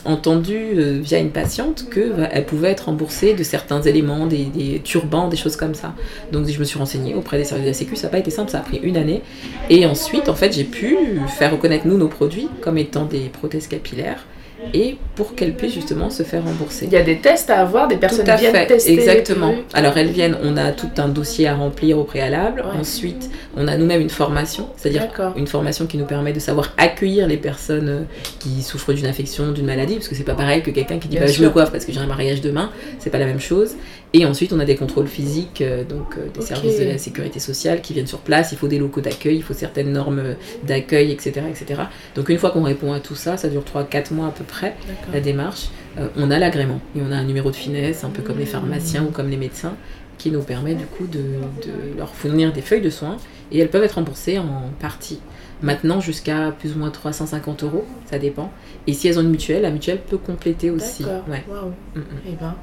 entendu 0.05 0.55
euh, 0.55 0.99
via 1.01 1.19
une 1.19 1.31
patiente 1.31 1.85
qu'elle 1.93 2.45
pouvait 2.45 2.71
être 2.71 2.85
remboursée 2.85 3.33
de 3.33 3.43
certains 3.43 3.81
éléments, 3.81 4.27
des, 4.27 4.45
des 4.45 4.79
turbans, 4.83 5.27
des 5.27 5.37
choses 5.37 5.55
comme 5.55 5.73
ça. 5.73 5.93
Donc 6.31 6.47
je 6.47 6.59
me 6.59 6.63
suis 6.63 6.79
renseignée 6.79 7.15
auprès 7.15 7.37
des 7.37 7.43
services 7.43 7.65
de 7.65 7.69
la 7.69 7.73
Sécu, 7.73 7.95
ça 7.95 8.07
n'a 8.07 8.11
pas 8.11 8.19
été 8.19 8.31
simple, 8.31 8.51
ça 8.51 8.59
a 8.59 8.61
pris 8.61 8.77
une 8.77 8.97
année. 8.97 9.21
Et 9.69 9.85
ensuite, 9.85 10.29
en 10.29 10.35
fait, 10.35 10.53
j'ai 10.53 10.63
pu 10.63 10.97
faire 11.37 11.51
reconnaître 11.51 11.87
nous 11.87 11.97
nos 11.97 12.07
produits 12.07 12.47
comme 12.61 12.77
étant 12.77 13.05
des 13.05 13.29
prothèses 13.29 13.67
capillaires 13.67 14.25
et 14.73 14.97
pour 15.15 15.35
qu'elles 15.35 15.55
puissent 15.55 15.73
justement 15.73 16.09
se 16.09 16.23
faire 16.23 16.43
rembourser. 16.43 16.85
Il 16.85 16.91
y 16.91 16.97
a 16.97 17.03
des 17.03 17.17
tests 17.17 17.49
à 17.49 17.59
avoir, 17.59 17.87
des 17.87 17.97
personnes 17.97 18.25
Tout 18.25 18.31
à 18.31 18.35
viennent 18.35 18.51
fait, 18.53 18.67
tester. 18.67 18.93
exactement. 18.93 19.53
Alors 19.73 19.97
elles 19.97 20.09
viennent, 20.09 20.37
on 20.43 20.57
a 20.57 20.71
tout 20.71 20.89
un 20.97 21.07
dossier 21.07 21.47
à 21.47 21.55
remplir 21.55 21.97
au 21.97 22.03
préalable. 22.03 22.61
Ouais. 22.61 22.79
Ensuite, 22.79 23.29
on 23.55 23.67
a 23.67 23.77
nous-mêmes 23.77 24.01
une 24.01 24.09
formation, 24.09 24.69
c'est-à-dire 24.77 25.07
une 25.37 25.47
formation 25.47 25.85
qui 25.85 25.97
nous 25.97 26.05
permet 26.05 26.33
de 26.33 26.39
savoir 26.39 26.73
accueillir 26.77 27.27
les 27.27 27.37
personnes 27.37 27.89
euh, 27.89 28.01
qui 28.39 28.61
souffrent 28.61 28.93
d'une 28.93 29.07
infection, 29.07 29.51
d'une 29.51 29.65
maladie, 29.65 29.95
parce 29.95 30.07
que 30.07 30.15
c'est 30.15 30.23
pas 30.23 30.35
pareil 30.35 30.61
que 30.61 30.71
quelqu'un 30.71 30.99
qui 30.99 31.07
dit 31.07 31.17
bah, 31.17 31.27
je 31.27 31.41
me 31.43 31.49
coiffe 31.49 31.71
parce 31.71 31.85
que 31.85 31.91
j'ai 31.91 31.99
un 31.99 32.07
mariage 32.07 32.41
demain, 32.41 32.71
c'est 32.99 33.09
pas 33.09 33.19
la 33.19 33.25
même 33.25 33.39
chose. 33.39 33.75
Et 34.17 34.25
ensuite, 34.25 34.53
on 34.53 34.61
a 34.61 34.65
des 34.65 34.77
contrôles 34.77 35.07
physiques, 35.07 35.59
euh, 35.59 35.83
donc 35.83 36.15
euh, 36.17 36.29
des 36.33 36.39
services 36.39 36.79
de 36.79 36.85
la 36.85 36.97
sécurité 36.97 37.41
sociale 37.41 37.81
qui 37.81 37.91
viennent 37.91 38.07
sur 38.07 38.19
place. 38.19 38.53
Il 38.53 38.57
faut 38.57 38.69
des 38.69 38.79
locaux 38.79 39.01
d'accueil, 39.01 39.35
il 39.35 39.43
faut 39.43 39.53
certaines 39.53 39.91
normes 39.91 40.19
euh, 40.19 40.33
d'accueil, 40.63 41.11
etc., 41.11 41.41
etc. 41.49 41.81
Donc 42.15 42.29
une 42.29 42.37
fois 42.37 42.51
qu'on 42.51 42.63
répond 42.63 42.93
à 42.93 43.01
tout 43.01 43.15
ça, 43.15 43.35
ça 43.35 43.49
dure 43.49 43.63
3-4 43.63 44.13
mois 44.13 44.27
à 44.27 44.31
peu 44.31 44.45
près 44.45 44.77
la 45.11 45.19
démarche, 45.19 45.67
euh, 45.99 46.07
on 46.15 46.31
a 46.31 46.39
l'agrément 46.39 46.79
et 46.95 47.01
on 47.01 47.11
a 47.11 47.15
un 47.17 47.25
numéro 47.25 47.51
de 47.51 47.57
finesse, 47.57 48.05
un 48.05 48.09
peu 48.09 48.21
comme 48.21 48.39
les 48.39 48.45
pharmaciens 48.45 49.03
ou 49.03 49.11
comme 49.11 49.29
les 49.29 49.35
médecins, 49.35 49.75
qui 50.17 50.31
nous 50.31 50.41
permet 50.41 50.75
du 50.75 50.85
coup 50.85 51.07
de, 51.07 51.19
de 51.19 51.97
leur 51.97 52.15
fournir 52.15 52.53
des 52.53 52.61
feuilles 52.61 52.81
de 52.81 52.89
soins 52.89 53.17
et 53.51 53.59
elles 53.59 53.69
peuvent 53.69 53.83
être 53.83 53.95
remboursées 53.95 54.39
en 54.39 54.69
partie. 54.79 55.19
Maintenant 55.61 55.99
jusqu'à 55.99 56.53
plus 56.57 56.73
ou 56.73 56.79
moins 56.79 56.89
350 56.89 57.63
euros, 57.63 57.83
ça 58.09 58.17
dépend. 58.17 58.49
Et 58.87 58.93
si 58.93 59.09
elles 59.09 59.19
ont 59.19 59.23
une 59.23 59.29
mutuelle, 59.29 59.63
la 59.63 59.71
mutuelle 59.71 59.99
peut 59.99 60.17
compléter 60.17 60.69
aussi. 60.69 61.03
D'accord. 61.03 61.27
Ouais. 61.27 61.43
Waouh. 61.49 61.73
Mm, 61.95 61.99
mm. 61.99 62.03
Eh 62.29 62.35
ben, 62.39 62.55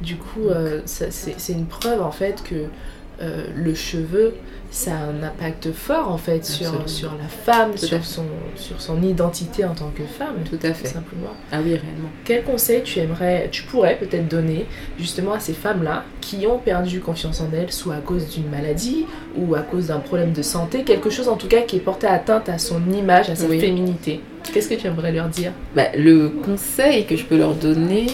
du 0.00 0.16
coup, 0.16 0.48
euh, 0.48 0.80
c'est 0.84 1.52
une 1.52 1.66
preuve 1.66 2.02
en 2.02 2.12
fait 2.12 2.42
que 2.42 2.54
euh, 3.22 3.46
le 3.56 3.74
cheveu, 3.74 4.34
ça 4.70 4.90
a 4.92 4.96
un 5.04 5.22
impact 5.22 5.72
fort 5.72 6.10
en 6.12 6.18
fait 6.18 6.44
sur, 6.44 6.66
Absolument. 6.66 6.86
sur 6.86 7.12
la 7.14 7.28
femme, 7.28 7.70
Tout 7.70 7.86
sur 7.86 8.04
son, 8.04 8.24
sur 8.56 8.78
son 8.78 9.00
identité 9.02 9.64
en 9.64 9.74
tant 9.74 9.88
que 9.96 10.02
femme, 10.02 10.34
Tout 10.44 10.58
à 10.62 10.68
tout 10.68 10.74
fait. 10.74 10.88
simplement. 10.88 11.30
Ah 11.50 11.60
oui, 11.64 11.70
réellement. 11.70 12.10
Quel 12.26 12.44
conseil 12.44 12.82
tu 12.82 12.98
aimerais, 12.98 13.48
tu 13.50 13.62
pourrais 13.62 13.96
peut-être 13.96 14.28
donner 14.28 14.66
justement 14.98 15.32
à 15.32 15.40
ces 15.40 15.54
femmes-là 15.54 16.04
qui 16.20 16.46
ont 16.46 16.58
perdu 16.58 17.00
confiance 17.00 17.40
en 17.40 17.48
elles, 17.54 17.72
soit 17.72 17.94
à 17.94 18.00
cause 18.00 18.28
d'une 18.28 18.50
maladie 18.50 19.06
ou 19.34 19.54
à 19.54 19.60
cause 19.62 19.86
d'un 19.86 20.00
problème 20.00 20.32
de 20.34 20.42
santé, 20.42 20.82
quelque 20.82 21.08
chose 21.08 21.28
en 21.28 21.36
tout 21.36 21.48
cas 21.48 21.62
qui 21.62 21.76
est 21.76 21.80
porté 21.80 22.06
atteinte 22.06 22.50
à 22.50 22.58
son 22.58 22.82
image, 22.92 23.30
à 23.30 23.36
sa 23.36 23.46
Oui. 23.46 23.58
féminité? 23.60 24.20
Qu'est-ce 24.52 24.68
que 24.68 24.74
tu 24.74 24.86
aimerais 24.88 25.12
leur 25.12 25.28
dire? 25.28 25.52
Bah, 25.74 25.84
le 25.96 26.28
conseil 26.28 27.06
que 27.06 27.16
je 27.16 27.24
peux 27.24 27.38
leur 27.38 27.54
donner, 27.54 28.06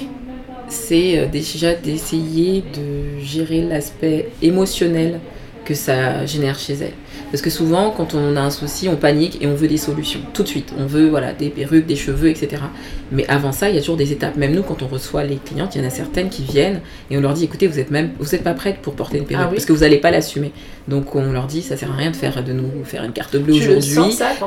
c'est 0.68 1.18
euh, 1.18 1.26
déjà 1.26 1.74
d'essayer 1.74 2.62
de 2.62 3.18
gérer 3.20 3.62
l'aspect 3.62 4.28
émotionnel 4.40 5.20
que 5.64 5.74
ça 5.74 6.26
génère 6.26 6.58
chez 6.58 6.74
elles. 6.74 7.01
Parce 7.30 7.42
que 7.42 7.50
souvent, 7.50 7.90
quand 7.90 8.14
on 8.14 8.36
a 8.36 8.40
un 8.40 8.50
souci, 8.50 8.88
on 8.88 8.96
panique 8.96 9.42
et 9.42 9.46
on 9.46 9.54
veut 9.54 9.68
des 9.68 9.76
solutions 9.76 10.20
tout 10.34 10.42
de 10.42 10.48
suite. 10.48 10.72
On 10.78 10.86
veut 10.86 11.08
voilà, 11.08 11.32
des 11.32 11.48
perruques, 11.48 11.86
des 11.86 11.96
cheveux, 11.96 12.28
etc. 12.28 12.62
Mais 13.10 13.26
avant 13.28 13.52
ça, 13.52 13.68
il 13.68 13.74
y 13.74 13.78
a 13.78 13.80
toujours 13.80 13.96
des 13.96 14.12
étapes. 14.12 14.36
Même 14.36 14.54
nous, 14.54 14.62
quand 14.62 14.82
on 14.82 14.86
reçoit 14.86 15.24
les 15.24 15.36
clientes, 15.36 15.74
il 15.74 15.82
y 15.82 15.84
en 15.84 15.86
a 15.86 15.90
certaines 15.90 16.28
qui 16.28 16.42
viennent 16.42 16.80
et 17.10 17.16
on 17.16 17.20
leur 17.20 17.34
dit 17.34 17.44
écoutez, 17.44 17.66
vous 17.66 17.78
êtes 17.78 17.90
même, 17.90 18.10
vous 18.18 18.30
n'êtes 18.32 18.44
pas 18.44 18.54
prête 18.54 18.78
pour 18.78 18.94
porter 18.94 19.18
une 19.18 19.24
perruque 19.24 19.44
Ah 19.44 19.48
oui 19.50 19.56
parce 19.56 19.66
que 19.66 19.72
vous 19.72 19.80
n'allez 19.80 19.98
pas 19.98 20.10
l'assumer. 20.10 20.52
Donc 20.88 21.14
on 21.14 21.32
leur 21.32 21.46
dit 21.46 21.62
ça 21.62 21.76
sert 21.76 21.90
à 21.90 21.96
rien 21.96 22.10
de 22.10 22.16
faire 22.16 22.42
de 22.42 22.52
nous 22.52 22.84
faire 22.84 23.04
une 23.04 23.12
carte 23.12 23.36
bleue 23.36 23.54
aujourd'hui. 23.54 23.94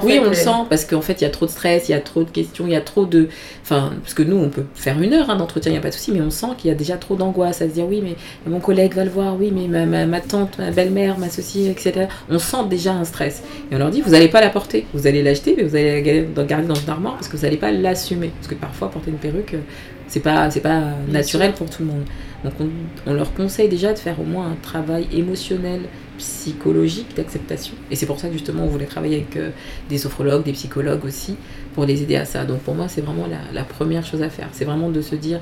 Oui, 0.03 0.13
fait, 0.13 0.19
on 0.19 0.25
le 0.25 0.33
sent 0.33 0.49
parce 0.69 0.85
qu'en 0.85 1.01
fait, 1.01 1.21
il 1.21 1.23
y 1.23 1.27
a 1.27 1.29
trop 1.29 1.45
de 1.45 1.51
stress, 1.51 1.89
il 1.89 1.91
y 1.91 1.95
a 1.95 1.99
trop 1.99 2.23
de 2.23 2.29
questions, 2.29 2.65
il 2.67 2.73
y 2.73 2.75
a 2.75 2.81
trop 2.81 3.05
de. 3.05 3.29
Enfin, 3.63 3.93
parce 4.01 4.13
que 4.13 4.23
nous, 4.23 4.37
on 4.37 4.49
peut 4.49 4.65
faire 4.73 5.01
une 5.01 5.13
heure 5.13 5.29
hein, 5.29 5.35
d'entretien, 5.35 5.71
il 5.71 5.73
n'y 5.73 5.79
a 5.79 5.81
pas 5.81 5.89
de 5.89 5.93
souci, 5.93 6.11
mais 6.11 6.21
on 6.21 6.29
sent 6.29 6.47
qu'il 6.57 6.69
y 6.69 6.73
a 6.73 6.75
déjà 6.75 6.97
trop 6.97 7.15
d'angoisse 7.15 7.61
à 7.61 7.67
se 7.67 7.73
dire 7.73 7.85
oui, 7.87 8.01
mais 8.03 8.15
mon 8.49 8.59
collègue 8.59 8.93
va 8.93 9.03
le 9.03 9.09
voir, 9.09 9.35
oui, 9.39 9.51
mais 9.53 9.67
ma, 9.67 9.85
ma, 9.85 10.05
ma 10.05 10.21
tante, 10.21 10.57
ma 10.57 10.71
belle-mère, 10.71 11.17
ma 11.17 11.29
ceci, 11.29 11.67
etc. 11.67 12.07
On 12.29 12.39
sent 12.39 12.54
déjà 12.63 12.93
un 12.93 13.03
stress. 13.03 13.43
Et 13.71 13.75
on 13.75 13.79
leur 13.79 13.89
dit 13.89 14.01
vous 14.01 14.11
n'allez 14.11 14.27
pas 14.27 14.41
la 14.41 14.49
porter, 14.49 14.85
vous 14.93 15.07
allez 15.07 15.23
l'acheter, 15.23 15.53
mais 15.57 15.63
vous 15.63 15.75
allez 15.75 16.01
la 16.35 16.43
garder 16.43 16.67
dans 16.67 16.75
une 16.75 16.89
armoire 16.89 17.15
parce 17.15 17.27
que 17.27 17.37
vous 17.37 17.43
n'allez 17.43 17.57
pas 17.57 17.71
l'assumer. 17.71 18.31
Parce 18.35 18.47
que 18.47 18.55
parfois, 18.55 18.89
porter 18.89 19.11
une 19.11 19.17
perruque, 19.17 19.53
euh, 19.53 19.61
c'est 20.07 20.19
pas, 20.19 20.49
c'est 20.51 20.61
pas 20.61 20.81
naturel 21.09 21.53
pour 21.53 21.69
tout 21.69 21.83
le 21.83 21.89
monde. 21.89 22.03
Donc, 22.43 22.53
on, 22.59 22.67
on 23.09 23.13
leur 23.13 23.33
conseille 23.33 23.69
déjà 23.69 23.93
de 23.93 23.99
faire 23.99 24.19
au 24.19 24.23
moins 24.23 24.51
un 24.51 24.55
travail 24.61 25.07
émotionnel, 25.11 25.81
psychologique 26.17 27.15
d'acceptation. 27.15 27.73
Et 27.91 27.95
c'est 27.95 28.05
pour 28.05 28.19
ça 28.19 28.27
que 28.27 28.33
justement, 28.33 28.63
on 28.63 28.67
voulait 28.67 28.85
travailler 28.85 29.15
avec 29.15 29.35
euh, 29.35 29.49
des 29.89 29.97
sophrologues, 29.97 30.43
des 30.43 30.53
psychologues 30.53 31.03
aussi, 31.03 31.35
pour 31.73 31.85
les 31.85 32.01
aider 32.03 32.15
à 32.15 32.25
ça. 32.25 32.45
Donc 32.45 32.59
pour 32.59 32.75
moi, 32.75 32.87
c'est 32.87 33.01
vraiment 33.01 33.27
la, 33.27 33.39
la 33.53 33.63
première 33.65 34.05
chose 34.05 34.21
à 34.21 34.29
faire. 34.29 34.49
C'est 34.51 34.65
vraiment 34.65 34.89
de 34.89 35.01
se 35.01 35.15
dire, 35.15 35.41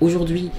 aujourd'hui, 0.00 0.50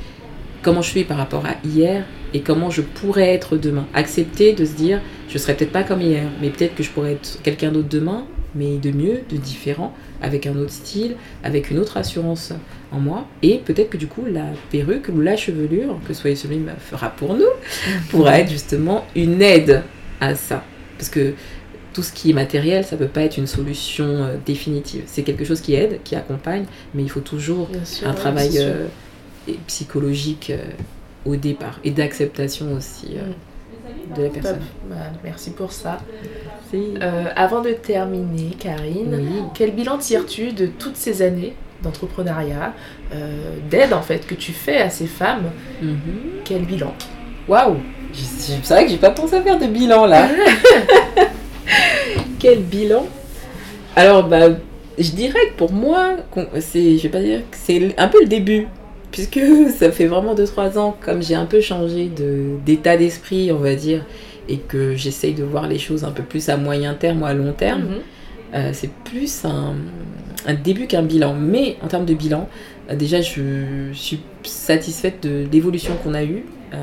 comment 0.63 0.81
je 0.81 0.89
suis 0.89 1.03
par 1.03 1.17
rapport 1.17 1.45
à 1.45 1.55
hier 1.63 2.05
et 2.33 2.41
comment 2.41 2.71
je 2.71 2.81
pourrais 2.81 3.33
être 3.33 3.57
demain. 3.57 3.85
Accepter 3.93 4.53
de 4.53 4.65
se 4.65 4.73
dire, 4.73 5.01
je 5.29 5.37
serai 5.37 5.53
peut-être 5.55 5.71
pas 5.71 5.83
comme 5.83 6.01
hier, 6.01 6.25
mais 6.41 6.49
peut-être 6.49 6.73
que 6.73 6.81
je 6.81 6.89
pourrais 6.89 7.13
être 7.13 7.39
quelqu'un 7.43 7.71
d'autre 7.71 7.89
demain, 7.89 8.25
mais 8.55 8.77
de 8.77 8.91
mieux, 8.91 9.19
de 9.29 9.37
différent, 9.37 9.93
avec 10.21 10.47
un 10.47 10.55
autre 10.55 10.71
style, 10.71 11.15
avec 11.43 11.69
une 11.69 11.79
autre 11.79 11.97
assurance 11.97 12.53
en 12.91 12.99
moi. 12.99 13.27
Et 13.41 13.57
peut-être 13.57 13.89
que 13.89 13.97
du 13.97 14.07
coup, 14.07 14.23
la 14.25 14.45
perruque 14.71 15.09
ou 15.13 15.19
la 15.19 15.35
chevelure, 15.35 15.99
que 16.07 16.13
Soyez 16.13 16.35
celui 16.35 16.57
me 16.57 16.71
fera 16.79 17.09
pour 17.09 17.35
nous, 17.35 17.49
pourra 18.09 18.39
être 18.39 18.49
justement 18.49 19.05
une 19.15 19.41
aide 19.41 19.83
à 20.21 20.35
ça. 20.35 20.63
Parce 20.97 21.09
que 21.09 21.33
tout 21.91 22.01
ce 22.01 22.11
qui 22.11 22.31
est 22.31 22.33
matériel, 22.33 22.83
ça 22.83 22.97
peut 22.97 23.07
pas 23.07 23.21
être 23.21 23.37
une 23.37 23.47
solution 23.47 24.05
euh, 24.05 24.35
définitive. 24.43 25.03
C'est 25.05 25.21
quelque 25.23 25.45
chose 25.45 25.61
qui 25.61 25.75
aide, 25.75 25.99
qui 26.03 26.15
accompagne, 26.15 26.65
mais 26.95 27.03
il 27.03 27.09
faut 27.09 27.19
toujours 27.19 27.69
sûr, 27.83 28.07
un 28.07 28.13
travail 28.13 28.57
euh, 28.57 28.87
et 29.47 29.53
psychologique 29.67 30.49
euh, 30.51 30.63
au 31.25 31.35
départ 31.35 31.79
et 31.83 31.91
d'acceptation 31.91 32.73
aussi 32.73 33.15
euh, 33.15 34.15
de 34.17 34.23
la 34.23 34.29
personne. 34.29 34.59
Bah, 34.89 34.95
merci 35.23 35.51
pour 35.51 35.71
ça. 35.71 35.99
Euh, 36.73 37.25
avant 37.35 37.61
de 37.61 37.69
terminer, 37.71 38.55
Karine, 38.57 39.15
Oui. 39.21 39.41
quel 39.53 39.71
bilan 39.71 39.97
tires-tu 39.99 40.53
de 40.53 40.65
toutes 40.65 40.95
ces 40.97 41.21
années 41.21 41.53
d'entrepreneuriat, 41.83 42.73
euh, 43.13 43.57
d'aide 43.69 43.93
en 43.93 44.01
fait 44.01 44.25
que 44.25 44.33
tu 44.33 44.53
fais 44.53 44.77
à 44.77 44.89
ces 44.89 45.05
femmes? 45.05 45.51
Mhm. 45.81 45.97
Quel 46.45 46.63
bilan? 46.65 46.93
Waouh 47.47 47.75
C'est 48.13 48.73
vrai 48.73 48.85
que 48.85 48.91
j'ai 48.91 48.97
pas 48.97 49.11
pensé 49.11 49.35
à 49.35 49.41
faire 49.41 49.59
de 49.59 49.67
bilan 49.67 50.05
là. 50.07 50.27
Quel 52.39 52.61
bilan? 52.63 53.05
Alors, 53.95 54.27
bah, 54.27 54.47
je 54.97 55.11
dirais 55.11 55.39
que 55.51 55.57
pour 55.57 55.71
moi, 55.71 56.13
c'est, 56.59 56.97
je 56.97 57.03
vais 57.03 57.09
pas 57.09 57.21
dire 57.21 57.39
que 57.51 57.57
c'est 57.57 57.93
un 57.99 58.07
peu 58.07 58.19
le 58.21 58.27
début, 58.27 58.67
puisque 59.13 59.39
ça 59.79 59.91
fait 59.93 60.07
vraiment 60.07 60.35
2-3 60.35 60.77
ans, 60.77 60.97
comme 60.99 61.23
j'ai 61.23 61.35
un 61.35 61.45
peu 61.45 61.61
changé 61.61 62.09
de, 62.09 62.57
d'état 62.65 62.97
d'esprit, 62.97 63.51
on 63.53 63.59
va 63.59 63.75
dire, 63.75 64.03
et 64.49 64.57
que 64.57 64.95
j'essaye 64.95 65.33
de 65.33 65.43
voir 65.45 65.67
les 65.67 65.79
choses 65.79 66.03
un 66.03 66.11
peu 66.11 66.23
plus 66.23 66.49
à 66.49 66.57
moyen 66.57 66.93
terme 66.95 67.21
ou 67.21 67.25
à 67.25 67.33
long 67.33 67.53
terme. 67.53 67.83
Mhm. 67.83 67.87
Euh, 68.55 68.69
c'est 68.73 68.91
plus 68.91 69.45
un, 69.45 69.75
un 70.45 70.53
début 70.53 70.85
qu'un 70.87 71.01
bilan. 71.03 71.33
Mais 71.33 71.77
en 71.81 71.87
termes 71.87 72.05
de 72.05 72.13
bilan, 72.13 72.49
euh, 72.91 72.95
déjà, 72.95 73.21
je 73.21 73.91
suis 73.93 74.19
satisfaite 74.43 75.23
de 75.23 75.45
l'évolution 75.51 75.93
qu'on 76.03 76.13
a 76.13 76.23
eue 76.23 76.43
euh, 76.73 76.77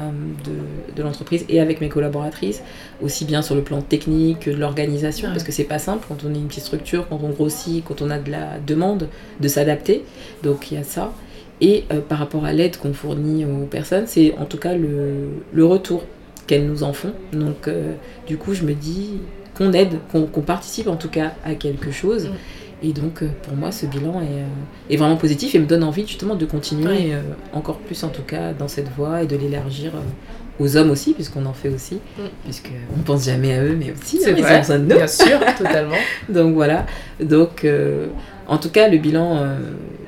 de, 0.46 0.96
de 0.96 1.02
l'entreprise 1.02 1.44
et 1.48 1.60
avec 1.60 1.80
mes 1.80 1.88
collaboratrices, 1.88 2.62
aussi 3.02 3.24
bien 3.24 3.42
sur 3.42 3.54
le 3.54 3.62
plan 3.62 3.82
technique 3.82 4.40
que 4.40 4.50
de 4.50 4.56
l'organisation, 4.56 5.28
Ouais. 5.28 5.34
parce 5.34 5.44
que 5.44 5.52
c'est 5.52 5.64
pas 5.64 5.78
simple 5.78 6.06
quand 6.08 6.24
on 6.24 6.32
est 6.34 6.38
une 6.38 6.46
petite 6.48 6.64
structure, 6.64 7.06
quand 7.08 7.20
on 7.22 7.30
grossit, 7.30 7.84
quand 7.84 8.00
on 8.02 8.10
a 8.10 8.18
de 8.18 8.30
la 8.30 8.58
demande, 8.66 9.08
de 9.40 9.48
s'adapter. 9.48 10.04
Donc 10.42 10.70
il 10.70 10.74
y 10.76 10.80
a 10.80 10.84
ça. 10.84 11.12
Et 11.61 11.85
euh, 11.92 12.01
par 12.01 12.18
rapport 12.18 12.44
à 12.44 12.53
l'aide 12.53 12.77
qu'on 12.77 12.92
fournit 12.92 13.44
aux 13.44 13.66
personnes, 13.66 14.05
c'est 14.07 14.35
en 14.38 14.44
tout 14.46 14.57
cas 14.59 14.75
le, 14.75 15.29
le 15.53 15.64
retour 15.64 16.05
qu'elles 16.46 16.66
nous 16.66 16.83
en 16.83 16.92
font. 16.92 17.12
Donc 17.33 17.68
euh, 17.68 17.92
du 18.27 18.37
coup, 18.37 18.55
je 18.55 18.64
me 18.64 18.73
dis 18.73 19.18
qu'on 19.57 19.73
aide, 19.73 19.99
qu'on 20.11 20.27
participe 20.40 20.88
en 20.88 20.96
tout 20.96 21.09
cas 21.11 21.33
à 21.44 21.55
quelque 21.55 21.90
chose. 21.90 22.29
Mm. 22.29 22.33
Et 22.83 22.92
donc, 22.94 23.23
euh, 23.23 23.29
pour 23.42 23.55
moi, 23.57 23.73
ce 23.73 23.85
bilan 23.85 24.23
est, 24.23 24.94
est 24.94 24.96
vraiment 24.96 25.16
positif 25.16 25.55
et 25.55 25.59
me 25.59 25.66
donne 25.66 25.85
envie 25.85 26.07
justement 26.07 26.35
de 26.35 26.46
continuer 26.46 27.12
encore 27.53 27.77
plus, 27.77 28.03
en 28.05 28.09
tout 28.09 28.23
cas, 28.23 28.55
dans 28.55 28.68
cette 28.68 28.88
voie 28.96 29.23
et 29.23 29.27
de 29.27 29.37
l'élargir 29.37 29.92
aux 30.61 30.77
hommes 30.77 30.90
aussi, 30.90 31.12
puisqu'on 31.14 31.44
en 31.46 31.53
fait 31.53 31.68
aussi, 31.70 31.94
Mm. 32.18 32.23
puisqu'on 32.44 33.03
pense 33.05 33.25
jamais 33.25 33.55
à 33.55 33.62
eux, 33.64 33.77
mais 33.79 33.92
aussi, 33.92 34.18
hein, 34.25 34.35
ils 34.37 34.44
ont 34.44 34.59
besoin 34.59 34.79
de 34.79 34.85
nous. 34.85 34.96
Bien 34.96 35.07
sûr, 35.07 35.38
totalement. 35.59 35.96
Donc 36.29 36.55
voilà. 36.55 36.87
Donc, 37.23 37.64
euh, 37.64 38.07
en 38.46 38.59
tout 38.59 38.70
cas, 38.70 38.88
le 38.88 38.99
bilan, 38.99 39.37
euh, 39.38 39.57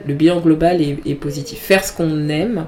le 0.06 0.14
bilan 0.14 0.40
global 0.40 0.80
est, 0.80 0.98
est 1.06 1.14
positif. 1.14 1.58
Faire 1.58 1.84
ce 1.84 1.92
qu'on 1.92 2.28
aime 2.28 2.66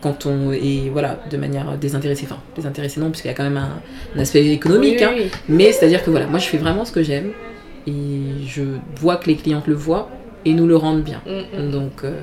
quand 0.00 0.26
on 0.26 0.52
est 0.52 0.90
voilà 0.90 1.18
de 1.30 1.36
manière 1.38 1.78
désintéressée, 1.78 2.26
enfin 2.26 2.40
désintéressée 2.54 3.00
non, 3.00 3.10
puisqu'il 3.10 3.28
y 3.28 3.30
a 3.30 3.34
quand 3.34 3.44
même 3.44 3.56
un, 3.56 3.80
un 4.14 4.20
aspect 4.20 4.46
économique, 4.46 4.98
Oui, 4.98 5.04
hein, 5.04 5.12
oui, 5.16 5.30
mais 5.48 5.72
c'est-à-dire 5.72 6.04
que 6.04 6.10
voilà, 6.10 6.26
moi 6.26 6.38
je 6.38 6.46
fais 6.46 6.58
vraiment 6.58 6.84
ce 6.84 6.92
que 6.92 7.02
j'aime 7.02 7.30
et 7.86 7.92
je 8.46 8.62
vois 9.00 9.16
que 9.16 9.28
les 9.28 9.36
clientes 9.36 9.66
le 9.66 9.74
voient 9.74 10.10
et 10.44 10.52
nous 10.52 10.66
le 10.66 10.76
rendent 10.76 11.02
bien. 11.02 11.22
Mm, 11.26 11.58
mm. 11.58 11.70
Donc 11.70 12.04
euh, 12.04 12.20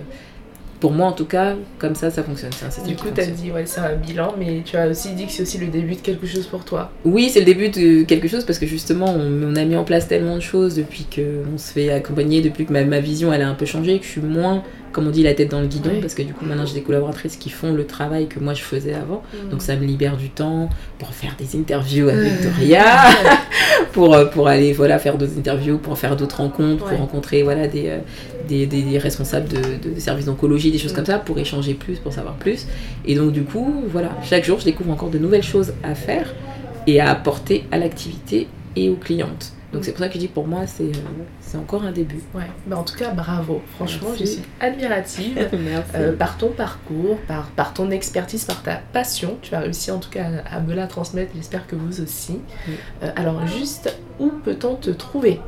pour 0.82 0.92
moi 0.92 1.08
en 1.08 1.12
tout 1.14 1.26
cas, 1.26 1.56
comme 1.78 1.96
ça 1.96 2.10
ça 2.10 2.24
fonctionne. 2.24 2.50
Du 2.86 2.96
coup, 2.96 3.08
tu 3.14 3.22
as 3.22 3.28
dit, 3.28 3.52
ouais, 3.52 3.66
c'est 3.66 3.80
un 3.80 3.96
bilan, 3.96 4.34
mais 4.38 4.64
tu 4.66 4.76
as 4.76 4.88
aussi 4.88 5.14
dit 5.14 5.28
que 5.28 5.32
c'est 5.32 5.44
aussi 5.44 5.60
le 5.60 5.68
début 5.68 5.94
de 5.96 6.02
quelque 6.02 6.26
chose 6.26 6.48
pour 6.48 6.66
toi. 6.66 6.92
Oui, 7.06 7.30
c'est 7.30 7.40
le 7.40 7.46
début 7.46 7.70
de 7.70 8.04
quelque 8.04 8.28
chose 8.28 8.44
parce 8.44 8.60
que 8.60 8.66
justement 8.66 9.06
on, 9.06 9.44
on 9.44 9.56
a 9.56 9.64
mis 9.64 9.76
en 9.78 9.84
place 9.84 10.08
tellement 10.08 10.36
de 10.36 10.42
choses 10.42 10.76
depuis 10.76 11.06
qu'on 11.06 11.58
se 11.58 11.72
fait 11.72 11.92
accompagner, 11.92 12.42
depuis 12.42 12.66
que 12.66 12.74
ma, 12.74 12.84
ma 12.84 13.00
vision 13.00 13.32
elle 13.32 13.44
a 13.44 13.48
un 13.48 13.54
peu 13.54 13.66
changé, 13.66 14.00
que 14.00 14.06
je 14.06 14.10
suis 14.10 14.22
moins, 14.22 14.64
comme 14.92 15.08
on 15.08 15.12
dit, 15.12 15.24
la 15.24 15.36
tête 15.36 15.52
dans 15.52 15.62
le 15.62 15.68
guidon 15.68 15.92
Oui. 15.94 16.02
parce 16.02 16.16
que 16.16 16.24
du 16.24 16.34
coup 16.34 16.46
maintenant 16.46 16.66
j'ai 16.66 16.74
des 16.74 16.82
collaboratrices 16.82 17.38
qui 17.38 17.50
font 17.50 17.74
le 17.74 17.86
travail 17.86 18.28
que 18.28 18.40
moi 18.40 18.56
je 18.56 18.64
faisais 18.64 18.94
avant. 18.94 19.22
Mm. 19.34 19.50
Donc 19.52 19.62
ça 19.62 19.76
me 19.76 19.86
libère 19.86 20.18
du 20.18 20.30
temps 20.30 20.68
pour 20.98 21.14
faire 21.14 21.36
des 21.38 21.58
interviews 21.58 22.10
avec 22.10 22.42
Doria. 22.42 22.86
pour, 23.94 24.14
euh, 24.16 24.26
pour 24.26 24.48
aller 24.48 24.74
voilà, 24.74 25.00
faire 25.00 25.18
d'autres 25.18 25.38
interviews, 25.38 25.78
pour 25.78 25.98
faire 25.98 26.16
d'autres 26.16 26.38
rencontres, 26.38 26.84
Ouais. 26.86 26.90
pour 26.92 27.00
rencontrer 27.00 27.44
voilà, 27.44 27.68
des, 27.68 27.88
euh, 27.90 27.98
des, 28.48 28.66
des- 28.66 28.82
des 28.84 28.98
responsables 28.98 29.48
de, 29.48 30.00
services 30.00 30.26
d'oncologie, 30.26 30.72
des 30.72 30.78
choses 30.78 30.94
Mm. 30.94 30.96
comme 30.96 31.06
ça, 31.06 31.20
pour 31.20 31.38
échanger 31.40 31.74
plus, 31.74 31.98
pour 32.00 32.14
savoir 32.14 32.36
plus. 32.36 32.66
Et 33.06 33.16
donc 33.16 33.32
du 33.32 33.44
coup, 33.44 33.84
voilà, 33.88 34.10
chaque 34.24 34.46
jour, 34.46 34.60
je 34.60 34.66
découvre 34.66 34.92
encore 34.92 35.10
de 35.10 35.18
nouvelles 35.18 35.44
choses 35.44 35.74
à 35.84 35.96
faire 35.96 36.34
et 36.88 37.00
à 37.00 37.10
apporter 37.12 37.66
à 37.72 37.78
l'activité 37.78 38.48
et 38.76 38.90
aux 38.90 38.96
clientes. 38.96 39.54
Donc 39.74 39.86
c'est 39.86 39.92
pour 39.92 40.00
ça 40.00 40.08
que 40.08 40.16
je 40.16 40.20
dis 40.20 40.28
pour 40.28 40.48
moi, 40.48 40.68
c'est 40.68 40.92
euh, 40.92 41.58
encore 41.58 41.84
un 41.84 41.92
début. 41.92 42.22
Ouais, 42.34 42.44
mais 42.68 42.76
en 42.76 42.84
tout 42.84 42.96
cas, 42.98 43.12
bravo. 43.12 43.62
Franchement, 43.76 44.10
Merci. 44.10 44.26
je 44.26 44.30
suis 44.32 44.42
admirative. 44.60 45.50
Merci. 45.54 45.92
Euh, 45.96 46.16
par 46.16 46.38
ton 46.38 46.50
parcours, 46.50 47.18
par, 47.28 47.48
par 47.52 47.74
ton 47.74 47.90
expertise, 47.90 48.44
par 48.44 48.62
ta 48.64 48.82
passion. 48.92 49.38
Tu 49.42 49.56
as 49.56 49.60
réussi 49.60 49.92
en 49.92 50.00
tout 50.00 50.10
cas 50.10 50.26
à, 50.50 50.58
à 50.58 50.60
me 50.60 50.74
la 50.74 50.88
transmettre, 50.88 51.32
j'espère 51.36 51.68
que 51.68 51.76
vous 51.76 52.02
aussi. 52.02 52.40
Oui. 52.68 52.74
Euh, 53.04 53.12
alors 53.16 53.48
juste, 53.48 53.98
où 54.20 54.30
peut-on 54.44 54.76
te 54.76 54.90
trouver? 54.90 55.40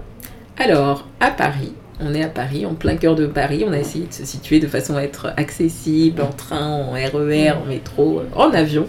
Alors, 0.58 1.08
à 1.20 1.32
Paris, 1.32 1.74
on 2.00 2.14
est 2.14 2.24
à 2.24 2.30
Paris, 2.30 2.66
en 2.66 2.76
plein 2.76 2.96
cœur 2.96 3.16
de 3.16 3.28
Paris. 3.28 3.66
On 3.68 3.74
a 3.74 3.80
essayé 3.80 4.06
de 4.06 4.14
se 4.14 4.26
situer 4.26 4.60
de 4.60 4.68
façon 4.68 4.96
à 4.96 5.02
être 5.04 5.34
accessible 5.38 6.22
en 6.22 6.32
train, 6.32 6.66
en 6.70 6.92
RER, 6.92 7.52
en 7.52 7.66
métro, 7.66 8.22
en 8.36 8.52
avion. 8.52 8.88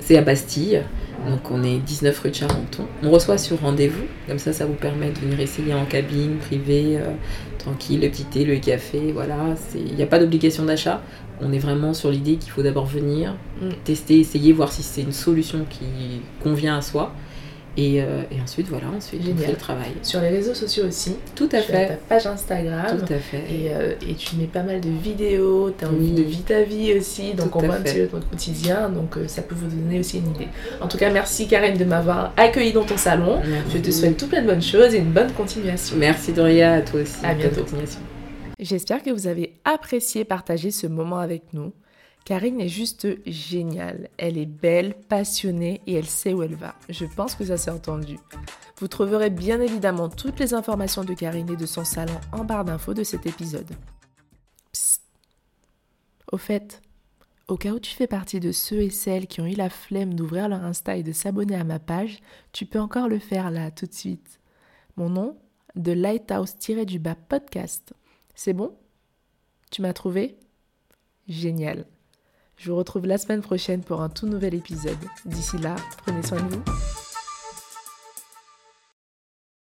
C'est 0.00 0.16
à 0.18 0.22
Bastille. 0.22 0.82
Donc 1.28 1.50
on 1.50 1.62
est 1.64 1.78
19 1.78 2.18
rue 2.20 2.30
de 2.30 2.34
Charenton. 2.34 2.86
On 3.02 3.10
reçoit 3.10 3.38
sur 3.38 3.60
rendez-vous, 3.60 4.04
comme 4.28 4.38
ça 4.38 4.52
ça 4.52 4.66
vous 4.66 4.74
permet 4.74 5.10
de 5.10 5.18
venir 5.18 5.40
essayer 5.40 5.74
en 5.74 5.84
cabine, 5.86 6.36
privée, 6.36 6.98
euh, 6.98 7.12
tranquille, 7.58 8.00
le 8.00 8.08
petit 8.10 8.24
thé, 8.24 8.44
le 8.44 8.56
café, 8.58 9.12
voilà. 9.12 9.36
Il 9.74 9.94
n'y 9.94 10.02
a 10.02 10.06
pas 10.06 10.18
d'obligation 10.18 10.64
d'achat. 10.64 11.02
On 11.40 11.52
est 11.52 11.58
vraiment 11.58 11.94
sur 11.94 12.10
l'idée 12.10 12.36
qu'il 12.36 12.50
faut 12.50 12.62
d'abord 12.62 12.86
venir, 12.86 13.34
Mm. 13.60 13.68
tester, 13.84 14.20
essayer, 14.20 14.52
voir 14.52 14.70
si 14.72 14.82
c'est 14.82 15.02
une 15.02 15.12
solution 15.12 15.64
qui 15.68 15.86
convient 16.42 16.76
à 16.76 16.82
soi. 16.82 17.12
Et, 17.78 18.00
euh, 18.02 18.22
et 18.30 18.40
ensuite, 18.40 18.68
voilà, 18.68 18.86
ensuite 18.96 19.20
on 19.22 19.26
Génial. 19.26 19.44
fait 19.44 19.52
le 19.52 19.58
travail. 19.58 19.90
Sur 20.02 20.20
les 20.22 20.28
réseaux 20.30 20.54
sociaux 20.54 20.86
aussi. 20.86 21.16
Tout 21.34 21.44
à 21.52 21.60
Tu 21.60 21.72
as 21.72 21.74
ta 21.80 21.86
fait. 21.88 21.98
page 22.08 22.26
Instagram. 22.26 22.86
Tout 22.98 23.12
à 23.12 23.18
fait. 23.18 23.36
Et, 23.50 23.70
euh, 23.70 23.92
et 24.08 24.14
tu 24.14 24.36
mets 24.36 24.46
pas 24.46 24.62
mal 24.62 24.80
de 24.80 24.88
vidéos, 24.88 25.70
tu 25.78 25.84
as 25.84 25.88
envie 25.88 26.12
de 26.12 26.22
vie 26.22 26.40
ta 26.42 26.62
vie 26.62 26.94
aussi, 26.94 27.34
donc 27.34 27.50
Tout 27.52 27.58
on 27.58 27.66
voit 27.66 27.74
un 27.74 27.78
fait. 27.78 27.84
petit 27.84 27.94
peu 28.00 28.04
votre 28.16 28.30
quotidien, 28.30 28.88
donc 28.88 29.16
euh, 29.18 29.28
ça 29.28 29.42
peut 29.42 29.54
vous 29.54 29.68
donner 29.68 29.98
aussi 30.00 30.18
une 30.18 30.30
idée. 30.34 30.48
En 30.80 30.88
tout 30.88 30.96
cas, 30.96 31.10
merci 31.10 31.46
Karine 31.48 31.76
de 31.76 31.84
m'avoir 31.84 32.32
accueilli 32.38 32.72
dans 32.72 32.84
ton 32.84 32.96
salon. 32.96 33.40
Je 33.72 33.78
te 33.78 33.90
souhaite 33.90 34.16
tout 34.16 34.26
plein 34.26 34.40
de 34.42 34.46
bonnes 34.46 34.62
choses 34.62 34.94
et 34.94 34.98
une 34.98 35.12
bonne 35.12 35.32
continuation. 35.32 35.96
Merci 35.98 36.32
Doria, 36.32 36.74
à 36.74 36.80
toi 36.80 37.00
aussi. 37.02 37.16
À 37.24 37.34
bientôt. 37.34 37.64
J'espère 38.58 39.02
que 39.02 39.10
vous 39.10 39.26
avez 39.26 39.52
apprécié 39.66 40.24
partager 40.24 40.70
ce 40.70 40.86
moment 40.86 41.18
avec 41.18 41.42
nous. 41.52 41.72
Karine 42.26 42.60
est 42.60 42.68
juste 42.68 43.06
géniale. 43.24 44.10
Elle 44.18 44.36
est 44.36 44.46
belle, 44.46 44.94
passionnée 44.94 45.80
et 45.86 45.94
elle 45.94 46.08
sait 46.08 46.34
où 46.34 46.42
elle 46.42 46.56
va. 46.56 46.74
Je 46.88 47.04
pense 47.04 47.36
que 47.36 47.44
ça 47.44 47.56
s'est 47.56 47.70
entendu. 47.70 48.18
Vous 48.78 48.88
trouverez 48.88 49.30
bien 49.30 49.60
évidemment 49.60 50.08
toutes 50.08 50.40
les 50.40 50.52
informations 50.52 51.04
de 51.04 51.14
Karine 51.14 51.48
et 51.48 51.56
de 51.56 51.66
son 51.66 51.84
salon 51.84 52.20
en 52.32 52.42
barre 52.42 52.64
d'infos 52.64 52.94
de 52.94 53.04
cet 53.04 53.26
épisode. 53.26 53.70
Psst. 54.72 55.02
Au 56.32 56.36
fait, 56.36 56.82
au 57.46 57.56
cas 57.56 57.70
où 57.70 57.78
tu 57.78 57.94
fais 57.94 58.08
partie 58.08 58.40
de 58.40 58.50
ceux 58.50 58.80
et 58.80 58.90
celles 58.90 59.28
qui 59.28 59.40
ont 59.40 59.46
eu 59.46 59.54
la 59.54 59.70
flemme 59.70 60.14
d'ouvrir 60.14 60.48
leur 60.48 60.64
Insta 60.64 60.96
et 60.96 61.04
de 61.04 61.12
s'abonner 61.12 61.54
à 61.54 61.62
ma 61.62 61.78
page, 61.78 62.18
tu 62.50 62.66
peux 62.66 62.80
encore 62.80 63.08
le 63.08 63.20
faire 63.20 63.52
là, 63.52 63.70
tout 63.70 63.86
de 63.86 63.94
suite. 63.94 64.40
Mon 64.96 65.10
nom, 65.10 65.38
de 65.76 65.92
Lighthouse-du-bas 65.92 67.14
podcast. 67.28 67.94
C'est 68.34 68.52
bon? 68.52 68.76
Tu 69.70 69.80
m'as 69.80 69.92
trouvé? 69.92 70.36
Génial. 71.28 71.86
Je 72.56 72.70
vous 72.70 72.76
retrouve 72.76 73.06
la 73.06 73.18
semaine 73.18 73.42
prochaine 73.42 73.82
pour 73.82 74.00
un 74.00 74.08
tout 74.08 74.26
nouvel 74.26 74.54
épisode. 74.54 74.96
D'ici 75.24 75.58
là, 75.58 75.76
prenez 76.04 76.22
soin 76.22 76.40
de 76.42 76.54
vous. 76.54 77.05